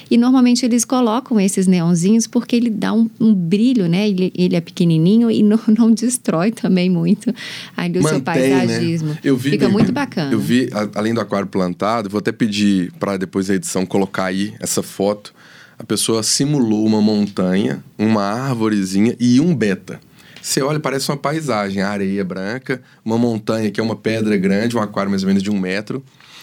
E 0.08 0.16
normalmente 0.16 0.64
eles 0.64 0.84
colocam 0.84 1.40
esses 1.40 1.66
neonzinhos 1.66 2.28
porque 2.28 2.54
ele 2.54 2.70
dá 2.70 2.92
um, 2.92 3.10
um 3.18 3.34
brilho, 3.34 3.88
né? 3.88 4.08
Ele, 4.08 4.32
ele 4.36 4.54
é 4.54 4.60
pequenininho 4.60 5.30
e 5.30 5.42
não, 5.42 5.58
não 5.76 5.90
destrói 5.90 6.52
também 6.52 6.88
muito 6.88 7.34
ali 7.76 7.98
o 7.98 8.02
seu 8.02 8.12
Mantém, 8.12 8.50
paisagismo. 8.50 9.08
né? 9.08 9.18
Eu 9.24 9.36
vi, 9.36 9.50
Fica 9.50 9.68
muito 9.68 9.90
bacana. 9.90 10.32
Eu 10.32 10.38
vi, 10.38 10.70
além 10.94 11.12
do 11.12 11.20
aquário 11.20 11.48
plantado, 11.48 12.08
vou 12.08 12.18
até 12.18 12.30
pedir 12.30 12.92
para 13.00 13.16
depois 13.16 13.50
a 13.50 13.54
edição 13.54 13.84
colocar 13.84 14.26
aí 14.26 14.54
essa 14.60 14.82
foto. 14.82 15.34
a 15.76 15.84
pessoa 15.84 16.22
simulou 16.22 16.84
uma 16.86 17.00
montanha, 17.00 17.82
uma 17.98 18.22
árvorezinha 18.22 19.16
e 19.18 19.40
um 19.40 19.54
beta. 19.54 20.00
Você 20.40 20.62
olha, 20.62 20.80
parece 20.80 21.10
uma 21.10 21.16
paisagem, 21.16 21.82
areia 21.82 22.24
branca, 22.24 22.80
uma 23.04 23.18
montanha 23.18 23.70
que 23.70 23.80
é 23.80 23.82
uma 23.82 23.96
pedra 23.96 24.36
grande, 24.36 24.76
um 24.76 24.80
aquário 24.80 25.10
mais 25.10 25.22
ou 25.22 25.28
menos 25.28 25.42
de 25.42 25.50
um 25.50 25.58
metro, 25.58 26.02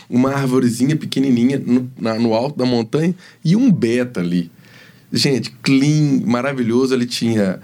uma 0.10 0.32
árvorezinha 0.34 0.96
pequenininha 0.96 1.62
no, 1.66 1.90
na, 2.00 2.16
no 2.16 2.34
alto 2.34 2.58
da 2.58 2.66
montanha 2.66 3.14
e 3.44 3.56
um 3.56 3.72
beta 3.72 4.20
ali. 4.20 4.52
Gente, 5.12 5.52
clean, 5.64 6.22
maravilhoso, 6.26 6.94
ele 6.94 7.06
tinha, 7.06 7.60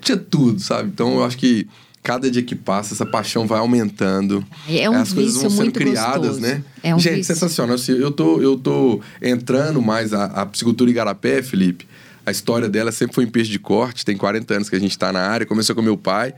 tinha 0.00 0.16
tudo, 0.16 0.60
sabe? 0.60 0.88
Então 0.88 1.16
eu 1.16 1.24
acho 1.24 1.36
que 1.36 1.66
cada 2.02 2.30
dia 2.30 2.42
que 2.42 2.54
passa, 2.54 2.92
essa 2.94 3.06
paixão 3.06 3.46
vai 3.46 3.58
aumentando. 3.58 4.44
É 4.68 4.88
um 4.88 4.94
As 4.94 5.12
coisas 5.12 5.34
vão 5.40 5.50
sendo 5.50 5.72
criadas, 5.72 6.38
gostoso. 6.38 6.40
né? 6.40 6.62
É 6.82 6.94
um 6.94 6.98
Gente, 6.98 7.16
vício. 7.16 7.34
sensacional. 7.34 7.76
Eu 7.88 8.10
tô, 8.10 8.40
eu 8.42 8.58
tô 8.58 9.00
entrando 9.22 9.80
mais 9.80 10.12
a, 10.12 10.26
a 10.26 10.46
piscicultura 10.46 10.90
Igarapé, 10.90 11.42
Felipe. 11.42 11.86
A 12.26 12.30
história 12.30 12.68
dela 12.68 12.90
sempre 12.90 13.14
foi 13.14 13.24
em 13.24 13.30
peixe 13.30 13.50
de 13.50 13.58
corte. 13.58 14.04
Tem 14.04 14.16
40 14.16 14.54
anos 14.54 14.70
que 14.70 14.76
a 14.76 14.80
gente 14.80 14.92
está 14.92 15.12
na 15.12 15.20
área. 15.20 15.46
Começou 15.46 15.74
com 15.74 15.82
meu 15.82 15.96
pai. 15.96 16.34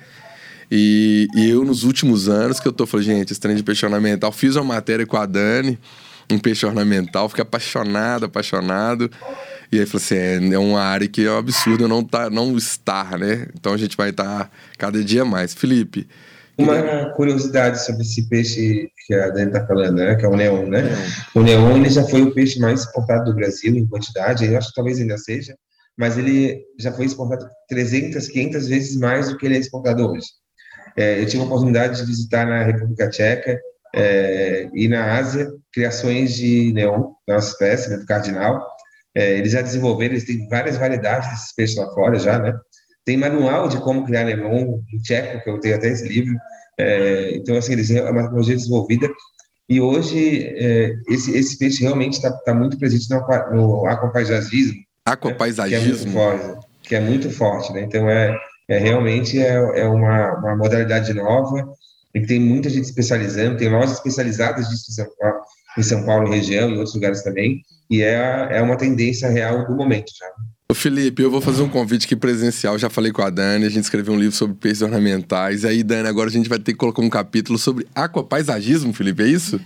E, 0.71 1.29
e, 1.35 1.49
eu, 1.49 1.65
nos 1.65 1.85
últimos 1.85 2.29
anos, 2.29 2.59
que 2.59 2.67
eu 2.67 2.73
tô 2.73 2.87
falando, 2.87 3.07
gente, 3.07 3.33
esse 3.33 3.41
trem 3.41 3.55
de 3.55 3.63
peixe 3.63 3.87
ornamental, 3.87 4.33
fiz 4.33 4.57
uma 4.57 4.65
matéria 4.65 5.07
com 5.07 5.17
a 5.17 5.25
Dani, 5.25 5.79
um 6.31 6.39
peixe 6.39 6.67
ornamental, 6.67 7.29
fiquei 7.29 7.43
apaixonado, 7.43 8.27
apaixonado. 8.27 9.11
E 9.71 9.79
aí 9.79 9.87
falou 9.87 10.03
assim: 10.03 10.17
é, 10.17 10.55
é 10.55 10.59
uma 10.59 10.81
área 10.81 11.07
que 11.07 11.25
é 11.25 11.31
um 11.31 11.39
absurdo 11.39 11.87
não, 11.87 12.03
tá, 12.03 12.29
não 12.29 12.57
estar, 12.57 13.17
né? 13.19 13.47
Então 13.55 13.73
a 13.73 13.77
gente 13.77 13.97
vai 13.97 14.11
estar 14.11 14.45
tá 14.45 14.51
cada 14.77 15.03
dia 15.05 15.25
mais. 15.25 15.55
Felipe. 15.55 16.09
Uma 16.59 17.11
curiosidade 17.11 17.85
sobre 17.85 18.03
esse 18.03 18.27
peixe 18.29 18.91
que 19.07 19.15
a 19.15 19.29
Dani 19.29 19.49
está 19.49 19.67
falando, 19.67 19.97
né? 19.97 20.15
Que 20.17 20.25
é 20.25 20.29
o 20.29 20.37
neon, 20.37 20.67
né? 20.67 20.83
O 21.35 21.43
neon 21.43 21.77
ele 21.77 21.91
já 21.91 22.03
foi 22.03 22.23
o 22.23 22.33
peixe 22.33 22.59
mais 22.59 22.81
exportado 22.81 23.27
do 23.27 23.35
Brasil 23.35 23.77
em 23.77 23.87
quantidade, 23.87 24.47
eu 24.47 24.57
acho 24.57 24.69
que 24.69 24.75
talvez 24.75 24.99
ainda 24.99 25.19
seja, 25.19 25.55
mas 25.97 26.19
ele 26.19 26.63
já 26.79 26.93
foi 26.93 27.07
exportado 27.07 27.49
300, 27.69 28.29
500 28.29 28.69
vezes 28.69 28.97
mais 28.97 29.29
do 29.29 29.37
que 29.37 29.47
ele 29.47 29.57
é 29.57 29.59
exportado 29.59 30.09
hoje. 30.09 30.27
É, 30.97 31.21
eu 31.21 31.27
tive 31.27 31.43
a 31.43 31.47
oportunidade 31.47 32.01
de 32.01 32.07
visitar 32.07 32.47
na 32.47 32.63
República 32.63 33.09
Tcheca 33.09 33.59
é, 33.95 34.69
e 34.75 34.89
na 34.89 35.17
Ásia 35.17 35.51
criações 35.73 36.35
de 36.35 36.73
neon, 36.73 37.13
da 37.27 37.35
nossa 37.35 37.51
espécie, 37.53 37.91
né, 37.91 37.99
do 37.99 38.07
cardinal, 38.07 38.67
é, 39.17 39.39
eles 39.39 39.53
já 39.53 39.63
desenvolveram, 39.63 40.13
eles 40.13 40.27
têm 40.27 40.47
várias 40.49 40.77
variedades 40.77 41.31
desses 41.31 41.55
peixes 41.55 41.77
lá 41.77 41.91
fora 41.95 42.19
já, 42.19 42.39
né? 42.39 42.53
Tem 43.03 43.17
manual 43.17 43.67
de 43.67 43.81
como 43.81 44.05
criar 44.05 44.25
lemon 44.25 44.83
em 44.93 44.99
tcheco, 44.99 45.43
que 45.43 45.49
eu 45.49 45.59
tenho 45.59 45.77
até 45.77 45.89
esse 45.89 46.07
livro. 46.07 46.37
É, 46.79 47.35
então, 47.37 47.57
assim, 47.57 47.73
eles 47.73 47.91
é 47.91 48.03
uma 48.11 48.25
tecnologia 48.25 48.57
desenvolvida. 48.57 49.09
E 49.69 49.81
hoje, 49.81 50.45
é, 50.45 50.93
esse, 51.09 51.35
esse 51.35 51.57
peixe 51.57 51.83
realmente 51.83 52.15
está 52.15 52.31
tá 52.31 52.53
muito 52.53 52.79
presente 52.79 53.09
no, 53.09 53.21
no 53.55 53.87
aquapaisagismo. 53.87 54.86
Aquapaisagismo? 55.07 55.89
Né? 55.89 55.97
Que, 56.03 56.09
é 56.09 56.13
forte, 56.13 56.67
que 56.83 56.95
é 56.97 57.01
muito 57.01 57.31
forte, 57.31 57.73
né? 57.73 57.83
Então, 57.83 58.11
é, 58.11 58.37
é 58.69 58.79
realmente 58.79 59.41
é, 59.41 59.55
é 59.81 59.87
uma, 59.87 60.35
uma 60.39 60.57
modalidade 60.57 61.15
nova 61.15 61.67
e 62.15 62.21
tem 62.21 62.41
muita 62.41 62.69
gente 62.69 62.85
especializando, 62.85 63.57
tem 63.57 63.69
lojas 63.69 63.93
especializadas 63.93 64.69
disso 64.69 64.91
em 64.91 64.95
São 64.95 65.07
Paulo, 65.19 65.39
em 65.79 65.83
São 65.83 66.05
Paulo 66.05 66.31
região 66.31 66.71
e 66.71 66.77
outros 66.77 66.95
lugares 66.95 67.23
também 67.23 67.63
e 67.91 68.03
é, 68.03 68.49
é 68.51 68.63
uma 68.63 68.77
tendência 68.77 69.29
real 69.29 69.67
do 69.67 69.75
momento 69.75 70.11
já. 70.19 70.27
Ô 70.69 70.75
Felipe, 70.75 71.23
eu 71.23 71.31
vou 71.31 71.41
fazer 71.41 71.63
um 71.63 71.69
convite 71.69 72.07
aqui 72.07 72.17
presencial. 72.17 72.77
Já 72.77 72.91
falei 72.91 73.13
com 73.13 73.23
a 73.23 73.31
Dani, 73.31 73.67
a 73.67 73.69
gente 73.69 73.85
escreveu 73.85 74.13
um 74.13 74.19
livro 74.19 74.35
sobre 74.35 74.57
peixes 74.57 74.83
ornamentais. 74.83 75.63
E 75.63 75.69
aí, 75.69 75.83
Dani, 75.85 76.09
agora 76.09 76.29
a 76.29 76.33
gente 76.33 76.49
vai 76.49 76.59
ter 76.59 76.73
que 76.73 76.79
colocar 76.79 77.03
um 77.03 77.09
capítulo 77.09 77.57
sobre 77.57 77.87
aquapaisagismo, 77.95 78.93
Felipe, 78.93 79.23
é 79.23 79.29
isso? 79.29 79.61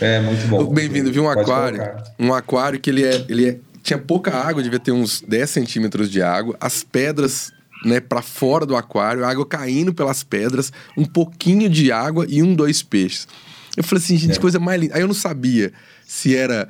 É, 0.00 0.18
muito 0.20 0.48
bom. 0.48 0.72
Bem-vindo, 0.72 1.12
viu? 1.12 1.24
Um 1.24 1.26
Pode 1.26 1.40
aquário. 1.42 1.78
Colocar. 1.78 2.04
Um 2.18 2.32
aquário 2.32 2.80
que 2.80 2.88
ele 2.88 3.04
é, 3.04 3.26
ele 3.28 3.48
é. 3.50 3.58
Tinha 3.86 3.98
pouca 4.00 4.34
água, 4.34 4.64
devia 4.64 4.80
ter 4.80 4.90
uns 4.90 5.20
10 5.20 5.48
centímetros 5.48 6.10
de 6.10 6.20
água. 6.20 6.56
As 6.60 6.82
pedras 6.82 7.52
né, 7.84 8.00
para 8.00 8.20
fora 8.20 8.66
do 8.66 8.74
aquário, 8.74 9.24
a 9.24 9.30
água 9.30 9.46
caindo 9.46 9.94
pelas 9.94 10.24
pedras, 10.24 10.72
um 10.96 11.04
pouquinho 11.04 11.70
de 11.70 11.92
água 11.92 12.26
e 12.28 12.42
um, 12.42 12.52
dois 12.52 12.82
peixes. 12.82 13.28
Eu 13.76 13.84
falei 13.84 14.02
assim, 14.02 14.16
gente, 14.16 14.38
é. 14.38 14.40
coisa 14.40 14.58
mais 14.58 14.80
linda. 14.80 14.96
Aí 14.96 15.02
eu 15.02 15.06
não 15.06 15.14
sabia 15.14 15.72
se 16.04 16.34
era 16.34 16.68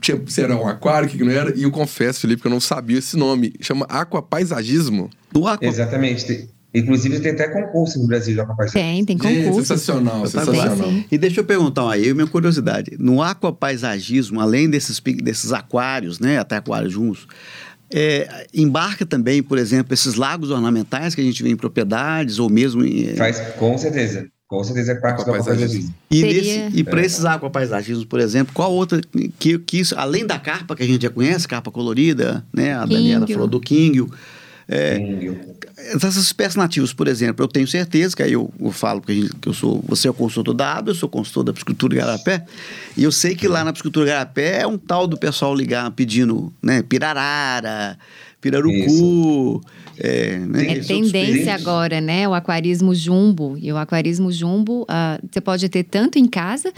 tinha, 0.00 0.22
se 0.28 0.40
era 0.40 0.56
um 0.56 0.68
aquário, 0.68 1.08
o 1.08 1.10
que 1.10 1.24
não 1.24 1.32
era, 1.32 1.52
e 1.58 1.64
eu 1.64 1.72
confesso, 1.72 2.20
Felipe, 2.20 2.42
que 2.42 2.46
eu 2.46 2.52
não 2.52 2.60
sabia 2.60 2.98
esse 2.98 3.16
nome. 3.16 3.52
Chama 3.60 3.84
aquapaisagismo. 3.88 5.10
Do 5.32 5.48
aqua... 5.48 5.66
Exatamente. 5.66 6.48
Inclusive 6.72 7.18
tem 7.20 7.32
até 7.32 7.48
concurso 7.48 7.98
no 7.98 8.06
Brasil 8.06 8.34
de 8.34 8.40
aquapaisagismo. 8.40 8.80
Tem, 8.80 9.04
tem 9.04 9.18
concurso. 9.18 9.66
sensacional, 9.66 10.26
sensacional. 10.26 10.92
E 11.10 11.18
deixa 11.18 11.40
eu 11.40 11.44
perguntar 11.44 11.90
aí, 11.90 12.14
minha 12.14 12.28
curiosidade. 12.28 12.96
No 12.98 13.20
aquapaisagismo, 13.20 14.40
além 14.40 14.70
desses, 14.70 15.00
desses 15.00 15.52
aquários, 15.52 16.20
né, 16.20 16.38
até 16.38 16.56
aquários 16.56 16.92
juntos, 16.92 17.26
é, 17.92 18.46
embarca 18.54 19.04
também, 19.04 19.42
por 19.42 19.58
exemplo, 19.58 19.92
esses 19.92 20.14
lagos 20.14 20.50
ornamentais 20.50 21.14
que 21.14 21.20
a 21.20 21.24
gente 21.24 21.42
vê 21.42 21.50
em 21.50 21.56
propriedades 21.56 22.38
ou 22.38 22.48
mesmo 22.48 22.84
em... 22.84 23.16
Faz, 23.16 23.40
com 23.58 23.76
certeza. 23.76 24.28
Com 24.46 24.62
certeza 24.62 24.92
é 24.92 24.94
parte 24.96 25.24
do 25.24 25.32
aquapaisagismo. 25.32 25.94
E, 26.10 26.22
nesse, 26.22 26.68
e 26.72 26.84
para 26.84 27.02
é. 27.02 27.04
esses 27.04 27.24
aquapaisagismos, 27.24 28.04
por 28.04 28.20
exemplo, 28.20 28.52
qual 28.54 28.72
outra 28.72 29.00
que, 29.38 29.58
que 29.58 29.78
isso, 29.78 29.94
além 29.96 30.24
da 30.24 30.38
carpa 30.38 30.76
que 30.76 30.82
a 30.82 30.86
gente 30.86 31.02
já 31.02 31.10
conhece, 31.10 31.46
carpa 31.46 31.70
colorida, 31.70 32.44
né? 32.52 32.74
A 32.74 32.84
Daniela 32.84 33.26
falou 33.26 33.46
do 33.46 33.60
quingio. 33.60 34.10
É, 34.72 35.00
essas 35.76 36.14
espécies 36.14 36.54
nativas, 36.54 36.92
por 36.92 37.08
exemplo, 37.08 37.42
eu 37.44 37.48
tenho 37.48 37.66
certeza 37.66 38.14
que 38.14 38.22
aí 38.22 38.32
eu, 38.32 38.52
eu 38.60 38.70
falo 38.70 39.00
que, 39.00 39.12
gente, 39.12 39.34
que, 39.34 39.48
eu 39.48 39.52
sou, 39.52 39.82
você 39.84 40.06
é 40.06 40.10
o 40.12 40.14
consultor 40.14 40.54
da 40.54 40.74
ABA, 40.74 40.92
eu 40.92 40.94
sou 40.94 41.08
consultor 41.08 41.42
da 41.42 41.52
piscicultura 41.52 41.96
Garapé, 41.96 42.44
e 42.96 43.02
eu 43.02 43.10
sei 43.10 43.34
que 43.34 43.48
lá 43.48 43.64
na 43.64 43.72
piscicultura 43.72 44.06
Garapé 44.06 44.60
é 44.60 44.66
um 44.66 44.78
tal 44.78 45.08
do 45.08 45.18
pessoal 45.18 45.52
ligar 45.52 45.90
pedindo, 45.90 46.52
né, 46.62 46.84
pirarara, 46.84 47.98
pirarucu, 48.40 49.60
é, 49.98 50.38
né? 50.38 50.78
é 50.78 50.80
tendência 50.80 51.54
agora, 51.54 52.00
né? 52.00 52.26
O 52.26 52.32
aquarismo 52.32 52.94
jumbo. 52.94 53.58
E 53.60 53.70
o 53.70 53.76
aquarismo 53.76 54.32
jumbo, 54.32 54.82
uh, 54.84 55.28
você 55.30 55.42
pode 55.42 55.68
ter 55.68 55.84
tanto 55.84 56.18
em 56.18 56.26
casa, 56.26 56.72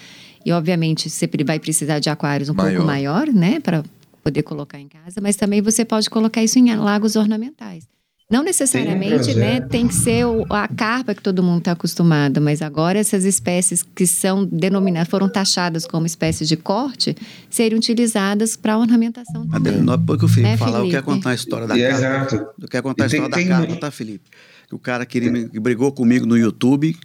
e 0.44 0.50
obviamente 0.50 1.08
você 1.08 1.28
vai 1.44 1.60
precisar 1.60 2.00
de 2.00 2.10
aquários 2.10 2.48
um 2.48 2.54
maior. 2.54 2.72
pouco 2.72 2.86
maior, 2.86 3.26
né? 3.28 3.60
Para 3.60 3.84
poder 4.22 4.42
colocar 4.42 4.78
em 4.78 4.88
casa, 4.88 5.20
mas 5.20 5.36
também 5.36 5.60
você 5.60 5.84
pode 5.84 6.08
colocar 6.08 6.42
isso 6.42 6.58
em 6.58 6.74
lagos 6.76 7.16
ornamentais. 7.16 7.86
Não 8.32 8.42
necessariamente, 8.42 9.26
tem 9.26 9.34
né? 9.34 9.60
Tem 9.60 9.86
que 9.86 9.94
ser 9.94 10.24
o, 10.24 10.46
a 10.48 10.66
carpa 10.66 11.14
que 11.14 11.20
todo 11.20 11.42
mundo 11.42 11.58
está 11.58 11.72
acostumado, 11.72 12.40
mas 12.40 12.62
agora 12.62 12.98
essas 12.98 13.26
espécies 13.26 13.82
que 13.82 14.06
são 14.06 14.46
denominadas, 14.46 15.08
foram 15.08 15.28
taxadas 15.28 15.86
como 15.86 16.06
espécies 16.06 16.48
de 16.48 16.56
corte, 16.56 17.14
seriam 17.50 17.76
utilizadas 17.76 18.56
para 18.56 18.78
ornamentação 18.78 19.46
também. 19.46 19.76
Não 19.82 19.92
é 19.92 19.98
porque 19.98 20.24
o 20.24 20.28
Felipe 20.28 20.48
né, 20.48 20.56
falar, 20.56 20.78
eu 20.78 20.88
quero 20.88 21.02
contar 21.02 21.30
a 21.30 21.34
história 21.34 21.66
da 21.66 21.78
carpa. 21.78 21.94
Exato. 21.94 22.46
Eu 22.58 22.68
quero 22.68 22.82
contar 22.82 23.04
a 23.04 23.06
história 23.08 23.28
tem, 23.28 23.48
da 23.48 23.58
carpa, 23.58 23.76
tá, 23.76 23.90
Felipe? 23.90 24.30
O 24.72 24.78
cara 24.78 25.04
queria, 25.04 25.46
que 25.50 25.60
brigou 25.60 25.92
comigo 25.92 26.24
no 26.24 26.38
YouTube, 26.38 26.96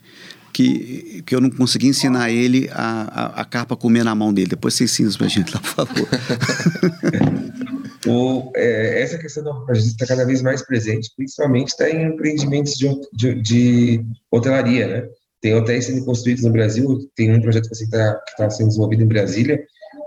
que, 0.53 1.23
que 1.25 1.35
eu 1.35 1.41
não 1.41 1.49
consegui 1.49 1.87
ensinar 1.87 2.31
ele 2.31 2.69
a, 2.71 3.33
a, 3.37 3.41
a 3.41 3.45
carpa 3.45 3.75
comer 3.75 4.03
na 4.03 4.15
mão 4.15 4.33
dele. 4.33 4.49
Depois 4.49 4.73
você 4.73 4.85
ensina 4.85 5.09
isso 5.09 5.17
pra 5.17 5.27
gente 5.27 5.51
lá, 5.53 5.59
por 5.59 5.69
favor. 5.69 6.07
o, 8.07 8.51
é, 8.55 9.01
essa 9.01 9.17
questão 9.17 9.43
do 9.43 9.49
alfabetização 9.49 9.91
está 9.91 10.07
cada 10.07 10.25
vez 10.25 10.41
mais 10.41 10.65
presente, 10.65 11.11
principalmente 11.15 11.69
está 11.69 11.89
em 11.89 12.07
empreendimentos 12.07 12.73
de, 12.73 12.89
de, 13.13 13.41
de, 13.41 14.05
hotelaria, 14.31 14.87
né? 14.87 15.07
Tem 15.41 15.53
hotéis 15.53 15.85
sendo 15.85 16.03
construídos 16.03 16.43
no 16.43 16.51
Brasil, 16.51 16.97
tem 17.15 17.33
um 17.33 17.41
projeto 17.41 17.69
que 17.69 17.75
está 17.75 18.19
tá 18.37 18.49
sendo 18.49 18.69
desenvolvido 18.69 19.03
em 19.03 19.07
Brasília, 19.07 19.59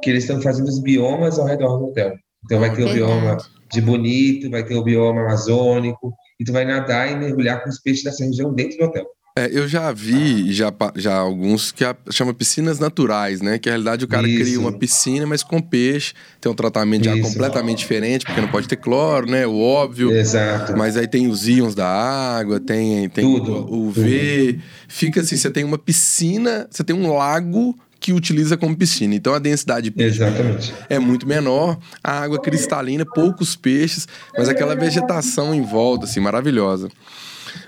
que 0.02 0.10
eles 0.10 0.24
estão 0.24 0.42
fazendo 0.42 0.68
os 0.68 0.80
biomas 0.80 1.38
ao 1.38 1.46
redor 1.46 1.78
do 1.78 1.86
hotel. 1.86 2.12
Então 2.44 2.58
vai 2.58 2.74
ter 2.74 2.84
o 2.84 2.92
bioma 2.92 3.36
de 3.70 3.80
bonito, 3.80 4.50
vai 4.50 4.64
ter 4.64 4.74
o 4.74 4.82
bioma 4.82 5.20
amazônico, 5.20 6.12
e 6.40 6.44
tu 6.44 6.52
vai 6.52 6.64
nadar 6.64 7.12
e 7.12 7.16
mergulhar 7.16 7.62
com 7.62 7.68
os 7.68 7.80
peixes 7.80 8.02
dessa 8.02 8.24
região 8.24 8.52
dentro 8.52 8.78
do 8.78 8.84
hotel. 8.84 9.06
É, 9.36 9.48
eu 9.52 9.68
já 9.68 9.92
vi 9.92 10.52
já, 10.52 10.72
já 10.96 11.14
alguns 11.14 11.70
que 11.70 11.84
a, 11.84 11.94
chama 12.10 12.34
piscinas 12.34 12.80
naturais, 12.80 13.40
né? 13.40 13.58
Que 13.58 13.68
na 13.68 13.74
realidade 13.74 14.04
o 14.04 14.08
cara 14.08 14.28
Isso. 14.28 14.40
cria 14.40 14.58
uma 14.58 14.72
piscina, 14.72 15.24
mas 15.24 15.42
com 15.44 15.60
peixe, 15.60 16.14
tem 16.40 16.50
um 16.50 16.54
tratamento 16.54 17.02
de 17.02 17.08
ar 17.08 17.18
completamente 17.20 17.78
diferente, 17.78 18.26
porque 18.26 18.40
não 18.40 18.48
pode 18.48 18.66
ter 18.66 18.76
cloro, 18.76 19.30
né? 19.30 19.46
O 19.46 19.60
óbvio. 19.60 20.12
Exato. 20.12 20.76
Mas 20.76 20.96
aí 20.96 21.06
tem 21.06 21.28
os 21.28 21.46
íons 21.46 21.76
da 21.76 21.86
água, 21.86 22.58
tem, 22.58 23.08
tem 23.08 23.24
tudo, 23.24 23.52
o 23.52 23.86
UV. 23.86 24.54
Tudo. 24.54 24.62
Fica 24.88 25.20
assim, 25.20 25.36
você 25.36 25.50
tem 25.50 25.62
uma 25.62 25.78
piscina, 25.78 26.66
você 26.68 26.82
tem 26.82 26.96
um 26.96 27.14
lago 27.14 27.78
que 28.00 28.12
utiliza 28.12 28.56
como 28.56 28.76
piscina. 28.76 29.14
Então 29.14 29.34
a 29.34 29.38
densidade 29.38 29.84
de 29.84 29.90
peixe 29.90 30.16
Exatamente. 30.16 30.74
é 30.88 30.98
muito 30.98 31.26
menor, 31.28 31.78
a 32.02 32.20
água 32.20 32.40
cristalina, 32.40 33.04
poucos 33.04 33.54
peixes, 33.54 34.08
mas 34.36 34.48
aquela 34.48 34.74
vegetação 34.74 35.54
em 35.54 35.62
volta, 35.62 36.06
assim, 36.06 36.18
maravilhosa. 36.18 36.88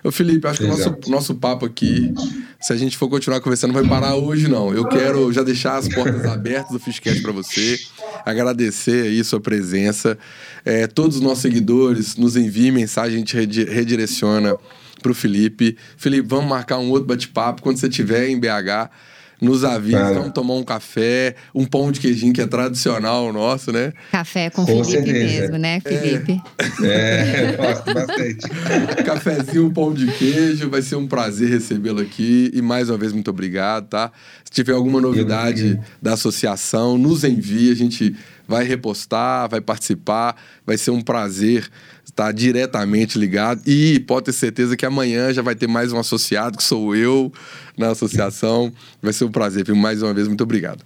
Ô 0.05 0.11
Felipe, 0.11 0.47
acho 0.47 0.61
que 0.61 0.64
o 0.64 0.68
nosso, 0.68 0.97
nosso 1.09 1.35
papo 1.35 1.66
aqui, 1.66 2.12
se 2.61 2.72
a 2.72 2.76
gente 2.76 2.97
for 2.97 3.09
continuar 3.09 3.41
conversando, 3.41 3.72
não 3.72 3.80
vai 3.80 3.89
parar 3.89 4.16
hoje, 4.16 4.49
não. 4.49 4.72
Eu 4.72 4.87
quero 4.87 5.33
já 5.33 5.43
deixar 5.43 5.76
as 5.76 5.89
portas 5.89 6.24
abertas 6.24 6.72
do 6.72 6.78
Fishcast 6.78 7.22
para 7.22 7.33
você, 7.33 7.78
agradecer 8.24 9.07
aí 9.07 9.22
sua 9.24 9.41
presença. 9.41 10.18
É, 10.64 10.87
todos 10.87 11.16
os 11.16 11.22
nossos 11.22 11.41
seguidores 11.41 12.16
nos 12.16 12.37
enviem 12.37 12.70
mensagem, 12.70 13.16
a 13.16 13.18
gente 13.18 13.37
redireciona 13.64 14.57
para 15.03 15.12
o 15.12 15.14
Felipe. 15.14 15.76
Felipe, 15.97 16.26
vamos 16.28 16.49
marcar 16.49 16.78
um 16.78 16.91
outro 16.91 17.07
bate-papo 17.07 17.62
quando 17.62 17.78
você 17.78 17.89
estiver 17.89 18.28
em 18.28 18.39
BH 18.39 18.91
nos 19.43 19.64
avisa, 19.64 20.14
vamos 20.14 20.32
tomar 20.32 20.55
um 20.55 20.62
café, 20.62 21.34
um 21.53 21.64
pão 21.64 21.90
de 21.90 21.99
queijinho 21.99 22.32
que 22.32 22.40
é 22.40 22.47
tradicional 22.47 23.32
nosso, 23.32 23.72
né? 23.72 23.93
Café 24.12 24.49
com, 24.49 24.64
com 24.64 24.84
Felipe 24.84 24.90
certeza. 24.90 25.40
mesmo, 25.40 25.59
né, 25.59 25.80
Felipe? 25.80 26.40
É, 26.82 27.55
é 27.55 27.57
gosto 27.57 27.93
bastante. 27.93 28.49
Cafézinho, 29.05 29.66
um 29.66 29.70
pão 29.70 29.93
de 29.93 30.07
queijo, 30.12 30.70
vai 30.70 30.80
ser 30.80 30.95
um 30.95 31.09
prazer 31.09 31.49
recebê-lo 31.51 32.01
aqui. 32.01 32.53
E 32.55 32.62
mais 32.62 32.88
uma 32.88 32.97
vez, 32.97 33.12
muito 33.12 33.30
obrigado, 33.30 33.88
tá? 33.88 34.12
Se 34.45 34.53
tiver 34.53 34.74
alguma 34.74 35.01
novidade 35.01 35.78
da 36.01 36.12
associação, 36.12 36.97
nos 36.97 37.24
envie, 37.24 37.72
a 37.72 37.74
gente 37.74 38.14
vai 38.53 38.64
repostar, 38.64 39.48
vai 39.48 39.62
participar, 39.62 40.36
vai 40.66 40.76
ser 40.76 40.90
um 40.90 41.00
prazer 41.00 41.70
estar 42.05 42.30
diretamente 42.32 43.18
ligado. 43.18 43.62
E 43.66 43.98
pode 44.00 44.26
ter 44.26 44.32
certeza 44.32 44.76
que 44.76 44.84
amanhã 44.84 45.32
já 45.32 45.40
vai 45.40 45.55
ter 45.55 45.66
mais 45.66 45.90
um 45.90 45.98
associado, 45.98 46.59
que 46.59 46.62
sou 46.62 46.94
eu, 46.94 47.32
na 47.78 47.92
associação. 47.92 48.70
Vai 49.00 49.14
ser 49.14 49.24
um 49.24 49.32
prazer, 49.32 49.64
viu? 49.64 49.74
Mais 49.74 50.03
uma 50.03 50.12
vez, 50.12 50.28
muito 50.28 50.44
obrigado. 50.44 50.84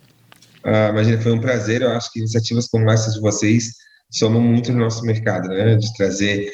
Ah, 0.65 0.91
imagina, 0.91 1.21
foi 1.21 1.33
um 1.33 1.41
prazer. 1.41 1.83
Eu 1.83 1.91
acho 1.91 2.13
que 2.13 2.21
iniciativas 2.21 2.69
como 2.69 2.89
essas 2.89 3.15
de 3.15 3.21
vocês 3.21 3.73
somam 4.13 4.41
muito 4.41 4.71
no 4.71 4.79
nosso 4.79 5.05
mercado, 5.05 5.49
né? 5.49 5.75
De 5.75 5.93
trazer, 5.95 6.49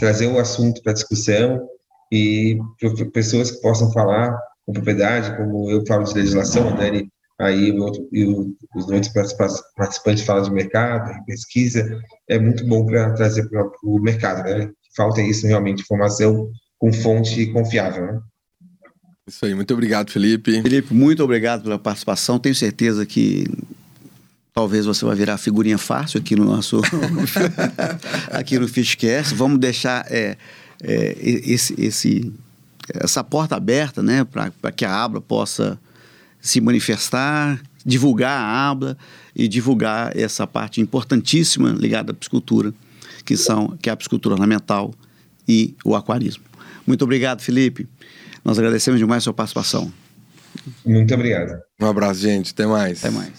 trazer 0.00 0.26
o 0.26 0.40
assunto 0.40 0.82
para 0.82 0.94
discussão 0.94 1.60
e 2.12 2.58
pessoas 3.12 3.52
que 3.52 3.60
possam 3.60 3.92
falar 3.92 4.36
com 4.64 4.72
propriedade, 4.72 5.36
como 5.36 5.70
eu 5.70 5.86
falo 5.86 6.02
de 6.02 6.14
legislação, 6.14 6.68
a 6.68 6.72
Dani 6.72 7.08
aí 7.38 7.70
o 7.70 7.82
outro, 7.82 8.08
e 8.12 8.24
o, 8.24 8.54
os 8.74 8.88
outros 8.88 9.12
participantes 9.76 10.24
falam 10.24 10.42
de 10.42 10.50
mercado, 10.50 11.24
pesquisa, 11.24 12.00
é 12.28 12.38
muito 12.38 12.66
bom 12.66 12.86
para 12.86 13.12
trazer 13.12 13.48
para 13.48 13.68
o 13.82 13.98
mercado, 13.98 14.42
né? 14.44 14.70
Falta 14.96 15.20
isso 15.20 15.46
realmente, 15.46 15.82
informação 15.82 16.50
com 16.78 16.92
fonte 16.92 17.46
confiável, 17.52 18.06
né? 18.06 18.20
Isso 19.28 19.44
aí, 19.44 19.54
muito 19.54 19.74
obrigado, 19.74 20.10
Felipe. 20.10 20.62
Felipe, 20.62 20.94
muito 20.94 21.22
obrigado 21.22 21.64
pela 21.64 21.78
participação. 21.78 22.38
Tenho 22.38 22.54
certeza 22.54 23.04
que 23.04 23.44
talvez 24.54 24.86
você 24.86 25.04
vai 25.04 25.16
virar 25.16 25.36
figurinha 25.36 25.76
fácil 25.76 26.20
aqui 26.20 26.36
no 26.36 26.44
nosso 26.44 26.80
aqui 28.30 28.56
no 28.58 28.68
Fishcast. 28.68 29.34
Vamos 29.34 29.58
deixar 29.58 30.06
é, 30.10 30.36
é, 30.80 31.16
esse, 31.20 31.74
esse, 31.76 32.32
essa 32.94 33.24
porta 33.24 33.56
aberta, 33.56 34.00
né, 34.00 34.24
para 34.24 34.72
que 34.72 34.84
a 34.84 34.94
Abra 34.94 35.20
possa 35.20 35.78
se 36.46 36.60
manifestar, 36.60 37.60
divulgar 37.84 38.38
a 38.38 38.70
Abra 38.70 38.96
e 39.34 39.48
divulgar 39.48 40.16
essa 40.16 40.46
parte 40.46 40.80
importantíssima 40.80 41.70
ligada 41.70 42.12
à 42.12 42.14
piscicultura, 42.14 42.72
que 43.24 43.36
são 43.36 43.76
que 43.82 43.90
é 43.90 43.92
a 43.92 43.96
piscicultura 43.96 44.34
ornamental 44.34 44.94
e 45.48 45.74
o 45.84 45.96
aquarismo. 45.96 46.44
Muito 46.86 47.02
obrigado, 47.02 47.40
Felipe. 47.42 47.88
Nós 48.44 48.58
agradecemos 48.58 49.00
demais 49.00 49.22
a 49.22 49.24
sua 49.24 49.34
participação. 49.34 49.92
Muito 50.84 51.12
obrigado. 51.12 51.60
Um 51.80 51.86
abraço, 51.86 52.20
gente. 52.20 52.52
Até 52.52 52.66
mais. 52.66 53.04
Até 53.04 53.10
mais. 53.10 53.32